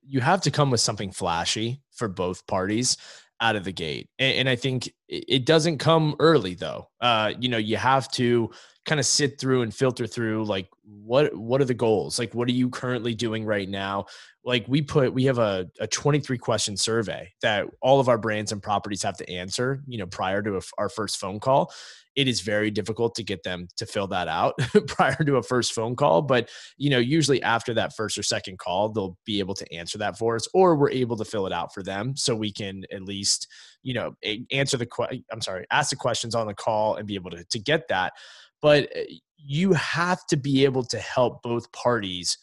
you 0.07 0.21
have 0.21 0.41
to 0.41 0.51
come 0.51 0.69
with 0.69 0.81
something 0.81 1.11
flashy 1.11 1.81
for 1.91 2.07
both 2.07 2.45
parties 2.45 2.97
out 3.41 3.55
of 3.55 3.63
the 3.63 3.71
gate. 3.71 4.09
And, 4.19 4.37
and 4.39 4.49
I 4.49 4.55
think 4.55 4.91
it 5.07 5.45
doesn't 5.45 5.77
come 5.77 6.15
early 6.19 6.55
though. 6.55 6.89
Uh, 7.01 7.33
you 7.39 7.49
know, 7.49 7.57
you 7.57 7.77
have 7.77 8.09
to 8.11 8.49
kind 8.85 8.99
of 8.99 9.05
sit 9.05 9.39
through 9.39 9.63
and 9.63 9.73
filter 9.73 10.05
through 10.05 10.45
like 10.45 10.69
what 10.83 11.35
what 11.35 11.61
are 11.61 11.65
the 11.65 11.73
goals? 11.73 12.19
Like 12.19 12.33
what 12.33 12.47
are 12.47 12.53
you 12.53 12.69
currently 12.69 13.15
doing 13.15 13.45
right 13.45 13.67
now? 13.67 14.05
Like 14.43 14.65
we 14.67 14.81
put 14.81 15.13
we 15.13 15.25
have 15.25 15.39
a, 15.39 15.67
a 15.79 15.87
23 15.87 16.37
question 16.37 16.77
survey 16.77 17.31
that 17.41 17.65
all 17.81 17.99
of 17.99 18.09
our 18.09 18.17
brands 18.17 18.51
and 18.51 18.61
properties 18.61 19.03
have 19.03 19.17
to 19.17 19.29
answer, 19.29 19.81
you 19.87 19.97
know, 19.97 20.05
prior 20.05 20.41
to 20.43 20.57
a, 20.57 20.61
our 20.77 20.89
first 20.89 21.17
phone 21.17 21.39
call 21.39 21.71
it 22.15 22.27
is 22.27 22.41
very 22.41 22.71
difficult 22.71 23.13
to 23.15 23.23
get 23.23 23.43
them 23.43 23.67
to 23.77 23.85
fill 23.85 24.07
that 24.07 24.27
out 24.27 24.55
prior 24.87 25.23
to 25.23 25.37
a 25.37 25.43
first 25.43 25.73
phone 25.73 25.95
call 25.95 26.21
but 26.21 26.49
you 26.77 26.89
know 26.89 26.99
usually 26.99 27.41
after 27.43 27.73
that 27.73 27.95
first 27.95 28.17
or 28.17 28.23
second 28.23 28.57
call 28.57 28.89
they'll 28.89 29.17
be 29.25 29.39
able 29.39 29.53
to 29.53 29.71
answer 29.73 29.97
that 29.97 30.17
for 30.17 30.35
us 30.35 30.47
or 30.53 30.75
we're 30.75 30.89
able 30.89 31.17
to 31.17 31.25
fill 31.25 31.45
it 31.45 31.53
out 31.53 31.73
for 31.73 31.83
them 31.83 32.15
so 32.15 32.35
we 32.35 32.51
can 32.51 32.83
at 32.91 33.03
least 33.03 33.47
you 33.83 33.93
know 33.93 34.15
answer 34.51 34.77
the 34.77 34.85
que- 34.85 35.23
i'm 35.31 35.41
sorry 35.41 35.65
ask 35.71 35.89
the 35.89 35.95
questions 35.95 36.33
on 36.33 36.47
the 36.47 36.53
call 36.53 36.95
and 36.95 37.07
be 37.07 37.15
able 37.15 37.31
to, 37.31 37.43
to 37.45 37.59
get 37.59 37.87
that. 37.89 38.13
But 38.61 38.89
eh, 38.95 39.05
you 39.37 39.73
have 39.73 40.25
to 40.27 40.37
be 40.37 40.65
able 40.65 40.83
to 40.85 40.97
help 40.97 41.43
both 41.43 41.71
parties 41.71 42.37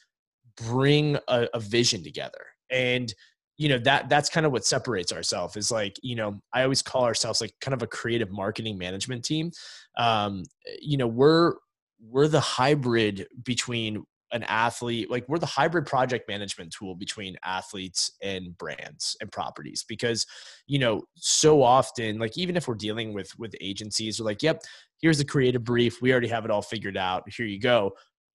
bring 0.56 1.16
a, 1.28 1.48
a 1.54 1.60
vision 1.60 2.04
together. 2.04 2.44
And 2.70 3.12
you 3.58 3.68
know 3.68 3.78
that 3.78 4.08
that's 4.08 4.28
kind 4.28 4.46
of 4.46 4.52
what 4.52 4.64
separates 4.64 5.12
ourselves 5.12 5.56
is 5.56 5.70
like 5.70 5.96
you 6.02 6.16
know 6.16 6.40
i 6.52 6.62
always 6.62 6.82
call 6.82 7.04
ourselves 7.04 7.40
like 7.40 7.52
kind 7.60 7.74
of 7.74 7.82
a 7.82 7.86
creative 7.86 8.30
marketing 8.30 8.78
management 8.78 9.24
team. 9.24 9.50
Um 9.96 10.44
you 10.80 10.96
know 10.96 11.06
we're 11.06 11.54
we're 12.00 12.28
the 12.28 12.40
hybrid 12.40 13.26
between 13.44 14.04
an 14.32 14.42
athlete 14.44 15.10
like 15.10 15.28
we're 15.28 15.38
the 15.38 15.44
hybrid 15.44 15.84
project 15.84 16.26
management 16.26 16.72
tool 16.72 16.94
between 16.94 17.36
athletes 17.44 18.12
and 18.22 18.56
brands 18.56 19.14
and 19.20 19.30
properties 19.30 19.84
because 19.86 20.26
you 20.66 20.78
know 20.78 21.02
so 21.16 21.62
often 21.62 22.18
like 22.18 22.38
even 22.38 22.56
if 22.56 22.66
we're 22.66 22.74
dealing 22.74 23.12
with 23.12 23.30
with 23.38 23.54
agencies 23.60 24.18
we're 24.18 24.24
like 24.24 24.42
yep 24.42 24.62
here's 25.02 25.18
the 25.18 25.24
creative 25.24 25.64
brief. 25.64 26.00
We 26.00 26.12
already 26.12 26.28
have 26.28 26.44
it 26.44 26.50
all 26.50 26.62
figured 26.62 26.96
out. 26.96 27.24
Here 27.28 27.44
you 27.44 27.60
go. 27.60 27.92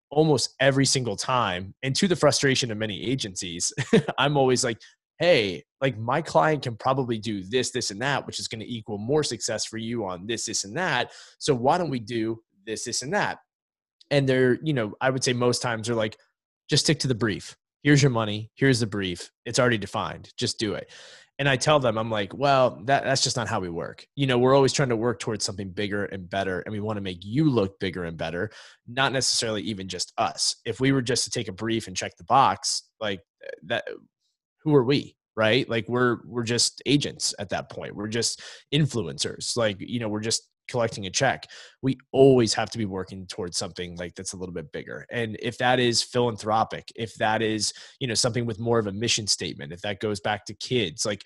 Almost 0.09 0.53
every 0.59 0.85
single 0.85 1.15
time 1.15 1.73
and 1.81 1.95
to 1.95 2.07
the 2.07 2.15
frustration 2.15 2.71
of 2.71 2.77
many 2.77 3.03
agencies 3.03 3.73
i'm 4.17 4.37
always 4.37 4.63
like 4.63 4.77
hey, 5.19 5.63
like 5.81 5.97
my 5.97 6.21
client 6.21 6.63
can 6.63 6.75
probably 6.75 7.17
do 7.17 7.43
this, 7.43 7.71
this, 7.71 7.91
and 7.91 8.01
that, 8.01 8.25
which 8.25 8.39
is 8.39 8.47
going 8.47 8.61
to 8.61 8.71
equal 8.71 8.97
more 8.97 9.23
success 9.23 9.65
for 9.65 9.77
you 9.77 10.05
on 10.05 10.27
this, 10.27 10.45
this, 10.45 10.63
and 10.63 10.75
that. 10.77 11.11
So 11.39 11.53
why 11.55 11.77
don't 11.77 11.89
we 11.89 11.99
do 11.99 12.39
this, 12.65 12.85
this, 12.85 13.01
and 13.01 13.13
that? 13.13 13.39
And 14.11 14.27
they're, 14.27 14.57
you 14.63 14.73
know, 14.73 14.93
I 15.01 15.09
would 15.09 15.23
say 15.23 15.33
most 15.33 15.61
times 15.61 15.87
they're 15.87 15.95
like, 15.95 16.17
just 16.69 16.85
stick 16.85 16.99
to 16.99 17.07
the 17.07 17.15
brief. 17.15 17.55
Here's 17.83 18.01
your 18.01 18.11
money. 18.11 18.51
Here's 18.55 18.79
the 18.79 18.87
brief. 18.87 19.31
It's 19.45 19.59
already 19.59 19.77
defined. 19.77 20.33
Just 20.37 20.59
do 20.59 20.73
it. 20.73 20.91
And 21.39 21.47
I 21.47 21.55
tell 21.55 21.79
them, 21.79 21.97
I'm 21.97 22.09
like, 22.09 22.33
well, 22.35 22.81
that, 22.85 23.03
that's 23.03 23.23
just 23.23 23.37
not 23.37 23.47
how 23.47 23.59
we 23.59 23.69
work. 23.69 24.07
You 24.15 24.25
know, 24.25 24.39
we're 24.39 24.55
always 24.55 24.73
trying 24.73 24.89
to 24.89 24.95
work 24.95 25.19
towards 25.19 25.45
something 25.45 25.69
bigger 25.69 26.05
and 26.05 26.27
better. 26.27 26.61
And 26.61 26.73
we 26.73 26.79
want 26.79 26.97
to 26.97 27.01
make 27.01 27.19
you 27.21 27.47
look 27.47 27.79
bigger 27.79 28.05
and 28.05 28.17
better, 28.17 28.49
not 28.87 29.13
necessarily 29.13 29.61
even 29.61 29.87
just 29.87 30.13
us. 30.17 30.55
If 30.65 30.79
we 30.79 30.91
were 30.91 31.03
just 31.03 31.25
to 31.25 31.29
take 31.29 31.47
a 31.47 31.53
brief 31.53 31.87
and 31.87 31.95
check 31.95 32.17
the 32.17 32.23
box, 32.23 32.83
like 32.99 33.21
that, 33.67 33.87
who 34.67 34.75
are 34.75 34.83
we 34.83 35.15
right? 35.37 35.69
Like 35.69 35.87
we're 35.87 36.17
we're 36.25 36.43
just 36.43 36.81
agents 36.85 37.33
at 37.39 37.49
that 37.49 37.69
point. 37.69 37.95
We're 37.95 38.07
just 38.07 38.41
influencers. 38.73 39.55
Like 39.55 39.77
you 39.79 39.99
know 39.99 40.09
we're 40.09 40.19
just 40.19 40.49
collecting 40.67 41.05
a 41.05 41.09
check. 41.09 41.45
We 41.81 41.97
always 42.11 42.53
have 42.55 42.69
to 42.71 42.77
be 42.77 42.85
working 42.85 43.25
towards 43.27 43.55
something 43.55 43.95
like 43.95 44.15
that's 44.15 44.33
a 44.33 44.35
little 44.35 44.53
bit 44.53 44.71
bigger. 44.73 45.05
And 45.09 45.37
if 45.41 45.57
that 45.59 45.79
is 45.79 46.03
philanthropic 46.03 46.91
if 46.95 47.13
that 47.15 47.41
is 47.41 47.71
you 48.01 48.07
know 48.07 48.15
something 48.15 48.45
with 48.45 48.59
more 48.59 48.79
of 48.79 48.87
a 48.87 48.91
mission 48.91 49.27
statement 49.27 49.71
if 49.71 49.81
that 49.81 50.01
goes 50.01 50.19
back 50.19 50.43
to 50.45 50.53
kids 50.55 51.05
like 51.05 51.23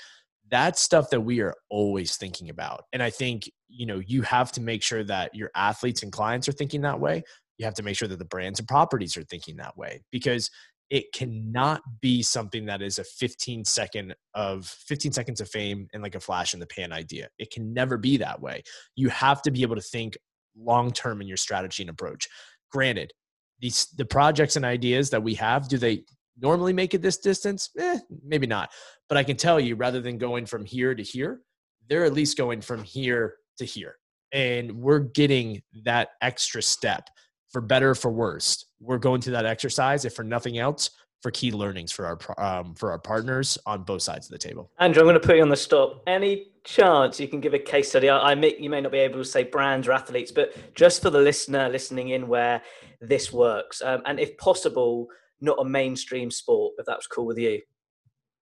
that's 0.50 0.82
stuff 0.82 1.10
that 1.10 1.22
we 1.22 1.40
are 1.40 1.56
always 1.70 2.18
thinking 2.18 2.50
about. 2.50 2.84
And 2.94 3.02
i 3.02 3.10
think 3.10 3.50
you 3.70 3.86
know 3.86 4.02
you 4.06 4.22
have 4.24 4.52
to 4.52 4.62
make 4.62 4.84
sure 4.84 5.06
that 5.06 5.34
your 5.34 5.50
athletes 5.56 6.04
and 6.04 6.12
clients 6.12 6.48
are 6.50 6.54
thinking 6.54 6.82
that 6.82 7.00
way. 7.00 7.24
You 7.58 7.66
have 7.66 7.76
to 7.76 7.84
make 7.84 7.96
sure 7.96 8.08
that 8.08 8.20
the 8.20 8.26
brands 8.26 8.60
and 8.60 8.68
properties 8.68 9.16
are 9.18 9.24
thinking 9.24 9.56
that 9.58 9.78
way 9.78 10.02
because 10.12 10.50
it 10.92 11.14
cannot 11.14 11.82
be 12.02 12.22
something 12.22 12.66
that 12.66 12.82
is 12.82 13.00
a 13.00 13.04
15 13.04 13.64
second 13.64 14.14
of 14.36 14.68
15 14.68 15.14
seconds 15.14 15.40
of 15.40 15.50
fame 15.50 15.88
and 15.94 16.04
like 16.04 16.16
a 16.16 16.20
flash 16.20 16.54
in 16.54 16.60
the 16.60 16.68
pan 16.68 16.92
idea. 16.92 17.30
It 17.40 17.50
can 17.50 17.74
never 17.74 17.98
be 17.98 18.18
that 18.18 18.42
way. 18.42 18.62
You 18.96 19.08
have 19.10 19.42
to 19.44 19.52
be 19.52 19.62
able 19.62 19.78
to 19.78 19.82
think 19.82 20.18
long 20.56 20.92
term 20.92 21.22
in 21.22 21.28
your 21.28 21.38
strategy 21.38 21.82
and 21.82 21.90
approach. 21.90 22.28
Granted 22.72 23.14
these 23.60 23.88
the 23.98 24.06
projects 24.06 24.58
and 24.58 24.66
ideas 24.66 25.10
that 25.12 25.24
we 25.24 25.34
have 25.36 25.68
do 25.70 25.78
they 25.78 26.04
normally 26.40 26.74
make 26.74 26.94
it 26.94 27.02
this 27.02 27.18
distance? 27.18 27.70
Eh, 27.80 28.00
maybe 28.24 28.46
not. 28.46 28.70
But 29.08 29.18
i 29.18 29.24
can 29.24 29.38
tell 29.38 29.60
you 29.60 29.76
rather 29.76 30.02
than 30.02 30.18
going 30.18 30.46
from 30.46 30.66
here 30.66 30.94
to 30.94 31.04
here 31.04 31.42
they're 31.88 32.06
at 32.06 32.14
least 32.14 32.38
going 32.38 32.62
from 32.62 32.84
here 32.84 33.36
to 33.58 33.66
here. 33.66 33.96
And 34.32 34.78
we're 34.78 35.00
getting 35.00 35.62
that 35.84 36.10
extra 36.22 36.62
step 36.62 37.10
for 37.52 37.62
better 37.62 37.96
for 37.96 38.12
worse. 38.12 38.66
We're 38.80 38.98
going 38.98 39.22
through 39.22 39.34
that 39.34 39.46
exercise 39.46 40.06
if 40.06 40.14
for 40.14 40.24
nothing 40.24 40.58
else 40.58 40.92
for 41.22 41.32
key 41.32 41.52
learnings 41.52 41.92
for 41.92 42.06
our 42.06 42.44
um, 42.44 42.74
for 42.76 42.92
our 42.92 43.00
partners 43.00 43.58
on 43.66 43.84
both 43.84 44.02
sides 44.02 44.28
of 44.28 44.32
the 44.32 44.38
table. 44.38 44.72
Andrew 44.80 45.02
i'm 45.02 45.06
going 45.06 45.20
to 45.20 45.26
put 45.26 45.36
you 45.36 45.44
on 45.44 45.50
the 45.50 45.56
stop. 45.56 46.02
Any 46.08 46.48
chance 46.64 47.20
you 47.20 47.28
can 47.28 47.40
give 47.40 47.54
a 47.54 47.60
case 47.60 47.90
study? 47.90 48.10
I, 48.10 48.32
I 48.32 48.36
may, 48.36 48.56
you 48.58 48.70
may 48.70 48.82
not 48.82 48.92
be 48.92 49.00
able 49.00 49.20
to 49.20 49.26
say 49.26 49.44
brands 49.44 49.88
or 49.88 49.92
athletes 49.92 50.32
but 50.32 50.56
just 50.76 51.02
for 51.02 51.10
the 51.10 51.20
listener 51.20 51.70
listening 51.70 52.10
in 52.10 52.28
where 52.28 52.62
this 53.02 53.32
works 53.32 53.82
um, 53.82 54.02
and 54.06 54.20
if 54.20 54.38
possible 54.38 55.08
not 55.42 55.58
a 55.60 55.66
mainstream 55.66 56.32
sport 56.32 56.74
if 56.78 56.86
that's 56.86 57.08
cool 57.08 57.26
with 57.26 57.38
you. 57.38 57.62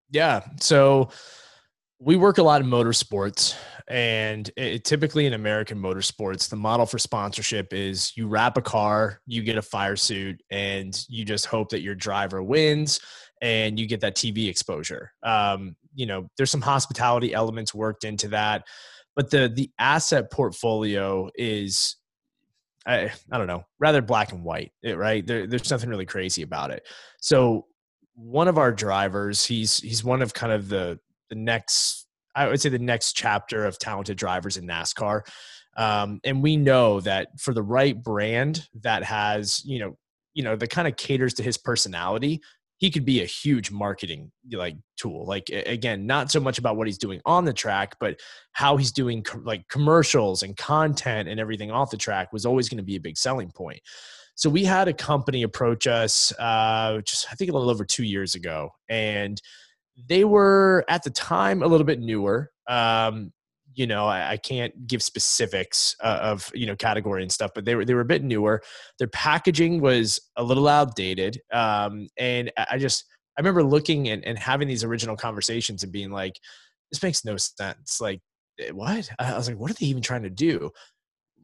Yeah 0.10 0.44
so 0.60 1.10
we 2.00 2.16
work 2.16 2.38
a 2.38 2.44
lot 2.44 2.62
in 2.62 2.68
motorsports 2.68 3.56
and 3.90 4.52
it, 4.56 4.86
typically 4.86 5.26
in 5.26 5.34
american 5.34 5.78
motorsports 5.78 6.50
the 6.50 6.56
model 6.56 6.86
for 6.86 7.00
sponsorship 7.00 7.74
is 7.74 8.16
you 8.16 8.28
wrap 8.28 8.58
a 8.58 8.62
car 8.62 9.20
you 9.26 9.42
get 9.42 9.58
a 9.58 9.62
fire 9.62 9.96
suit 9.96 10.42
and 10.52 11.06
you 11.10 11.26
just 11.26 11.46
hope 11.46 11.70
that 11.70 11.82
your 11.82 11.96
driver 11.96 12.42
wins 12.44 13.00
and 13.42 13.80
you 13.80 13.88
get 13.88 14.02
that 14.02 14.16
tv 14.16 14.50
exposure. 14.50 15.12
Um, 15.24 15.76
you 15.96 16.06
know 16.06 16.30
there's 16.38 16.52
some 16.52 16.62
hospitality 16.62 17.34
elements 17.34 17.74
worked 17.74 18.04
into 18.04 18.28
that 18.30 18.64
but 19.16 19.30
the 19.32 19.52
the 19.54 19.72
asset 19.80 20.32
portfolio 20.32 21.30
is 21.36 21.98
I, 22.86 23.12
I 23.32 23.38
don't 23.38 23.48
know 23.48 23.64
rather 23.80 24.02
black 24.02 24.32
and 24.32 24.44
white 24.44 24.72
right? 24.84 25.26
There, 25.26 25.46
there's 25.48 25.70
nothing 25.70 25.90
really 25.90 26.06
crazy 26.06 26.42
about 26.42 26.72
it. 26.72 26.88
So 27.20 27.66
one 28.16 28.48
of 28.48 28.58
our 28.58 28.72
drivers 28.72 29.46
he's 29.46 29.80
he's 29.80 30.04
one 30.04 30.22
of 30.22 30.34
kind 30.34 30.54
of 30.54 30.70
the 30.70 31.00
the 31.30 31.36
next 31.36 32.08
I 32.40 32.48
would 32.48 32.62
say 32.62 32.70
the 32.70 32.80
next 32.80 33.14
chapter 33.14 33.66
of 33.66 33.78
talented 33.78 34.18
drivers 34.18 34.56
in 34.56 34.66
NASCAR. 34.66 35.22
Um, 35.76 36.22
and 36.24 36.42
we 36.42 36.56
know 36.56 37.02
that 37.02 37.38
for 37.38 37.54
the 37.54 37.62
right 37.62 38.02
brand 38.02 38.66
that 38.82 39.04
has, 39.04 39.62
you 39.66 39.80
know, 39.80 39.98
you 40.34 40.44
know, 40.44 40.56
that 40.56 40.70
kind 40.70 40.88
of 40.88 40.96
caters 40.96 41.34
to 41.36 41.44
his 41.44 41.58
personality, 41.58 42.42
he 42.78 42.90
could 42.90 43.04
be 43.04 43.22
a 43.22 43.26
huge 43.26 43.72
marketing 43.72 44.32
like 44.54 44.78
tool. 44.96 45.26
Like 45.26 45.50
again, 45.50 46.08
not 46.08 46.32
so 46.32 46.40
much 46.40 46.58
about 46.58 46.78
what 46.78 46.88
he's 46.88 46.98
doing 46.98 47.20
on 47.26 47.44
the 47.44 47.52
track, 47.52 47.98
but 48.00 48.22
how 48.54 48.78
he's 48.78 48.94
doing 48.94 49.22
co- 49.22 49.42
like 49.44 49.68
commercials 49.68 50.44
and 50.44 50.56
content 50.56 51.28
and 51.28 51.42
everything 51.42 51.72
off 51.72 51.92
the 51.92 51.98
track 51.98 52.32
was 52.32 52.46
always 52.46 52.70
going 52.70 52.78
to 52.78 52.84
be 52.84 52.96
a 52.96 53.02
big 53.02 53.18
selling 53.18 53.52
point. 53.52 53.82
So 54.36 54.50
we 54.50 54.64
had 54.64 54.88
a 54.88 54.94
company 54.94 55.44
approach 55.44 55.88
us, 55.88 56.32
uh, 56.40 57.02
just 57.06 57.28
I 57.30 57.36
think 57.36 57.52
a 57.52 57.54
little 57.54 57.70
over 57.70 57.84
two 57.84 58.06
years 58.06 58.36
ago, 58.36 58.70
and 58.88 59.42
they 60.08 60.24
were 60.24 60.86
at 60.88 61.04
the 61.04 61.10
time 61.10 61.62
a 61.62 61.68
little 61.68 61.86
bit 61.86 62.00
newer. 62.00 62.52
Um, 62.68 63.32
you 63.74 63.88
know, 63.88 64.08
I, 64.08 64.32
I, 64.32 64.38
can't 64.38 64.88
give 64.88 65.02
specifics 65.02 65.96
uh, 66.04 66.20
of 66.22 66.52
you 66.54 66.66
know 66.66 66.76
category 66.76 67.22
and 67.22 67.32
stuff, 67.32 67.52
but 67.56 67.66
they 67.66 67.76
were 67.76 67.86
they 67.86 67.94
were 67.94 68.02
a 68.02 68.06
bit 68.06 68.24
newer. 68.24 68.62
Their 68.98 69.08
packaging 69.08 69.80
was 69.80 70.20
a 70.36 70.44
little 70.44 70.68
outdated, 70.68 71.40
um, 71.54 72.08
and 72.18 72.52
I 72.58 72.78
just 72.78 73.06
I 73.38 73.42
remember 73.42 73.64
looking 73.64 74.10
and, 74.10 74.26
and 74.26 74.38
having 74.38 74.68
these 74.68 74.84
original 74.84 75.16
conversations 75.16 75.84
and 75.84 75.92
being 75.92 76.12
like, 76.12 76.40
this 76.92 77.02
makes 77.02 77.24
no 77.24 77.38
sense. 77.38 78.02
Like, 78.02 78.22
eh, 78.60 78.72
what? 78.72 79.10
I 79.18 79.38
was 79.38 79.48
like, 79.48 79.58
what 79.58 79.72
are 79.72 79.76
they 79.76 79.86
even 79.86 80.02
trying 80.02 80.24
to 80.24 80.30
do? 80.30 80.72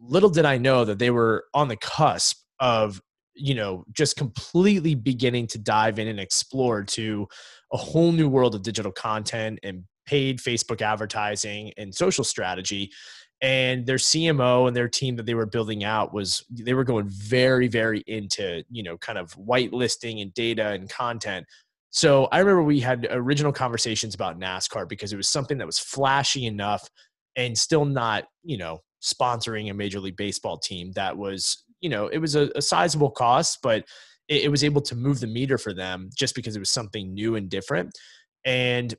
Little 0.01 0.29
did 0.29 0.45
I 0.45 0.57
know 0.57 0.83
that 0.83 0.99
they 0.99 1.11
were 1.11 1.45
on 1.53 1.69
the 1.69 1.77
cusp 1.77 2.41
of 2.59 3.01
you 3.35 3.53
know 3.53 3.85
just 3.91 4.17
completely 4.17 4.95
beginning 4.95 5.47
to 5.47 5.57
dive 5.57 5.99
in 5.99 6.07
and 6.07 6.19
explore 6.19 6.83
to 6.83 7.27
a 7.75 7.77
whole 7.77 8.11
new 8.11 8.29
world 8.29 8.55
of 8.55 8.63
digital 8.63 8.91
content 8.91 9.59
and 9.61 9.83
paid 10.05 10.39
facebook 10.39 10.81
advertising 10.81 11.71
and 11.77 11.93
social 11.93 12.23
strategy. 12.23 12.91
And 13.41 13.85
their 13.85 13.97
cmo 13.97 14.67
and 14.67 14.75
their 14.75 14.87
team 14.87 15.17
that 15.17 15.25
they 15.25 15.35
were 15.35 15.45
building 15.45 15.83
out 15.83 16.13
was 16.13 16.43
they 16.49 16.73
were 16.73 16.85
going 16.85 17.09
very 17.09 17.67
very 17.67 18.01
into 18.07 18.63
you 18.69 18.81
know 18.81 18.97
kind 18.97 19.19
of 19.19 19.35
whitelisting 19.35 20.21
and 20.21 20.33
data 20.33 20.69
and 20.69 20.89
content. 20.89 21.45
So 21.89 22.25
i 22.31 22.39
remember 22.39 22.63
we 22.63 22.79
had 22.79 23.07
original 23.11 23.51
conversations 23.51 24.15
about 24.15 24.39
nascar 24.39 24.87
because 24.87 25.11
it 25.11 25.17
was 25.17 25.29
something 25.29 25.57
that 25.57 25.67
was 25.67 25.79
flashy 25.79 26.45
enough 26.45 26.89
and 27.35 27.57
still 27.57 27.85
not 27.85 28.23
you 28.43 28.57
know 28.57 28.79
sponsoring 29.03 29.69
a 29.69 29.73
major 29.73 29.99
league 29.99 30.17
baseball 30.17 30.57
team 30.57 30.91
that 30.93 31.15
was 31.15 31.65
you 31.81 31.89
know, 31.89 32.07
it 32.07 32.17
was 32.17 32.35
a, 32.35 32.49
a 32.55 32.61
sizable 32.63 33.11
cost, 33.11 33.59
but 33.61 33.85
it, 34.27 34.43
it 34.43 34.49
was 34.49 34.63
able 34.63 34.81
to 34.81 34.95
move 34.95 35.19
the 35.19 35.27
meter 35.27 35.57
for 35.57 35.73
them 35.73 36.09
just 36.15 36.35
because 36.35 36.55
it 36.55 36.59
was 36.59 36.71
something 36.71 37.13
new 37.13 37.35
and 37.35 37.49
different. 37.49 37.91
And 38.45 38.93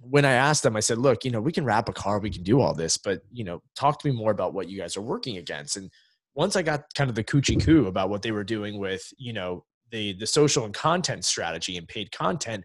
when 0.00 0.24
I 0.24 0.32
asked 0.32 0.62
them, 0.62 0.76
I 0.76 0.80
said, 0.80 0.98
look, 0.98 1.24
you 1.24 1.30
know, 1.30 1.40
we 1.40 1.52
can 1.52 1.64
wrap 1.64 1.88
a 1.88 1.92
car, 1.92 2.18
we 2.18 2.30
can 2.30 2.42
do 2.42 2.60
all 2.60 2.74
this, 2.74 2.96
but, 2.96 3.20
you 3.30 3.44
know, 3.44 3.62
talk 3.76 4.00
to 4.00 4.08
me 4.08 4.14
more 4.14 4.32
about 4.32 4.54
what 4.54 4.68
you 4.68 4.78
guys 4.78 4.96
are 4.96 5.02
working 5.02 5.36
against. 5.36 5.76
And 5.76 5.90
once 6.34 6.56
I 6.56 6.62
got 6.62 6.84
kind 6.94 7.08
of 7.08 7.14
the 7.14 7.24
coochie 7.24 7.64
coo 7.64 7.86
about 7.86 8.10
what 8.10 8.22
they 8.22 8.32
were 8.32 8.44
doing 8.44 8.78
with, 8.78 9.02
you 9.18 9.32
know, 9.32 9.64
the, 9.90 10.14
the 10.14 10.26
social 10.26 10.64
and 10.64 10.74
content 10.74 11.24
strategy 11.24 11.76
and 11.76 11.86
paid 11.86 12.10
content, 12.10 12.64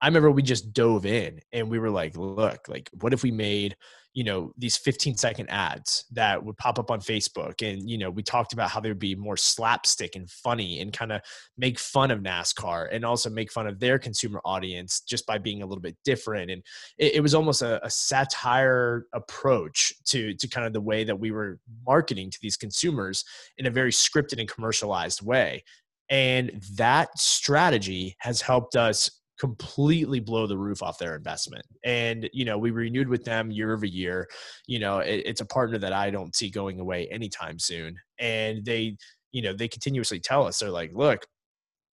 I 0.00 0.06
remember 0.06 0.30
we 0.30 0.42
just 0.42 0.72
dove 0.72 1.06
in 1.06 1.40
and 1.52 1.68
we 1.68 1.78
were 1.78 1.90
like, 1.90 2.16
look, 2.16 2.68
like, 2.68 2.88
what 3.00 3.12
if 3.12 3.22
we 3.22 3.30
made 3.30 3.76
you 4.14 4.24
know 4.24 4.52
these 4.58 4.76
15 4.76 5.16
second 5.16 5.48
ads 5.48 6.06
that 6.10 6.42
would 6.42 6.56
pop 6.56 6.78
up 6.78 6.90
on 6.90 6.98
facebook? 6.98 7.62
And 7.62 7.88
you 7.88 7.98
know 7.98 8.10
we 8.10 8.22
talked 8.22 8.52
about 8.52 8.70
how 8.70 8.80
they 8.80 8.88
would 8.88 8.98
be 8.98 9.14
more 9.14 9.36
slapstick 9.36 10.16
and 10.16 10.28
funny 10.28 10.80
and 10.80 10.92
kind 10.92 11.12
of 11.12 11.20
make 11.56 11.78
fun 11.78 12.10
of 12.10 12.20
nascar 12.20 12.88
and 12.90 13.04
also 13.04 13.30
make 13.30 13.52
fun 13.52 13.66
of 13.66 13.78
their 13.78 13.98
consumer 13.98 14.40
audience 14.44 15.02
just 15.02 15.26
by 15.26 15.38
being 15.38 15.62
a 15.62 15.66
little 15.66 15.82
bit 15.82 15.96
different. 16.04 16.50
And 16.50 16.62
it, 16.96 17.16
it 17.16 17.20
was 17.20 17.34
almost 17.34 17.62
a, 17.62 17.84
a 17.84 17.90
satire 17.90 19.06
approach 19.12 19.92
to 20.06 20.34
to 20.34 20.48
kind 20.48 20.66
of 20.66 20.72
the 20.72 20.80
way 20.80 21.04
that 21.04 21.18
we 21.18 21.30
were 21.30 21.60
marketing 21.86 22.30
to 22.30 22.38
these 22.40 22.56
consumers 22.56 23.24
in 23.58 23.66
a 23.66 23.70
very 23.70 23.92
scripted 23.92 24.40
and 24.40 24.48
commercialized 24.48 25.22
way. 25.22 25.62
And 26.10 26.62
that 26.76 27.18
strategy 27.18 28.16
has 28.18 28.40
helped 28.40 28.76
us 28.76 29.10
completely 29.38 30.20
blow 30.20 30.46
the 30.46 30.58
roof 30.58 30.82
off 30.82 30.98
their 30.98 31.14
investment. 31.14 31.64
And, 31.84 32.28
you 32.32 32.44
know, 32.44 32.58
we 32.58 32.70
renewed 32.70 33.08
with 33.08 33.24
them 33.24 33.50
year 33.50 33.72
over 33.72 33.86
year. 33.86 34.28
You 34.66 34.78
know, 34.78 34.98
it, 34.98 35.22
it's 35.24 35.40
a 35.40 35.46
partner 35.46 35.78
that 35.78 35.92
I 35.92 36.10
don't 36.10 36.34
see 36.34 36.50
going 36.50 36.80
away 36.80 37.06
anytime 37.08 37.58
soon. 37.58 37.96
And 38.18 38.64
they, 38.64 38.96
you 39.32 39.42
know, 39.42 39.52
they 39.52 39.68
continuously 39.68 40.20
tell 40.20 40.46
us, 40.46 40.58
they're 40.58 40.70
like, 40.70 40.90
look, 40.92 41.26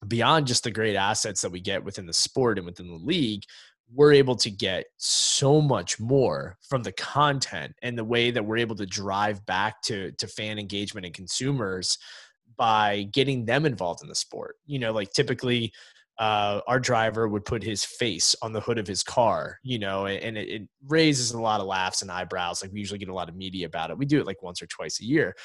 beyond 0.08 0.48
just 0.48 0.64
the 0.64 0.72
great 0.72 0.96
assets 0.96 1.42
that 1.42 1.52
we 1.52 1.62
get 1.62 1.84
within 1.84 2.06
the 2.06 2.14
sport 2.14 2.58
and 2.58 2.66
within 2.66 2.88
the 2.88 3.04
league, 3.04 3.44
we're 3.94 4.14
able 4.14 4.36
to 4.36 4.50
get 4.50 4.86
so 4.98 5.62
much 5.62 6.00
more 6.00 6.58
from 6.68 6.82
the 6.82 6.92
content 6.94 7.74
and 7.84 7.98
the 7.98 8.04
way 8.04 8.32
that 8.32 8.44
we're 8.44 8.58
able 8.58 8.76
to 8.76 8.86
drive 8.86 9.46
back 9.46 9.82
to 9.84 10.12
to 10.14 10.28
fan 10.28 10.58
engagement 10.58 11.06
and 11.06 11.14
consumers 11.14 11.98
by 12.58 13.04
getting 13.12 13.46
them 13.46 13.66
involved 13.66 14.02
in 14.02 14.10
the 14.10 14.16
sport. 14.16 14.56
You 14.66 14.80
know, 14.80 14.92
like 14.92 15.12
typically 15.12 15.72
uh, 16.18 16.62
our 16.68 16.80
driver 16.80 17.28
would 17.28 17.44
put 17.44 17.62
his 17.62 17.84
face 17.84 18.36
on 18.42 18.54
the 18.54 18.62
hood 18.62 18.78
of 18.78 18.88
his 18.88 19.04
car, 19.04 19.60
you 19.64 19.78
know, 19.78 20.06
and 20.06 20.38
it, 20.38 20.50
it, 20.50 20.62
raises 20.88 21.32
a 21.32 21.42
lot 21.42 21.60
of 21.60 21.68
laughs 21.68 22.04
and 22.04 22.12
eyebrows. 22.12 22.62
Like 22.62 22.72
we 22.72 22.80
usually 22.80 23.00
get 23.00 23.10
a 23.10 23.14
lot 23.14 23.28
of 23.28 23.36
media 23.36 23.66
about 23.66 23.90
it. 23.90 23.98
We 23.98 24.06
do 24.06 24.20
it 24.20 24.28
like 24.28 24.42
once 24.44 24.62
or 24.62 24.68
twice 24.68 25.02
a 25.02 25.04
year. 25.04 25.36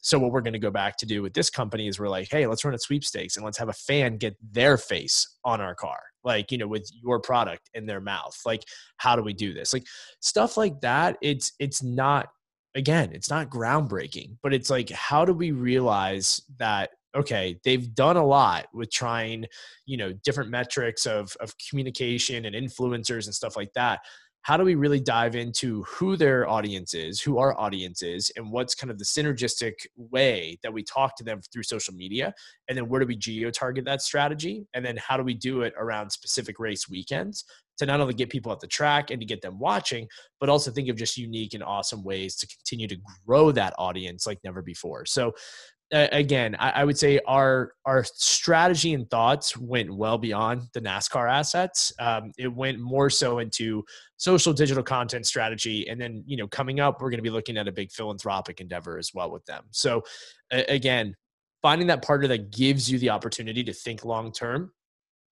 So 0.00 0.18
what 0.18 0.30
we're 0.32 0.42
going 0.42 0.52
to 0.52 0.58
go 0.58 0.70
back 0.70 0.96
to 0.98 1.06
do 1.06 1.22
with 1.22 1.32
this 1.32 1.48
company 1.48 1.88
is 1.88 1.98
we're 1.98 2.08
like, 2.08 2.28
hey, 2.30 2.46
let's 2.46 2.64
run 2.64 2.74
a 2.74 2.78
sweepstakes 2.78 3.36
and 3.36 3.44
let's 3.44 3.58
have 3.58 3.68
a 3.68 3.72
fan 3.72 4.16
get 4.16 4.36
their 4.52 4.76
face 4.76 5.38
on 5.44 5.60
our 5.60 5.74
car, 5.74 5.98
like 6.24 6.52
you 6.52 6.58
know, 6.58 6.66
with 6.68 6.88
your 7.02 7.20
product 7.20 7.70
in 7.74 7.86
their 7.86 8.00
mouth. 8.00 8.38
Like, 8.44 8.64
how 8.98 9.16
do 9.16 9.22
we 9.22 9.32
do 9.32 9.54
this? 9.54 9.72
Like 9.72 9.86
stuff 10.20 10.56
like 10.56 10.80
that. 10.82 11.16
It's 11.22 11.52
it's 11.58 11.82
not 11.82 12.28
again, 12.74 13.10
it's 13.12 13.30
not 13.30 13.50
groundbreaking, 13.50 14.38
but 14.42 14.52
it's 14.52 14.70
like, 14.70 14.90
how 14.90 15.24
do 15.24 15.32
we 15.32 15.52
realize 15.52 16.40
that 16.58 16.90
okay 17.14 17.58
they've 17.64 17.94
done 17.94 18.16
a 18.16 18.24
lot 18.24 18.66
with 18.72 18.90
trying 18.90 19.44
you 19.86 19.96
know 19.96 20.12
different 20.24 20.50
metrics 20.50 21.06
of 21.06 21.36
of 21.40 21.54
communication 21.68 22.44
and 22.44 22.54
influencers 22.54 23.26
and 23.26 23.34
stuff 23.34 23.56
like 23.56 23.72
that. 23.74 24.00
How 24.42 24.56
do 24.56 24.64
we 24.64 24.74
really 24.74 24.98
dive 24.98 25.36
into 25.36 25.84
who 25.84 26.16
their 26.16 26.48
audience 26.48 26.94
is 26.94 27.20
who 27.20 27.38
our 27.38 27.56
audience 27.60 28.02
is 28.02 28.32
and 28.36 28.50
what's 28.50 28.74
kind 28.74 28.90
of 28.90 28.98
the 28.98 29.04
synergistic 29.04 29.74
way 29.96 30.58
that 30.64 30.72
we 30.72 30.82
talk 30.82 31.16
to 31.18 31.24
them 31.24 31.40
through 31.52 31.62
social 31.62 31.94
media? 31.94 32.34
And 32.68 32.76
then 32.76 32.88
where 32.88 33.00
do 33.00 33.06
we 33.06 33.14
geo 33.14 33.50
target 33.50 33.84
that 33.84 34.02
strategy? 34.02 34.66
And 34.74 34.84
then 34.84 34.96
how 34.96 35.16
do 35.16 35.22
we 35.22 35.34
do 35.34 35.62
it 35.62 35.74
around 35.78 36.10
specific 36.10 36.58
race 36.58 36.88
weekends 36.88 37.44
to 37.78 37.86
not 37.86 38.00
only 38.00 38.14
get 38.14 38.30
people 38.30 38.50
at 38.50 38.58
the 38.58 38.66
track 38.66 39.10
and 39.10 39.20
to 39.20 39.26
get 39.26 39.42
them 39.42 39.60
watching 39.60 40.08
but 40.40 40.48
also 40.48 40.72
think 40.72 40.88
of 40.88 40.96
just 40.96 41.16
unique 41.16 41.54
and 41.54 41.62
awesome 41.62 42.02
ways 42.02 42.34
to 42.36 42.46
continue 42.48 42.88
to 42.88 42.98
grow 43.24 43.52
that 43.52 43.74
audience 43.78 44.26
like 44.26 44.40
never 44.42 44.60
before? 44.60 45.06
So 45.06 45.32
again, 45.92 46.56
I, 46.58 46.70
I, 46.70 46.84
would 46.84 46.98
say 46.98 47.20
our 47.26 47.72
our 47.84 48.04
strategy 48.04 48.94
and 48.94 49.08
thoughts 49.10 49.56
went 49.56 49.94
well 49.94 50.18
beyond 50.18 50.62
the 50.72 50.80
NASCAR 50.80 51.30
assets. 51.30 51.92
Um, 52.00 52.32
it 52.38 52.48
went 52.48 52.78
more 52.78 53.10
so 53.10 53.38
into 53.38 53.84
social 54.16 54.52
digital 54.52 54.82
content 54.82 55.26
strategy, 55.26 55.88
and 55.88 56.00
then 56.00 56.24
you 56.26 56.36
know 56.36 56.48
coming 56.48 56.80
up, 56.80 57.00
we're 57.00 57.10
going 57.10 57.18
to 57.18 57.22
be 57.22 57.30
looking 57.30 57.58
at 57.58 57.68
a 57.68 57.72
big 57.72 57.92
philanthropic 57.92 58.60
endeavor 58.60 58.98
as 58.98 59.12
well 59.14 59.30
with 59.30 59.44
them. 59.46 59.64
So 59.70 60.02
again, 60.50 61.14
finding 61.62 61.86
that 61.88 62.02
partner 62.02 62.28
that 62.28 62.50
gives 62.50 62.90
you 62.90 62.98
the 62.98 63.10
opportunity 63.10 63.62
to 63.64 63.72
think 63.72 64.04
long 64.04 64.32
term 64.32 64.72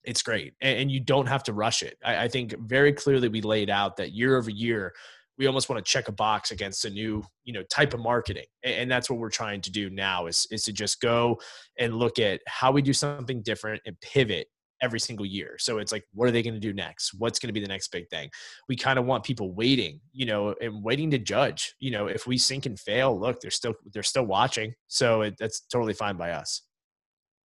it's 0.04 0.22
great 0.22 0.54
and, 0.62 0.90
you 0.90 1.00
don't 1.00 1.26
have 1.26 1.42
to 1.42 1.52
rush 1.52 1.82
it 1.82 1.98
I, 2.02 2.28
think 2.28 2.54
very 2.58 2.92
clearly 2.92 3.28
we 3.28 3.42
laid 3.42 3.68
out 3.68 3.96
that 3.98 4.12
year 4.12 4.38
over 4.38 4.50
year 4.50 4.94
we 5.40 5.46
almost 5.46 5.70
want 5.70 5.82
to 5.84 5.90
check 5.90 6.06
a 6.06 6.12
box 6.12 6.50
against 6.50 6.84
a 6.84 6.90
new 6.90 7.24
you 7.44 7.52
know 7.54 7.62
type 7.72 7.94
of 7.94 8.00
marketing. 8.00 8.44
And 8.62 8.90
that's 8.90 9.08
what 9.08 9.18
we're 9.18 9.30
trying 9.30 9.62
to 9.62 9.72
do 9.72 9.88
now 9.88 10.26
is, 10.26 10.46
is 10.52 10.64
to 10.64 10.72
just 10.72 11.00
go 11.00 11.40
and 11.78 11.94
look 11.94 12.18
at 12.18 12.42
how 12.46 12.70
we 12.70 12.82
do 12.82 12.92
something 12.92 13.42
different 13.42 13.80
and 13.86 13.98
pivot 14.02 14.48
every 14.82 15.00
single 15.00 15.26
year. 15.26 15.56
So 15.58 15.78
it's 15.78 15.92
like 15.92 16.04
what 16.12 16.28
are 16.28 16.30
they 16.30 16.42
going 16.42 16.54
to 16.54 16.60
do 16.60 16.74
next? 16.74 17.14
What's 17.16 17.38
going 17.38 17.48
to 17.48 17.54
be 17.54 17.60
the 17.60 17.68
next 17.68 17.88
big 17.90 18.08
thing? 18.10 18.28
We 18.68 18.76
kind 18.76 18.98
of 18.98 19.06
want 19.06 19.24
people 19.24 19.52
waiting 19.54 20.00
you 20.12 20.26
know 20.26 20.54
and 20.60 20.84
waiting 20.84 21.10
to 21.12 21.18
judge. 21.18 21.74
You 21.80 21.90
know 21.90 22.06
if 22.06 22.26
we 22.26 22.36
sink 22.36 22.66
and 22.66 22.78
fail 22.78 23.18
look 23.18 23.40
they're 23.40 23.50
still 23.50 23.74
they're 23.94 24.02
still 24.02 24.26
watching. 24.26 24.74
So 24.88 25.22
it, 25.22 25.36
that's 25.38 25.62
totally 25.72 25.94
fine 25.94 26.18
by 26.18 26.32
us. 26.32 26.62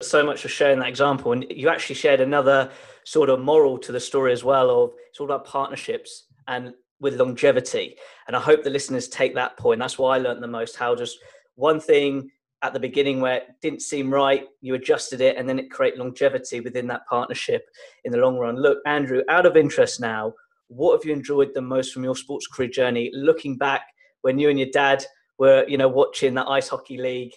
So 0.02 0.26
much 0.26 0.42
for 0.42 0.48
sharing 0.48 0.80
that 0.80 0.88
example. 0.88 1.34
And 1.34 1.46
you 1.50 1.68
actually 1.68 1.96
shared 1.96 2.22
another 2.22 2.72
sort 3.04 3.30
of 3.30 3.40
moral 3.42 3.78
to 3.80 3.92
the 3.92 4.00
story 4.00 4.32
as 4.32 4.44
well 4.44 4.70
of 4.70 4.92
it's 5.10 5.20
all 5.20 5.26
about 5.26 5.46
partnerships 5.46 6.28
and 6.48 6.74
with 7.02 7.20
longevity. 7.20 7.98
And 8.28 8.36
I 8.36 8.40
hope 8.40 8.64
the 8.64 8.70
listeners 8.70 9.10
take 9.10 9.36
that 9.36 9.58
point. 9.58 9.80
That's 9.80 9.98
why 9.98 10.16
I 10.16 10.20
learned 10.20 10.42
the 10.42 10.48
most 10.48 10.78
how 10.78 10.96
just 10.96 11.18
one 11.56 11.82
thing 11.82 12.32
at 12.62 12.74
the 12.74 12.80
beginning 12.80 13.20
where 13.20 13.38
it 13.38 13.48
didn't 13.62 13.82
seem 13.82 14.14
right, 14.14 14.46
you 14.62 14.76
adjusted 14.76 15.20
it, 15.20 15.36
and 15.36 15.50
then 15.50 15.58
it 15.58 15.72
create 15.72 15.98
longevity 15.98 16.60
within 16.60 16.88
that 16.88 17.06
partnership 17.08 17.66
in 18.06 18.12
the 18.12 18.20
long 18.20 18.38
run. 18.38 18.56
Look, 18.56 18.78
Andrew, 18.86 19.24
out 19.30 19.48
of 19.48 19.58
interest 19.58 20.00
now, 20.00 20.34
what 20.68 20.94
have 20.94 21.04
you 21.04 21.12
enjoyed 21.12 21.54
the 21.54 21.62
most 21.62 21.92
from 21.92 22.04
your 22.04 22.16
sports 22.16 22.46
career 22.48 22.70
journey? 22.70 23.10
Looking 23.14 23.58
back 23.58 23.82
when 24.22 24.38
you 24.38 24.50
and 24.50 24.60
your 24.60 24.70
dad 24.72 25.04
were, 25.40 25.66
you 25.68 25.78
know, 25.78 25.90
watching 25.90 26.36
the 26.36 26.48
ice 26.48 26.70
hockey 26.70 26.98
league 26.98 27.34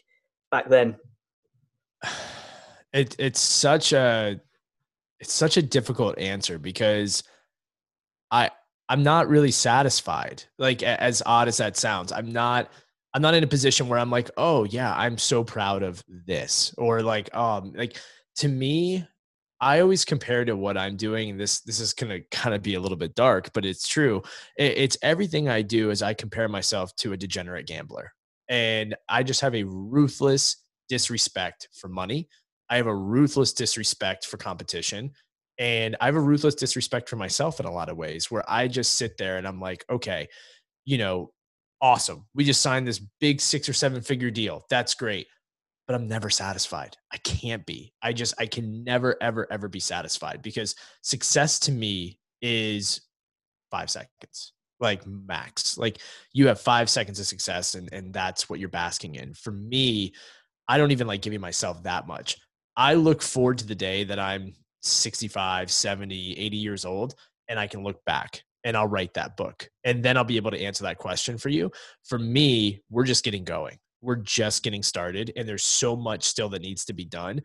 back 0.51 0.69
then. 0.69 0.97
It, 2.93 3.17
it's 3.19 3.41
such 3.41 3.93
a 3.93 4.41
it's 5.19 5.33
such 5.33 5.57
a 5.57 5.63
difficult 5.63 6.17
answer 6.17 6.61
because 6.61 7.25
I 8.31 8.53
I'm 8.89 9.03
not 9.03 9.29
really 9.29 9.51
satisfied. 9.51 10.45
Like 10.59 10.83
as 10.83 11.23
odd 11.25 11.49
as 11.49 11.57
that 11.59 11.77
sounds, 11.77 12.13
I'm 12.13 12.33
not 12.33 12.71
I'm 13.15 13.23
not 13.23 13.35
in 13.35 13.45
a 13.45 13.47
position 13.49 13.89
where 13.89 13.99
I'm 13.99 14.11
like, 14.11 14.31
"Oh, 14.37 14.65
yeah, 14.65 14.93
I'm 14.95 15.19
so 15.19 15.45
proud 15.45 15.83
of 15.83 16.03
this." 16.09 16.75
Or 16.79 17.03
like 17.03 17.35
um 17.35 17.73
like 17.75 17.97
to 18.37 18.49
me, 18.49 19.07
I 19.61 19.81
always 19.81 20.05
compare 20.05 20.45
to 20.45 20.57
what 20.57 20.77
I'm 20.77 20.97
doing 20.97 21.31
and 21.31 21.41
this 21.41 21.61
this 21.61 21.81
is 21.81 21.93
going 21.95 22.11
to 22.11 22.21
kind 22.37 22.55
of 22.55 22.63
be 22.63 22.75
a 22.75 22.81
little 22.81 22.99
bit 22.99 23.15
dark, 23.15 23.53
but 23.55 23.65
it's 23.65 23.89
true. 23.89 24.23
It, 24.59 24.77
it's 24.79 24.99
everything 25.03 25.49
I 25.49 25.63
do 25.63 25.91
is 25.91 26.03
I 26.03 26.15
compare 26.15 26.49
myself 26.49 26.95
to 26.97 27.13
a 27.13 27.17
degenerate 27.17 27.67
gambler. 27.67 28.13
And 28.49 28.95
I 29.09 29.23
just 29.23 29.41
have 29.41 29.55
a 29.55 29.65
ruthless 29.65 30.57
disrespect 30.89 31.69
for 31.73 31.89
money. 31.89 32.29
I 32.69 32.77
have 32.77 32.87
a 32.87 32.95
ruthless 32.95 33.53
disrespect 33.53 34.27
for 34.27 34.37
competition. 34.37 35.13
And 35.59 35.97
I 36.01 36.07
have 36.07 36.17
a 36.17 36.21
ruthless 36.21 36.55
disrespect 36.55 37.09
for 37.09 37.17
myself 37.17 37.61
in 37.61 37.67
a 37.67 37.73
lot 37.73 37.89
of 37.89 37.97
ways 37.97 38.31
where 38.31 38.45
I 38.49 38.67
just 38.69 38.97
sit 38.97 39.17
there 39.17 39.39
and 39.39 39.47
I'm 39.47 39.61
like, 39.61 39.85
okay, 39.89 40.29
you 40.85 40.99
know, 40.99 41.31
awesome. 41.81 42.27
We 42.35 42.45
just 42.45 42.63
signed 42.63 42.87
this 42.87 43.01
big 43.21 43.41
six 43.41 43.69
or 43.69 43.73
seven 43.73 44.01
figure 44.01 44.31
deal. 44.31 44.65
That's 44.71 44.95
great. 44.95 45.27
But 45.87 45.95
I'm 45.95 46.09
never 46.09 46.31
satisfied. 46.31 46.97
I 47.13 47.19
can't 47.19 47.65
be. 47.67 47.93
I 48.03 48.15
just, 48.15 48.35
I 48.39 48.47
can 48.47 48.85
never, 48.85 49.17
ever, 49.21 49.47
ever 49.53 49.69
be 49.69 49.81
satisfied 49.81 50.41
because 50.43 50.75
success 51.03 51.59
to 51.61 51.73
me 51.73 52.19
is 52.41 53.03
five 53.71 53.91
seconds, 53.91 54.55
like 54.81 55.07
max. 55.07 55.77
Like 55.77 55.99
you 56.33 56.49
have 56.49 56.61
five 56.61 56.89
seconds 56.89 57.21
of 57.21 57.27
success 57.27 57.75
and, 57.75 57.93
and 57.93 58.15
that's 58.15 58.49
what 58.49 58.61
you're 58.61 58.71
basking 58.71 59.17
in. 59.17 59.35
For 59.35 59.53
me, 59.53 60.15
I 60.67 60.79
don't 60.79 60.91
even 60.91 61.07
like 61.07 61.21
giving 61.23 61.41
myself 61.41 61.83
that 61.83 62.07
much. 62.07 62.39
I 62.77 62.95
look 62.95 63.21
forward 63.23 63.59
to 63.59 63.67
the 63.67 63.75
day 63.75 64.05
that 64.05 64.19
I'm 64.19 64.55
65, 64.85 65.71
70, 65.71 66.39
80 66.39 66.57
years 66.57 66.85
old, 66.85 67.15
and 67.49 67.59
I 67.59 67.67
can 67.67 67.83
look 67.83 68.05
back 68.05 68.43
and 68.65 68.77
I'll 68.77 68.87
write 68.87 69.15
that 69.15 69.37
book. 69.37 69.69
And 69.85 70.03
then 70.03 70.17
I'll 70.17 70.25
be 70.25 70.37
able 70.37 70.51
to 70.51 70.61
answer 70.61 70.85
that 70.85 70.99
question 70.99 71.37
for 71.37 71.51
you. 71.51 71.71
For 72.05 72.19
me, 72.19 72.83
we're 72.91 73.05
just 73.05 73.25
getting 73.25 73.45
going. 73.45 73.79
We're 74.01 74.17
just 74.17 74.63
getting 74.63 74.83
started, 74.83 75.33
and 75.37 75.49
there's 75.49 75.65
so 75.65 75.97
much 75.97 76.25
still 76.25 76.49
that 76.51 76.63
needs 76.63 76.85
to 76.87 76.93
be 76.93 77.05
done. 77.05 77.43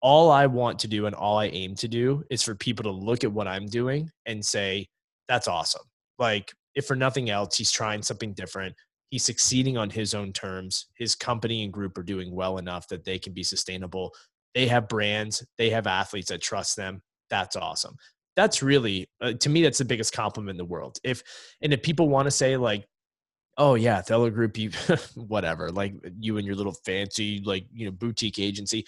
All 0.00 0.30
I 0.30 0.46
want 0.46 0.80
to 0.80 0.88
do 0.88 1.06
and 1.06 1.14
all 1.14 1.38
I 1.38 1.46
aim 1.46 1.76
to 1.76 1.86
do 1.86 2.24
is 2.28 2.42
for 2.42 2.56
people 2.56 2.82
to 2.84 2.90
look 2.90 3.22
at 3.22 3.32
what 3.32 3.46
I'm 3.46 3.66
doing 3.66 4.10
and 4.26 4.44
say, 4.44 4.88
that's 5.28 5.46
awesome. 5.46 5.82
Like, 6.18 6.52
if 6.74 6.86
for 6.86 6.96
nothing 6.96 7.30
else, 7.30 7.56
he's 7.56 7.70
trying 7.70 8.02
something 8.02 8.32
different. 8.32 8.74
He's 9.10 9.22
succeeding 9.22 9.76
on 9.76 9.90
his 9.90 10.14
own 10.14 10.32
terms. 10.32 10.86
His 10.96 11.14
company 11.14 11.62
and 11.62 11.72
group 11.72 11.96
are 11.98 12.02
doing 12.02 12.34
well 12.34 12.58
enough 12.58 12.88
that 12.88 13.04
they 13.04 13.18
can 13.18 13.32
be 13.32 13.44
sustainable 13.44 14.12
they 14.54 14.66
have 14.68 14.88
brands, 14.88 15.44
they 15.58 15.70
have 15.70 15.86
athletes 15.86 16.28
that 16.28 16.42
trust 16.42 16.76
them. 16.76 17.02
That's 17.30 17.56
awesome. 17.56 17.96
That's 18.36 18.62
really, 18.62 19.08
uh, 19.20 19.34
to 19.34 19.48
me, 19.48 19.62
that's 19.62 19.78
the 19.78 19.84
biggest 19.84 20.14
compliment 20.14 20.52
in 20.52 20.56
the 20.56 20.64
world. 20.64 20.98
If, 21.04 21.22
and 21.60 21.72
if 21.72 21.82
people 21.82 22.08
want 22.08 22.26
to 22.26 22.30
say, 22.30 22.56
like, 22.56 22.86
oh 23.58 23.74
yeah 23.74 24.00
Athelo 24.00 24.32
Group 24.32 24.56
you 24.56 24.70
whatever 25.14 25.70
like 25.70 25.94
you 26.18 26.38
and 26.38 26.46
your 26.46 26.56
little 26.56 26.74
fancy 26.84 27.42
like 27.44 27.66
you 27.72 27.84
know 27.84 27.92
boutique 27.92 28.38
agency 28.38 28.84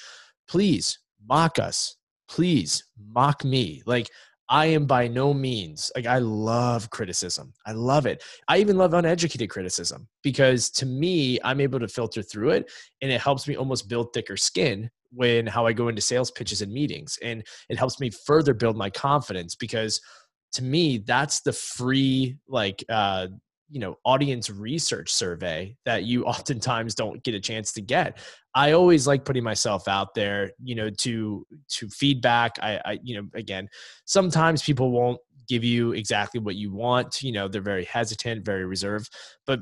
please 0.48 0.98
mock 1.26 1.58
us 1.58 1.96
please 2.28 2.84
mock 3.12 3.44
me 3.44 3.82
like 3.86 4.08
I 4.48 4.66
am 4.66 4.86
by 4.86 5.08
no 5.08 5.32
means 5.32 5.90
like 5.96 6.06
I 6.06 6.18
love 6.18 6.90
criticism. 6.90 7.52
I 7.66 7.72
love 7.72 8.06
it. 8.06 8.22
I 8.48 8.58
even 8.58 8.76
love 8.76 8.92
uneducated 8.92 9.48
criticism 9.48 10.06
because 10.22 10.70
to 10.72 10.86
me, 10.86 11.38
I'm 11.42 11.60
able 11.60 11.80
to 11.80 11.88
filter 11.88 12.22
through 12.22 12.50
it 12.50 12.70
and 13.00 13.10
it 13.10 13.20
helps 13.20 13.48
me 13.48 13.56
almost 13.56 13.88
build 13.88 14.12
thicker 14.12 14.36
skin 14.36 14.90
when 15.10 15.46
how 15.46 15.66
I 15.66 15.72
go 15.72 15.88
into 15.88 16.02
sales 16.02 16.30
pitches 16.30 16.60
and 16.60 16.72
meetings. 16.72 17.18
And 17.22 17.42
it 17.68 17.78
helps 17.78 18.00
me 18.00 18.10
further 18.10 18.52
build 18.52 18.76
my 18.76 18.90
confidence 18.90 19.54
because 19.54 20.00
to 20.52 20.62
me, 20.62 20.98
that's 20.98 21.40
the 21.40 21.52
free 21.52 22.36
like 22.46 22.84
uh 22.88 23.28
you 23.70 23.80
know 23.80 23.98
audience 24.04 24.50
research 24.50 25.12
survey 25.12 25.76
that 25.84 26.04
you 26.04 26.24
oftentimes 26.26 26.94
don't 26.94 27.22
get 27.22 27.34
a 27.34 27.40
chance 27.40 27.72
to 27.72 27.80
get. 27.80 28.18
I 28.54 28.72
always 28.72 29.06
like 29.06 29.24
putting 29.24 29.44
myself 29.44 29.88
out 29.88 30.14
there 30.14 30.52
you 30.62 30.74
know 30.74 30.90
to 30.90 31.46
to 31.68 31.88
feedback. 31.88 32.58
I, 32.62 32.80
I 32.84 32.98
you 33.02 33.20
know 33.20 33.28
again 33.34 33.68
sometimes 34.04 34.62
people 34.62 34.90
won't 34.90 35.20
give 35.48 35.64
you 35.64 35.92
exactly 35.92 36.40
what 36.40 36.54
you 36.54 36.72
want 36.72 37.22
you 37.22 37.30
know 37.30 37.48
they're 37.48 37.60
very 37.60 37.84
hesitant 37.84 38.42
very 38.46 38.64
reserved 38.64 39.12
but 39.46 39.60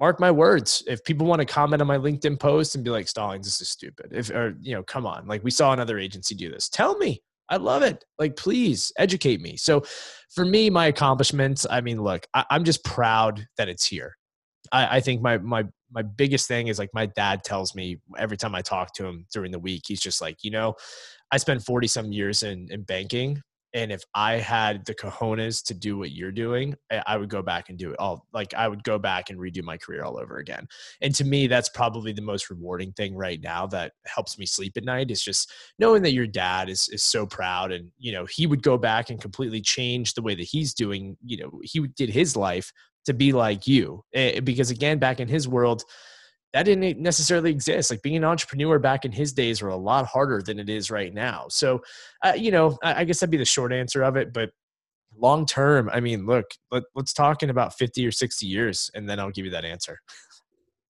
mark 0.00 0.18
my 0.18 0.30
words 0.30 0.82
if 0.86 1.04
people 1.04 1.26
want 1.26 1.40
to 1.40 1.44
comment 1.44 1.82
on 1.82 1.86
my 1.86 1.98
linkedin 1.98 2.40
post 2.40 2.74
and 2.74 2.82
be 2.82 2.90
like 2.90 3.06
stallings 3.06 3.46
this 3.46 3.60
is 3.60 3.68
stupid 3.68 4.06
if 4.12 4.30
or 4.30 4.56
you 4.62 4.74
know 4.74 4.82
come 4.82 5.04
on 5.04 5.26
like 5.26 5.44
we 5.44 5.50
saw 5.50 5.74
another 5.74 5.98
agency 5.98 6.34
do 6.34 6.50
this. 6.50 6.68
Tell 6.68 6.96
me 6.96 7.22
I 7.50 7.56
love 7.56 7.82
it. 7.82 8.04
Like, 8.18 8.36
please 8.36 8.92
educate 8.98 9.40
me. 9.40 9.56
So, 9.56 9.84
for 10.34 10.44
me, 10.44 10.70
my 10.70 10.86
accomplishments. 10.86 11.66
I 11.68 11.80
mean, 11.80 12.02
look, 12.02 12.26
I, 12.34 12.44
am 12.50 12.64
just 12.64 12.84
proud 12.84 13.46
that 13.56 13.68
it's 13.68 13.86
here. 13.86 14.16
I, 14.72 14.96
I 14.96 15.00
think 15.00 15.22
my 15.22 15.38
my 15.38 15.64
my 15.92 16.02
biggest 16.02 16.48
thing 16.48 16.68
is 16.68 16.78
like 16.78 16.90
my 16.92 17.06
dad 17.06 17.44
tells 17.44 17.74
me 17.74 17.98
every 18.18 18.36
time 18.36 18.54
I 18.54 18.62
talk 18.62 18.92
to 18.94 19.06
him 19.06 19.26
during 19.32 19.52
the 19.52 19.58
week. 19.58 19.82
He's 19.86 20.00
just 20.00 20.20
like, 20.20 20.38
you 20.42 20.50
know, 20.50 20.74
I 21.30 21.36
spent 21.36 21.62
forty 21.62 21.86
some 21.86 22.12
years 22.12 22.42
in 22.42 22.68
in 22.70 22.82
banking, 22.82 23.40
and 23.74 23.90
if 23.90 24.02
I 24.14 24.34
had 24.34 24.86
the 24.86 24.94
cojones 24.94 25.62
to 25.64 25.74
do 25.74 25.98
what 25.98 26.12
you're 26.12 26.30
doing, 26.30 26.76
I 27.06 27.16
would 27.16 27.28
go 27.28 27.42
back 27.42 27.68
and 27.68 27.76
do 27.76 27.90
it 27.90 27.98
all. 27.98 28.26
Like 28.32 28.54
I 28.54 28.68
would 28.68 28.84
go 28.84 28.98
back 29.00 29.30
and 29.30 29.38
redo 29.38 29.64
my 29.64 29.76
career 29.76 30.04
all 30.04 30.16
over 30.16 30.38
again. 30.38 30.68
And 31.02 31.12
to 31.16 31.24
me, 31.24 31.48
that's 31.48 31.68
probably 31.68 32.12
the 32.12 32.22
most 32.22 32.50
rewarding 32.50 32.92
thing 32.92 33.16
right 33.16 33.40
now 33.42 33.66
that 33.66 33.92
helps 34.06 34.38
me 34.38 34.46
sleep 34.46 34.76
at 34.76 34.84
night 34.84 35.10
is 35.10 35.22
just 35.22 35.52
knowing 35.80 36.02
that 36.02 36.12
your 36.12 36.28
dad 36.28 36.68
is, 36.68 36.88
is 36.88 37.02
so 37.02 37.26
proud. 37.26 37.72
And, 37.72 37.90
you 37.98 38.12
know, 38.12 38.26
he 38.26 38.46
would 38.46 38.62
go 38.62 38.78
back 38.78 39.10
and 39.10 39.20
completely 39.20 39.60
change 39.60 40.14
the 40.14 40.22
way 40.22 40.36
that 40.36 40.44
he's 40.44 40.72
doing, 40.72 41.16
you 41.24 41.38
know, 41.38 41.60
he 41.64 41.80
did 41.80 42.10
his 42.10 42.36
life 42.36 42.72
to 43.06 43.12
be 43.12 43.32
like 43.32 43.66
you. 43.66 44.04
Eh, 44.14 44.38
because 44.38 44.70
again, 44.70 44.98
back 44.98 45.18
in 45.18 45.26
his 45.26 45.48
world, 45.48 45.82
that 46.54 46.62
didn't 46.62 47.00
necessarily 47.00 47.50
exist. 47.50 47.90
Like 47.90 48.00
being 48.00 48.16
an 48.16 48.24
entrepreneur 48.24 48.78
back 48.78 49.04
in 49.04 49.10
his 49.10 49.32
days 49.32 49.60
were 49.60 49.70
a 49.70 49.76
lot 49.76 50.06
harder 50.06 50.40
than 50.40 50.60
it 50.60 50.70
is 50.70 50.88
right 50.88 51.12
now. 51.12 51.46
So, 51.50 51.82
uh, 52.22 52.34
you 52.36 52.52
know, 52.52 52.78
I, 52.80 53.00
I, 53.00 53.04
guess 53.04 53.18
that'd 53.18 53.32
be 53.32 53.36
the 53.36 53.44
short 53.44 53.72
answer 53.72 54.04
of 54.04 54.16
it. 54.16 54.32
But 54.32 54.50
long 55.18 55.46
term, 55.46 55.90
I 55.92 55.98
mean, 55.98 56.26
look, 56.26 56.46
let, 56.70 56.84
let's 56.94 57.12
talk 57.12 57.42
in 57.42 57.50
about 57.50 57.76
50 57.76 58.06
or 58.06 58.12
60 58.12 58.46
years, 58.46 58.88
and 58.94 59.08
then 59.08 59.18
I'll 59.18 59.32
give 59.32 59.44
you 59.44 59.50
that 59.50 59.64
answer. 59.64 59.98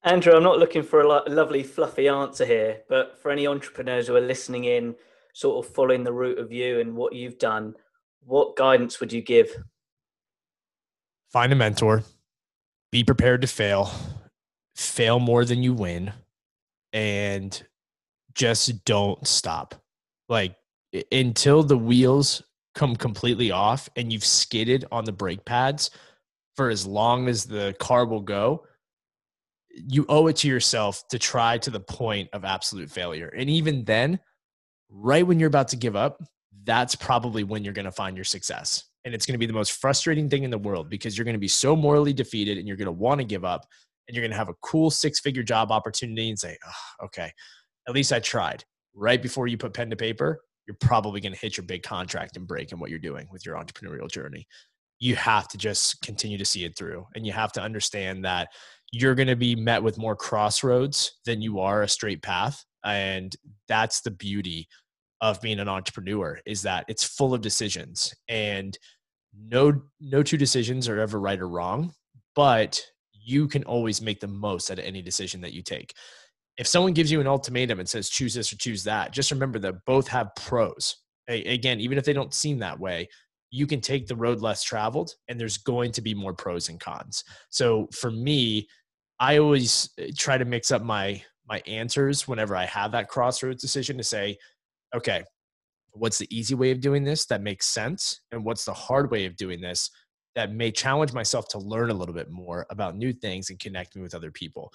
Andrew, 0.03 0.35
I'm 0.35 0.43
not 0.43 0.59
looking 0.59 0.83
for 0.83 1.01
a 1.01 1.09
lo- 1.09 1.25
lovely, 1.29 1.63
fluffy 1.63 2.09
answer 2.09 2.45
here, 2.45 2.83
but 2.91 3.19
for 3.23 3.31
any 3.31 3.47
entrepreneurs 3.47 4.07
who 4.07 4.17
are 4.17 4.21
listening 4.21 4.65
in, 4.65 4.95
sort 5.33 5.65
of 5.65 5.73
following 5.73 6.05
the 6.05 6.13
route 6.13 6.39
of 6.39 6.53
you 6.53 6.79
and 6.79 6.95
what 6.95 7.15
you've 7.15 7.39
done, 7.39 7.75
what 8.23 8.55
guidance 8.55 9.01
would 9.01 9.15
you 9.15 9.23
give? 9.23 9.49
Find 11.33 11.51
a 11.55 11.57
mentor, 11.57 12.03
be 12.93 13.03
prepared 13.03 13.41
to 13.41 13.47
fail 13.47 13.91
fail 14.75 15.19
more 15.21 15.45
than 15.45 15.63
you 15.63 15.73
win 15.73 16.13
and 16.93 17.67
just 18.35 18.85
don't 18.85 19.27
stop. 19.27 19.75
Like 20.29 20.57
until 21.13 21.63
the 21.63 21.79
wheels 21.79 22.43
come 22.75 22.97
completely 22.97 23.51
off 23.51 23.89
and 23.97 24.13
you've 24.13 24.25
skidded 24.25 24.85
on 24.91 25.05
the 25.05 25.13
brake 25.13 25.45
pads 25.45 25.91
for 26.57 26.71
as 26.71 26.87
long 26.87 27.29
as 27.29 27.45
the 27.45 27.75
car 27.79 28.07
will 28.07 28.21
go, 28.21 28.65
you 29.71 30.07
owe 30.09 30.29
it 30.29 30.37
to 30.37 30.49
yourself 30.49 31.07
to 31.09 31.19
try 31.19 31.59
to 31.59 31.71
the 31.71 31.81
point 31.81 32.29
of 32.33 32.45
absolute 32.45 32.91
failure. 32.91 33.29
And 33.29 33.51
even 33.51 33.85
then, 33.85 34.21
right 34.89 35.27
when 35.27 35.41
you're 35.41 35.49
about 35.49 35.69
to 35.69 35.77
give 35.77 35.97
up, 35.97 36.23
that's 36.65 36.95
probably 36.95 37.45
when 37.45 37.65
you're 37.65 37.75
going 37.75 37.85
to 37.85 37.93
find 37.93 38.17
your 38.17 38.25
success. 38.25 38.85
And 39.05 39.15
it's 39.15 39.27
going 39.27 39.35
to 39.35 39.39
be 39.39 39.47
the 39.47 39.53
most 39.53 39.73
frustrating 39.73 40.31
thing 40.31 40.45
in 40.45 40.51
the 40.51 40.59
world 40.59 40.89
because 40.89 41.19
you're 41.19 41.25
going 41.25 41.35
to 41.35 41.41
be 41.41 41.49
so 41.49 41.77
morally 41.77 42.13
defeated 42.13 42.57
and 42.57 42.67
you're 42.67 42.77
going 42.77 42.87
to 42.87 42.93
want 42.93 43.19
to 43.21 43.25
give 43.25 43.45
up 43.45 43.67
and 44.07 44.15
you're 44.15 44.23
going 44.23 44.31
to 44.31 44.37
have 44.37 44.49
a 44.49 44.55
cool 44.63 44.91
six 44.91 45.21
figure 45.21 45.43
job 45.43 45.71
opportunity 45.71 46.29
and 46.29 46.39
say, 46.39 46.57
oh, 46.67 47.07
okay, 47.07 47.33
at 47.89 47.95
least 47.95 48.13
I 48.13 48.21
tried. 48.21 48.65
Right 48.95 49.21
before 49.21 49.47
you 49.49 49.57
put 49.57 49.75
pen 49.75 49.91
to 49.91 49.97
paper, 49.97 50.41
you're 50.67 50.77
probably 50.81 51.21
going 51.21 51.33
to 51.33 51.39
hit 51.39 51.57
your 51.57 51.67
big 51.67 51.83
contract 51.83 52.37
and 52.37 52.47
break 52.47 52.73
in 52.73 52.79
what 52.79 52.91
you're 52.91 52.99
doing 52.99 53.29
with 53.33 53.45
your 53.45 53.57
entrepreneurial 53.57 54.11
journey. 54.11 54.47
You 55.01 55.17
have 55.17 55.49
to 55.49 55.59
just 55.59 56.01
continue 56.01 56.39
to 56.39 56.45
see 56.45 56.65
it 56.65 56.77
through. 56.77 57.07
And 57.15 57.27
you 57.27 57.33
have 57.33 57.53
to 57.53 57.61
understand 57.61 58.25
that 58.25 58.49
you're 58.93 59.17
going 59.17 59.29
to 59.29 59.37
be 59.37 59.57
met 59.57 59.83
with 59.83 59.99
more 59.99 60.15
crossroads 60.15 61.19
than 61.27 61.43
you 61.43 61.61
are 61.61 61.83
a 61.83 61.89
straight 61.89 62.23
path. 62.23 62.65
And 62.85 63.35
that's 63.67 64.01
the 64.03 64.13
beauty 64.13 64.69
of 65.21 65.41
being 65.41 65.59
an 65.59 65.69
entrepreneur 65.69 66.39
is 66.47 66.63
that 66.63 66.85
it's 66.89 67.03
full 67.03 67.35
of 67.35 67.41
decisions 67.41 68.15
and 68.29 68.79
no 69.49 69.83
no 70.01 70.23
two 70.23 70.37
decisions 70.37 70.89
are 70.89 71.01
ever 71.01 71.19
right 71.19 71.41
or 71.41 71.49
wrong 71.49 71.93
but 72.37 72.81
you 73.25 73.49
can 73.49 73.65
always 73.65 74.03
make 74.03 74.21
the 74.21 74.27
most 74.27 74.71
out 74.71 74.79
of 74.79 74.85
any 74.85 75.03
decision 75.03 75.41
that 75.41 75.53
you 75.53 75.63
take. 75.63 75.95
If 76.57 76.67
someone 76.67 76.93
gives 76.93 77.11
you 77.11 77.21
an 77.21 77.27
ultimatum 77.27 77.81
and 77.81 77.89
says 77.89 78.09
choose 78.09 78.35
this 78.35 78.53
or 78.53 78.57
choose 78.57 78.85
that 78.85 79.13
just 79.13 79.31
remember 79.31 79.59
that 79.61 79.85
both 79.87 80.09
have 80.09 80.35
pros. 80.37 80.97
Again 81.29 81.81
even 81.81 81.99
if 81.99 82.05
they 82.05 82.13
don't 82.13 82.35
seem 82.35 82.59
that 82.59 82.79
way 82.79 83.09
you 83.51 83.67
can 83.67 83.81
take 83.81 84.07
the 84.07 84.17
road 84.17 84.41
less 84.41 84.65
traveled 84.65 85.15
and 85.29 85.39
there's 85.39 85.59
going 85.59 85.93
to 85.93 86.03
be 86.03 86.13
more 86.13 86.35
pros 86.35 86.69
and 86.69 86.81
cons. 86.81 87.25
So 87.51 87.89
for 87.93 88.11
me 88.11 88.69
i 89.21 89.39
always 89.39 89.91
eh, 89.99 90.11
try 90.17 90.37
to 90.37 90.45
mix 90.45 90.73
up 90.73 90.83
my 90.83 91.23
my 91.49 91.63
answers 91.69 92.27
whenever 92.27 92.57
i 92.57 92.65
have 92.65 92.91
that 92.91 93.09
crossroads 93.09 93.63
decision 93.63 93.97
to 93.97 94.03
say 94.03 94.37
okay 94.93 95.23
what's 95.95 96.19
the 96.19 96.37
easy 96.37 96.55
way 96.55 96.71
of 96.71 96.81
doing 96.81 97.05
this 97.05 97.27
that 97.27 97.43
makes 97.43 97.67
sense? 97.67 98.21
And 98.33 98.45
what's 98.45 98.65
the 98.65 98.75
hard 98.75 99.11
way 99.11 99.25
of 99.27 99.37
doing 99.37 99.61
this 99.61 99.91
that 100.35 100.53
may 100.53 100.71
challenge 100.71 101.13
myself 101.13 101.49
to 101.49 101.59
learn 101.59 101.91
a 101.91 101.95
little 101.95 102.15
bit 102.15 102.31
more 102.31 102.67
about 102.71 102.97
new 102.97 103.13
things 103.13 103.51
and 103.51 103.59
connect 103.59 103.97
me 103.97 104.03
with 104.03 104.15
other 104.15 104.31
people. 104.31 104.73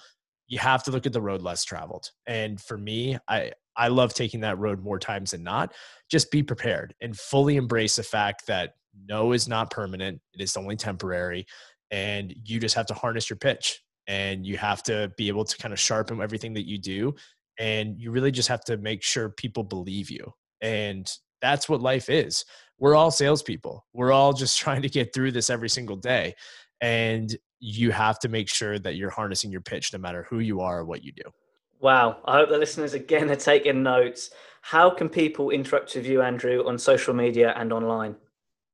You 0.48 0.58
have 0.58 0.82
to 0.84 0.90
look 0.90 1.06
at 1.06 1.12
the 1.12 1.20
road 1.20 1.42
less 1.42 1.64
traveled. 1.64 2.10
And 2.26 2.60
for 2.60 2.76
me 2.76 3.18
i 3.28 3.52
i 3.76 3.88
love 3.88 4.12
taking 4.14 4.40
that 4.40 4.58
road 4.58 4.82
more 4.82 4.98
times 4.98 5.30
than 5.30 5.42
not. 5.42 5.72
Just 6.10 6.30
be 6.30 6.42
prepared 6.42 6.94
and 7.00 7.16
fully 7.16 7.56
embrace 7.56 7.96
the 7.96 8.02
fact 8.02 8.46
that 8.46 8.74
no 9.06 9.32
is 9.32 9.48
not 9.48 9.70
permanent. 9.70 10.20
It 10.34 10.42
is 10.42 10.56
only 10.56 10.76
temporary. 10.76 11.46
And 11.90 12.34
you 12.44 12.58
just 12.60 12.74
have 12.74 12.86
to 12.86 12.94
harness 12.94 13.30
your 13.30 13.36
pitch. 13.36 13.82
And 14.06 14.44
you 14.44 14.56
have 14.56 14.82
to 14.84 15.12
be 15.16 15.28
able 15.28 15.44
to 15.44 15.56
kind 15.58 15.72
of 15.72 15.78
sharpen 15.78 16.20
everything 16.20 16.54
that 16.54 16.68
you 16.68 16.78
do. 16.78 17.14
And 17.58 18.00
you 18.00 18.10
really 18.10 18.32
just 18.32 18.48
have 18.48 18.64
to 18.64 18.76
make 18.76 19.02
sure 19.02 19.28
people 19.28 19.62
believe 19.62 20.10
you. 20.10 20.32
And 20.60 21.10
that's 21.40 21.68
what 21.68 21.80
life 21.80 22.10
is 22.10 22.44
we're 22.80 22.96
all 22.96 23.12
salespeople. 23.12 23.86
We're 23.92 24.10
all 24.10 24.32
just 24.32 24.58
trying 24.58 24.82
to 24.82 24.88
get 24.88 25.14
through 25.14 25.32
this 25.32 25.50
every 25.50 25.68
single 25.68 25.96
day. 25.96 26.34
And 26.80 27.36
you 27.60 27.92
have 27.92 28.18
to 28.20 28.28
make 28.28 28.48
sure 28.48 28.78
that 28.78 28.96
you're 28.96 29.10
harnessing 29.10 29.52
your 29.52 29.60
pitch 29.60 29.92
no 29.92 29.98
matter 29.98 30.26
who 30.28 30.40
you 30.40 30.62
are 30.62 30.80
or 30.80 30.84
what 30.84 31.04
you 31.04 31.12
do. 31.12 31.22
Wow. 31.78 32.18
I 32.24 32.38
hope 32.38 32.48
the 32.48 32.58
listeners 32.58 32.94
again 32.94 33.30
are 33.30 33.36
taking 33.36 33.82
notes. 33.82 34.30
How 34.62 34.90
can 34.90 35.08
people 35.08 35.50
interact 35.50 35.94
with 35.94 36.06
you 36.06 36.22
andrew 36.22 36.66
on 36.66 36.78
social 36.78 37.14
media 37.14 37.54
and 37.56 37.72
online 37.72 38.16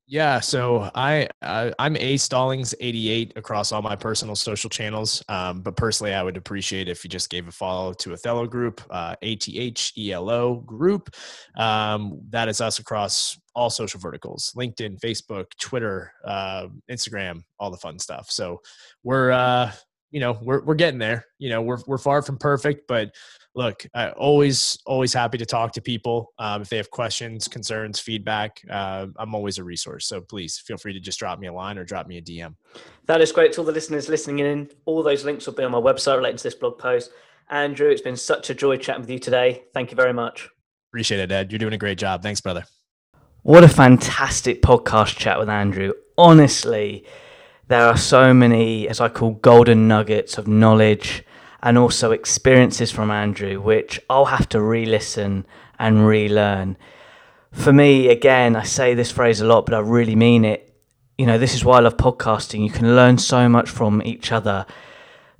yeah, 0.08 0.38
so 0.38 0.88
I, 0.94 1.28
I 1.42 1.72
am 1.78 1.96
a 1.96 2.16
Stallings 2.16 2.74
88 2.78 3.32
across 3.34 3.72
all 3.72 3.82
my 3.82 3.96
personal 3.96 4.36
social 4.36 4.70
channels. 4.70 5.20
Um, 5.28 5.62
but 5.62 5.76
personally, 5.76 6.14
I 6.14 6.22
would 6.22 6.36
appreciate 6.36 6.88
if 6.88 7.02
you 7.02 7.10
just 7.10 7.28
gave 7.28 7.48
a 7.48 7.52
follow 7.52 7.92
to 7.94 8.10
Athelo 8.10 8.48
Group, 8.48 8.80
uh, 8.90 9.16
A 9.22 9.34
T 9.34 9.58
H 9.58 9.92
E 9.98 10.12
L 10.12 10.30
O 10.30 10.56
Group. 10.56 11.10
Um, 11.56 12.20
that 12.30 12.48
is 12.48 12.60
us 12.60 12.78
across 12.78 13.36
all 13.56 13.68
social 13.68 13.98
verticals: 13.98 14.52
LinkedIn, 14.56 15.00
Facebook, 15.00 15.46
Twitter, 15.60 16.12
uh, 16.24 16.68
Instagram, 16.88 17.42
all 17.58 17.72
the 17.72 17.76
fun 17.76 17.98
stuff. 17.98 18.30
So 18.30 18.60
we're 19.02 19.32
uh, 19.32 19.72
you 20.10 20.20
know 20.20 20.38
we're 20.42 20.62
we're 20.64 20.74
getting 20.74 20.98
there. 20.98 21.26
You 21.38 21.50
know 21.50 21.62
we're 21.62 21.78
we're 21.86 21.98
far 21.98 22.22
from 22.22 22.38
perfect, 22.38 22.88
but 22.88 23.14
look, 23.54 23.84
I 23.94 24.10
always 24.10 24.78
always 24.86 25.12
happy 25.12 25.38
to 25.38 25.46
talk 25.46 25.72
to 25.72 25.80
people 25.80 26.32
um, 26.38 26.62
if 26.62 26.68
they 26.68 26.76
have 26.76 26.90
questions, 26.90 27.48
concerns, 27.48 27.98
feedback. 27.98 28.60
Uh, 28.70 29.06
I'm 29.16 29.34
always 29.34 29.58
a 29.58 29.64
resource. 29.64 30.06
So 30.06 30.20
please 30.20 30.58
feel 30.58 30.76
free 30.76 30.92
to 30.92 31.00
just 31.00 31.18
drop 31.18 31.38
me 31.38 31.48
a 31.48 31.52
line 31.52 31.78
or 31.78 31.84
drop 31.84 32.06
me 32.06 32.18
a 32.18 32.22
DM. 32.22 32.54
That 33.06 33.20
is 33.20 33.32
great 33.32 33.52
to 33.54 33.60
all 33.60 33.66
the 33.66 33.72
listeners 33.72 34.08
listening 34.08 34.40
in. 34.40 34.70
All 34.84 35.02
those 35.02 35.24
links 35.24 35.46
will 35.46 35.54
be 35.54 35.64
on 35.64 35.72
my 35.72 35.80
website 35.80 36.16
relating 36.16 36.36
to 36.36 36.44
this 36.44 36.54
blog 36.54 36.78
post. 36.78 37.10
Andrew, 37.48 37.88
it's 37.88 38.02
been 38.02 38.16
such 38.16 38.50
a 38.50 38.54
joy 38.54 38.76
chatting 38.76 39.02
with 39.02 39.10
you 39.10 39.18
today. 39.18 39.64
Thank 39.72 39.90
you 39.90 39.96
very 39.96 40.12
much. 40.12 40.48
Appreciate 40.90 41.20
it, 41.20 41.32
Ed. 41.32 41.50
You're 41.50 41.58
doing 41.58 41.74
a 41.74 41.78
great 41.78 41.98
job. 41.98 42.22
Thanks, 42.22 42.40
brother. 42.40 42.64
What 43.42 43.62
a 43.62 43.68
fantastic 43.68 44.60
podcast 44.62 45.16
chat 45.16 45.38
with 45.38 45.48
Andrew. 45.48 45.92
Honestly, 46.18 47.06
there 47.68 47.86
are 47.86 47.96
so 47.96 48.32
many, 48.32 48.88
as 48.88 49.00
I 49.00 49.08
call, 49.08 49.32
golden 49.32 49.88
nuggets 49.88 50.38
of 50.38 50.46
knowledge 50.46 51.24
and 51.62 51.76
also 51.76 52.12
experiences 52.12 52.92
from 52.92 53.10
Andrew, 53.10 53.60
which 53.60 54.00
I'll 54.08 54.26
have 54.26 54.48
to 54.50 54.60
re 54.60 54.86
listen 54.86 55.46
and 55.78 56.06
relearn. 56.06 56.76
For 57.50 57.72
me, 57.72 58.08
again, 58.08 58.54
I 58.54 58.62
say 58.62 58.94
this 58.94 59.10
phrase 59.10 59.40
a 59.40 59.46
lot, 59.46 59.66
but 59.66 59.74
I 59.74 59.80
really 59.80 60.14
mean 60.14 60.44
it. 60.44 60.72
You 61.18 61.26
know, 61.26 61.38
this 61.38 61.54
is 61.54 61.64
why 61.64 61.78
I 61.78 61.80
love 61.80 61.96
podcasting. 61.96 62.62
You 62.62 62.70
can 62.70 62.94
learn 62.94 63.18
so 63.18 63.48
much 63.48 63.68
from 63.68 64.00
each 64.02 64.30
other. 64.30 64.66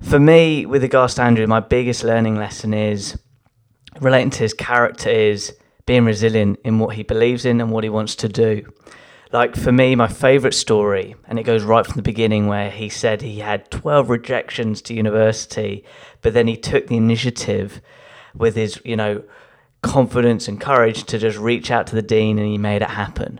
For 0.01 0.19
me, 0.19 0.65
with 0.65 0.83
regards 0.83 1.15
to 1.15 1.21
Andrew, 1.21 1.47
my 1.47 1.59
biggest 1.59 2.03
learning 2.03 2.35
lesson 2.35 2.73
is 2.73 3.17
relating 4.01 4.31
to 4.31 4.39
his 4.39 4.53
character 4.53 5.09
is 5.09 5.55
being 5.85 6.03
resilient 6.03 6.59
in 6.65 6.79
what 6.79 6.95
he 6.95 7.03
believes 7.03 7.45
in 7.45 7.61
and 7.61 7.71
what 7.71 7.83
he 7.83 7.89
wants 7.89 8.15
to 8.15 8.27
do 8.27 8.67
like 9.31 9.55
for 9.55 9.71
me, 9.71 9.95
my 9.95 10.07
favorite 10.07 10.53
story, 10.53 11.15
and 11.25 11.37
it 11.37 11.43
goes 11.43 11.63
right 11.63 11.85
from 11.85 11.95
the 11.95 12.01
beginning 12.01 12.47
where 12.47 12.69
he 12.69 12.89
said 12.89 13.21
he 13.21 13.39
had 13.39 13.69
12 13.71 14.09
rejections 14.09 14.81
to 14.83 14.93
university, 14.93 15.83
but 16.21 16.33
then 16.33 16.47
he 16.47 16.55
took 16.55 16.87
the 16.87 16.97
initiative 16.97 17.81
with 18.33 18.55
his, 18.55 18.79
you 18.85 18.95
know, 18.95 19.23
confidence 19.81 20.47
and 20.47 20.61
courage 20.61 21.03
to 21.05 21.17
just 21.17 21.37
reach 21.37 21.71
out 21.71 21.87
to 21.87 21.95
the 21.95 22.01
dean 22.01 22.39
and 22.39 22.47
he 22.47 22.57
made 22.57 22.81
it 22.81 22.89
happen. 22.89 23.39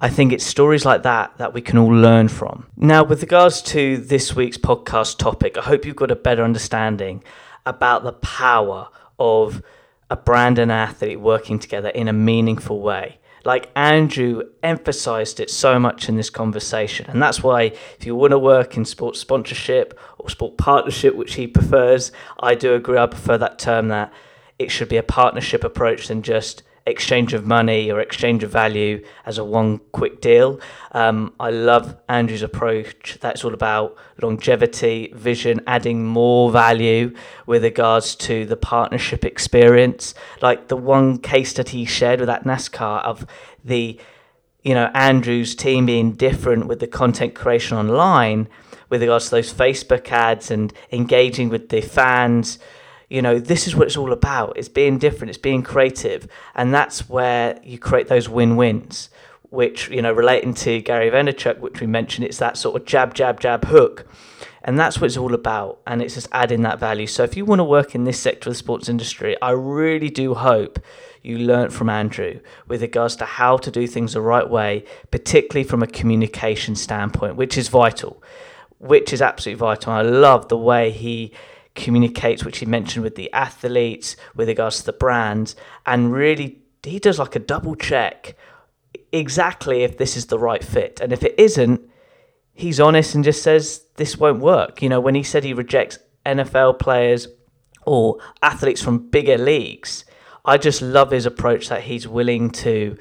I 0.00 0.08
think 0.08 0.32
it's 0.32 0.44
stories 0.44 0.84
like 0.84 1.02
that 1.02 1.36
that 1.38 1.54
we 1.54 1.60
can 1.60 1.78
all 1.78 1.92
learn 1.92 2.28
from. 2.28 2.66
Now, 2.76 3.02
with 3.02 3.20
regards 3.20 3.62
to 3.62 3.96
this 3.96 4.34
week's 4.34 4.58
podcast 4.58 5.18
topic, 5.18 5.56
I 5.58 5.62
hope 5.62 5.84
you've 5.84 5.96
got 5.96 6.10
a 6.10 6.16
better 6.16 6.44
understanding 6.44 7.22
about 7.66 8.04
the 8.04 8.12
power 8.12 8.88
of 9.18 9.62
a 10.10 10.16
brand 10.16 10.58
and 10.58 10.70
athlete 10.70 11.20
working 11.20 11.58
together 11.58 11.88
in 11.88 12.08
a 12.08 12.12
meaningful 12.12 12.80
way 12.80 13.18
like 13.44 13.70
Andrew 13.76 14.42
emphasized 14.62 15.40
it 15.40 15.50
so 15.50 15.78
much 15.78 16.08
in 16.08 16.16
this 16.16 16.30
conversation. 16.30 17.06
And 17.08 17.22
that's 17.22 17.42
why, 17.42 17.72
if 17.98 18.06
you 18.06 18.14
want 18.14 18.32
to 18.32 18.38
work 18.38 18.76
in 18.76 18.84
sports 18.84 19.20
sponsorship 19.20 19.98
or 20.18 20.28
sport 20.28 20.56
partnership, 20.58 21.14
which 21.14 21.34
he 21.34 21.46
prefers, 21.46 22.12
I 22.40 22.54
do 22.54 22.74
agree. 22.74 22.98
I 22.98 23.06
prefer 23.06 23.38
that 23.38 23.58
term 23.58 23.88
that 23.88 24.12
it 24.58 24.70
should 24.70 24.88
be 24.88 24.96
a 24.96 25.02
partnership 25.02 25.64
approach 25.64 26.08
than 26.08 26.22
just 26.22 26.62
exchange 26.88 27.34
of 27.34 27.46
money 27.46 27.90
or 27.90 28.00
exchange 28.00 28.42
of 28.42 28.50
value 28.50 29.04
as 29.26 29.38
a 29.38 29.44
one 29.44 29.78
quick 29.92 30.20
deal. 30.20 30.60
Um, 30.92 31.34
I 31.38 31.50
love 31.50 31.96
Andrew's 32.08 32.42
approach. 32.42 33.18
That's 33.20 33.44
all 33.44 33.54
about 33.54 33.96
longevity, 34.20 35.12
vision, 35.14 35.60
adding 35.66 36.04
more 36.04 36.50
value 36.50 37.14
with 37.46 37.62
regards 37.62 38.16
to 38.16 38.46
the 38.46 38.56
partnership 38.56 39.24
experience. 39.24 40.14
Like 40.42 40.68
the 40.68 40.76
one 40.76 41.18
case 41.18 41.52
that 41.54 41.70
he 41.70 41.84
shared 41.84 42.20
with 42.20 42.28
that 42.28 42.44
NASCAR 42.44 43.02
of 43.04 43.26
the, 43.64 44.00
you 44.62 44.74
know, 44.74 44.90
Andrew's 44.94 45.54
team 45.54 45.86
being 45.86 46.12
different 46.12 46.66
with 46.66 46.80
the 46.80 46.86
content 46.86 47.34
creation 47.34 47.76
online 47.76 48.48
with 48.88 49.02
regards 49.02 49.26
to 49.26 49.30
those 49.32 49.52
Facebook 49.52 50.10
ads 50.10 50.50
and 50.50 50.72
engaging 50.92 51.48
with 51.48 51.68
the 51.68 51.80
fans 51.80 52.58
you 53.08 53.22
know, 53.22 53.38
this 53.38 53.66
is 53.66 53.74
what 53.74 53.86
it's 53.86 53.96
all 53.96 54.12
about. 54.12 54.56
It's 54.56 54.68
being 54.68 54.98
different, 54.98 55.30
it's 55.30 55.38
being 55.38 55.62
creative. 55.62 56.28
And 56.54 56.74
that's 56.74 57.08
where 57.08 57.58
you 57.62 57.78
create 57.78 58.08
those 58.08 58.28
win 58.28 58.56
wins, 58.56 59.10
which, 59.50 59.88
you 59.88 60.02
know, 60.02 60.12
relating 60.12 60.54
to 60.54 60.80
Gary 60.82 61.10
Vaynerchuk, 61.10 61.58
which 61.58 61.80
we 61.80 61.86
mentioned, 61.86 62.26
it's 62.26 62.38
that 62.38 62.56
sort 62.56 62.80
of 62.80 62.86
jab, 62.86 63.14
jab, 63.14 63.40
jab 63.40 63.64
hook. 63.64 64.06
And 64.62 64.78
that's 64.78 65.00
what 65.00 65.06
it's 65.06 65.16
all 65.16 65.32
about. 65.32 65.80
And 65.86 66.02
it's 66.02 66.14
just 66.14 66.28
adding 66.32 66.62
that 66.62 66.78
value. 66.78 67.06
So 67.06 67.22
if 67.22 67.36
you 67.36 67.46
want 67.46 67.60
to 67.60 67.64
work 67.64 67.94
in 67.94 68.04
this 68.04 68.20
sector 68.20 68.50
of 68.50 68.54
the 68.54 68.58
sports 68.58 68.88
industry, 68.88 69.36
I 69.40 69.52
really 69.52 70.10
do 70.10 70.34
hope 70.34 70.78
you 71.22 71.38
learnt 71.38 71.72
from 71.72 71.88
Andrew 71.88 72.40
with 72.66 72.82
regards 72.82 73.16
to 73.16 73.24
how 73.24 73.56
to 73.56 73.70
do 73.70 73.86
things 73.86 74.12
the 74.12 74.20
right 74.20 74.48
way, 74.48 74.84
particularly 75.10 75.66
from 75.66 75.82
a 75.82 75.86
communication 75.86 76.74
standpoint, 76.74 77.36
which 77.36 77.56
is 77.56 77.68
vital, 77.68 78.22
which 78.78 79.12
is 79.12 79.22
absolutely 79.22 79.58
vital. 79.58 79.92
I 79.92 80.02
love 80.02 80.48
the 80.48 80.58
way 80.58 80.90
he 80.90 81.32
communicates, 81.78 82.44
which 82.44 82.58
he 82.58 82.66
mentioned 82.66 83.04
with 83.04 83.14
the 83.14 83.32
athletes, 83.32 84.16
with 84.34 84.48
regards 84.48 84.80
to 84.80 84.86
the 84.86 84.92
brands, 84.92 85.56
and 85.86 86.12
really 86.12 86.62
he 86.82 86.98
does 86.98 87.18
like 87.18 87.34
a 87.36 87.40
double 87.40 87.74
check 87.74 88.36
exactly 89.12 89.82
if 89.82 89.98
this 89.98 90.16
is 90.16 90.26
the 90.26 90.38
right 90.38 90.62
fit. 90.62 91.00
And 91.00 91.12
if 91.12 91.22
it 91.22 91.34
isn't, 91.38 91.80
he's 92.52 92.80
honest 92.80 93.14
and 93.14 93.24
just 93.24 93.42
says 93.42 93.84
this 93.96 94.18
won't 94.18 94.40
work. 94.40 94.82
You 94.82 94.88
know, 94.88 95.00
when 95.00 95.14
he 95.14 95.22
said 95.22 95.44
he 95.44 95.52
rejects 95.52 95.98
NFL 96.26 96.78
players 96.78 97.28
or 97.86 98.18
athletes 98.42 98.82
from 98.82 99.10
bigger 99.10 99.38
leagues, 99.38 100.04
I 100.44 100.58
just 100.58 100.82
love 100.82 101.10
his 101.10 101.26
approach 101.26 101.68
that 101.68 101.82
he's 101.82 102.08
willing 102.08 102.50
to, 102.50 102.96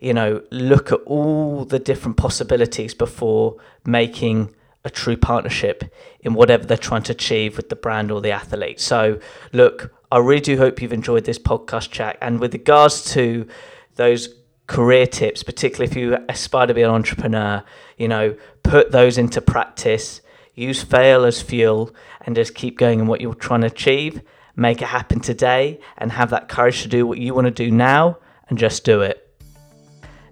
you 0.00 0.14
know, 0.14 0.42
look 0.50 0.92
at 0.92 1.00
all 1.06 1.64
the 1.64 1.78
different 1.78 2.16
possibilities 2.16 2.94
before 2.94 3.56
making 3.84 4.54
a 4.88 4.90
true 4.90 5.16
partnership 5.16 5.84
in 6.20 6.34
whatever 6.34 6.64
they're 6.66 6.76
trying 6.76 7.02
to 7.04 7.12
achieve 7.12 7.56
with 7.56 7.68
the 7.68 7.76
brand 7.76 8.10
or 8.10 8.20
the 8.20 8.32
athlete. 8.32 8.80
So, 8.80 9.20
look, 9.52 9.94
I 10.10 10.18
really 10.18 10.40
do 10.40 10.56
hope 10.56 10.82
you've 10.82 10.92
enjoyed 10.92 11.24
this 11.24 11.38
podcast 11.38 11.90
chat. 11.90 12.18
And 12.20 12.40
with 12.40 12.52
regards 12.54 13.04
to 13.12 13.46
those 13.94 14.34
career 14.66 15.06
tips, 15.06 15.42
particularly 15.42 15.90
if 15.90 15.96
you 15.96 16.16
aspire 16.28 16.66
to 16.66 16.74
be 16.74 16.82
an 16.82 16.90
entrepreneur, 16.90 17.62
you 17.96 18.08
know, 18.08 18.36
put 18.62 18.90
those 18.90 19.18
into 19.18 19.40
practice, 19.40 20.20
use 20.54 20.82
fail 20.82 21.24
as 21.24 21.42
fuel, 21.42 21.94
and 22.22 22.34
just 22.34 22.54
keep 22.54 22.78
going 22.78 23.00
in 23.00 23.06
what 23.06 23.20
you're 23.20 23.34
trying 23.34 23.60
to 23.60 23.66
achieve. 23.66 24.22
Make 24.56 24.82
it 24.82 24.88
happen 24.88 25.20
today 25.20 25.78
and 25.98 26.10
have 26.12 26.30
that 26.30 26.48
courage 26.48 26.82
to 26.82 26.88
do 26.88 27.06
what 27.06 27.18
you 27.18 27.34
want 27.34 27.44
to 27.44 27.50
do 27.50 27.70
now 27.70 28.18
and 28.48 28.58
just 28.58 28.84
do 28.84 29.02
it. 29.02 29.27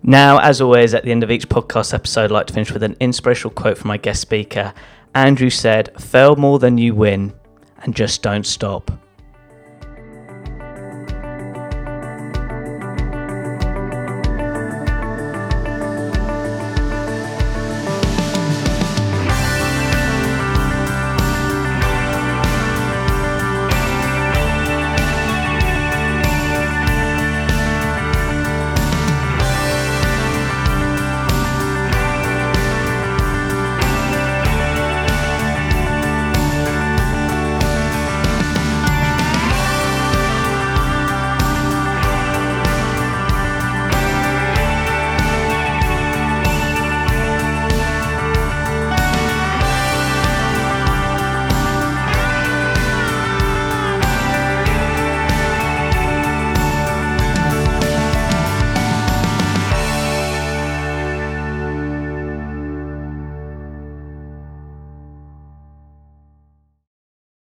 Now, 0.09 0.39
as 0.39 0.61
always, 0.61 0.95
at 0.95 1.03
the 1.03 1.11
end 1.11 1.25
of 1.25 1.33
each 1.33 1.49
podcast 1.49 1.93
episode, 1.93 2.27
I'd 2.27 2.31
like 2.31 2.47
to 2.47 2.55
finish 2.55 2.71
with 2.71 2.85
an 2.85 2.95
inspirational 3.01 3.53
quote 3.53 3.77
from 3.77 3.89
my 3.89 3.97
guest 3.97 4.21
speaker. 4.21 4.73
Andrew 5.17 5.51
said, 5.51 6.01
Fail 6.01 6.37
more 6.37 6.61
than 6.61 6.79
you 6.79 6.95
win, 6.95 7.35
and 7.83 7.93
just 7.93 8.23
don't 8.23 8.47
stop. 8.47 8.93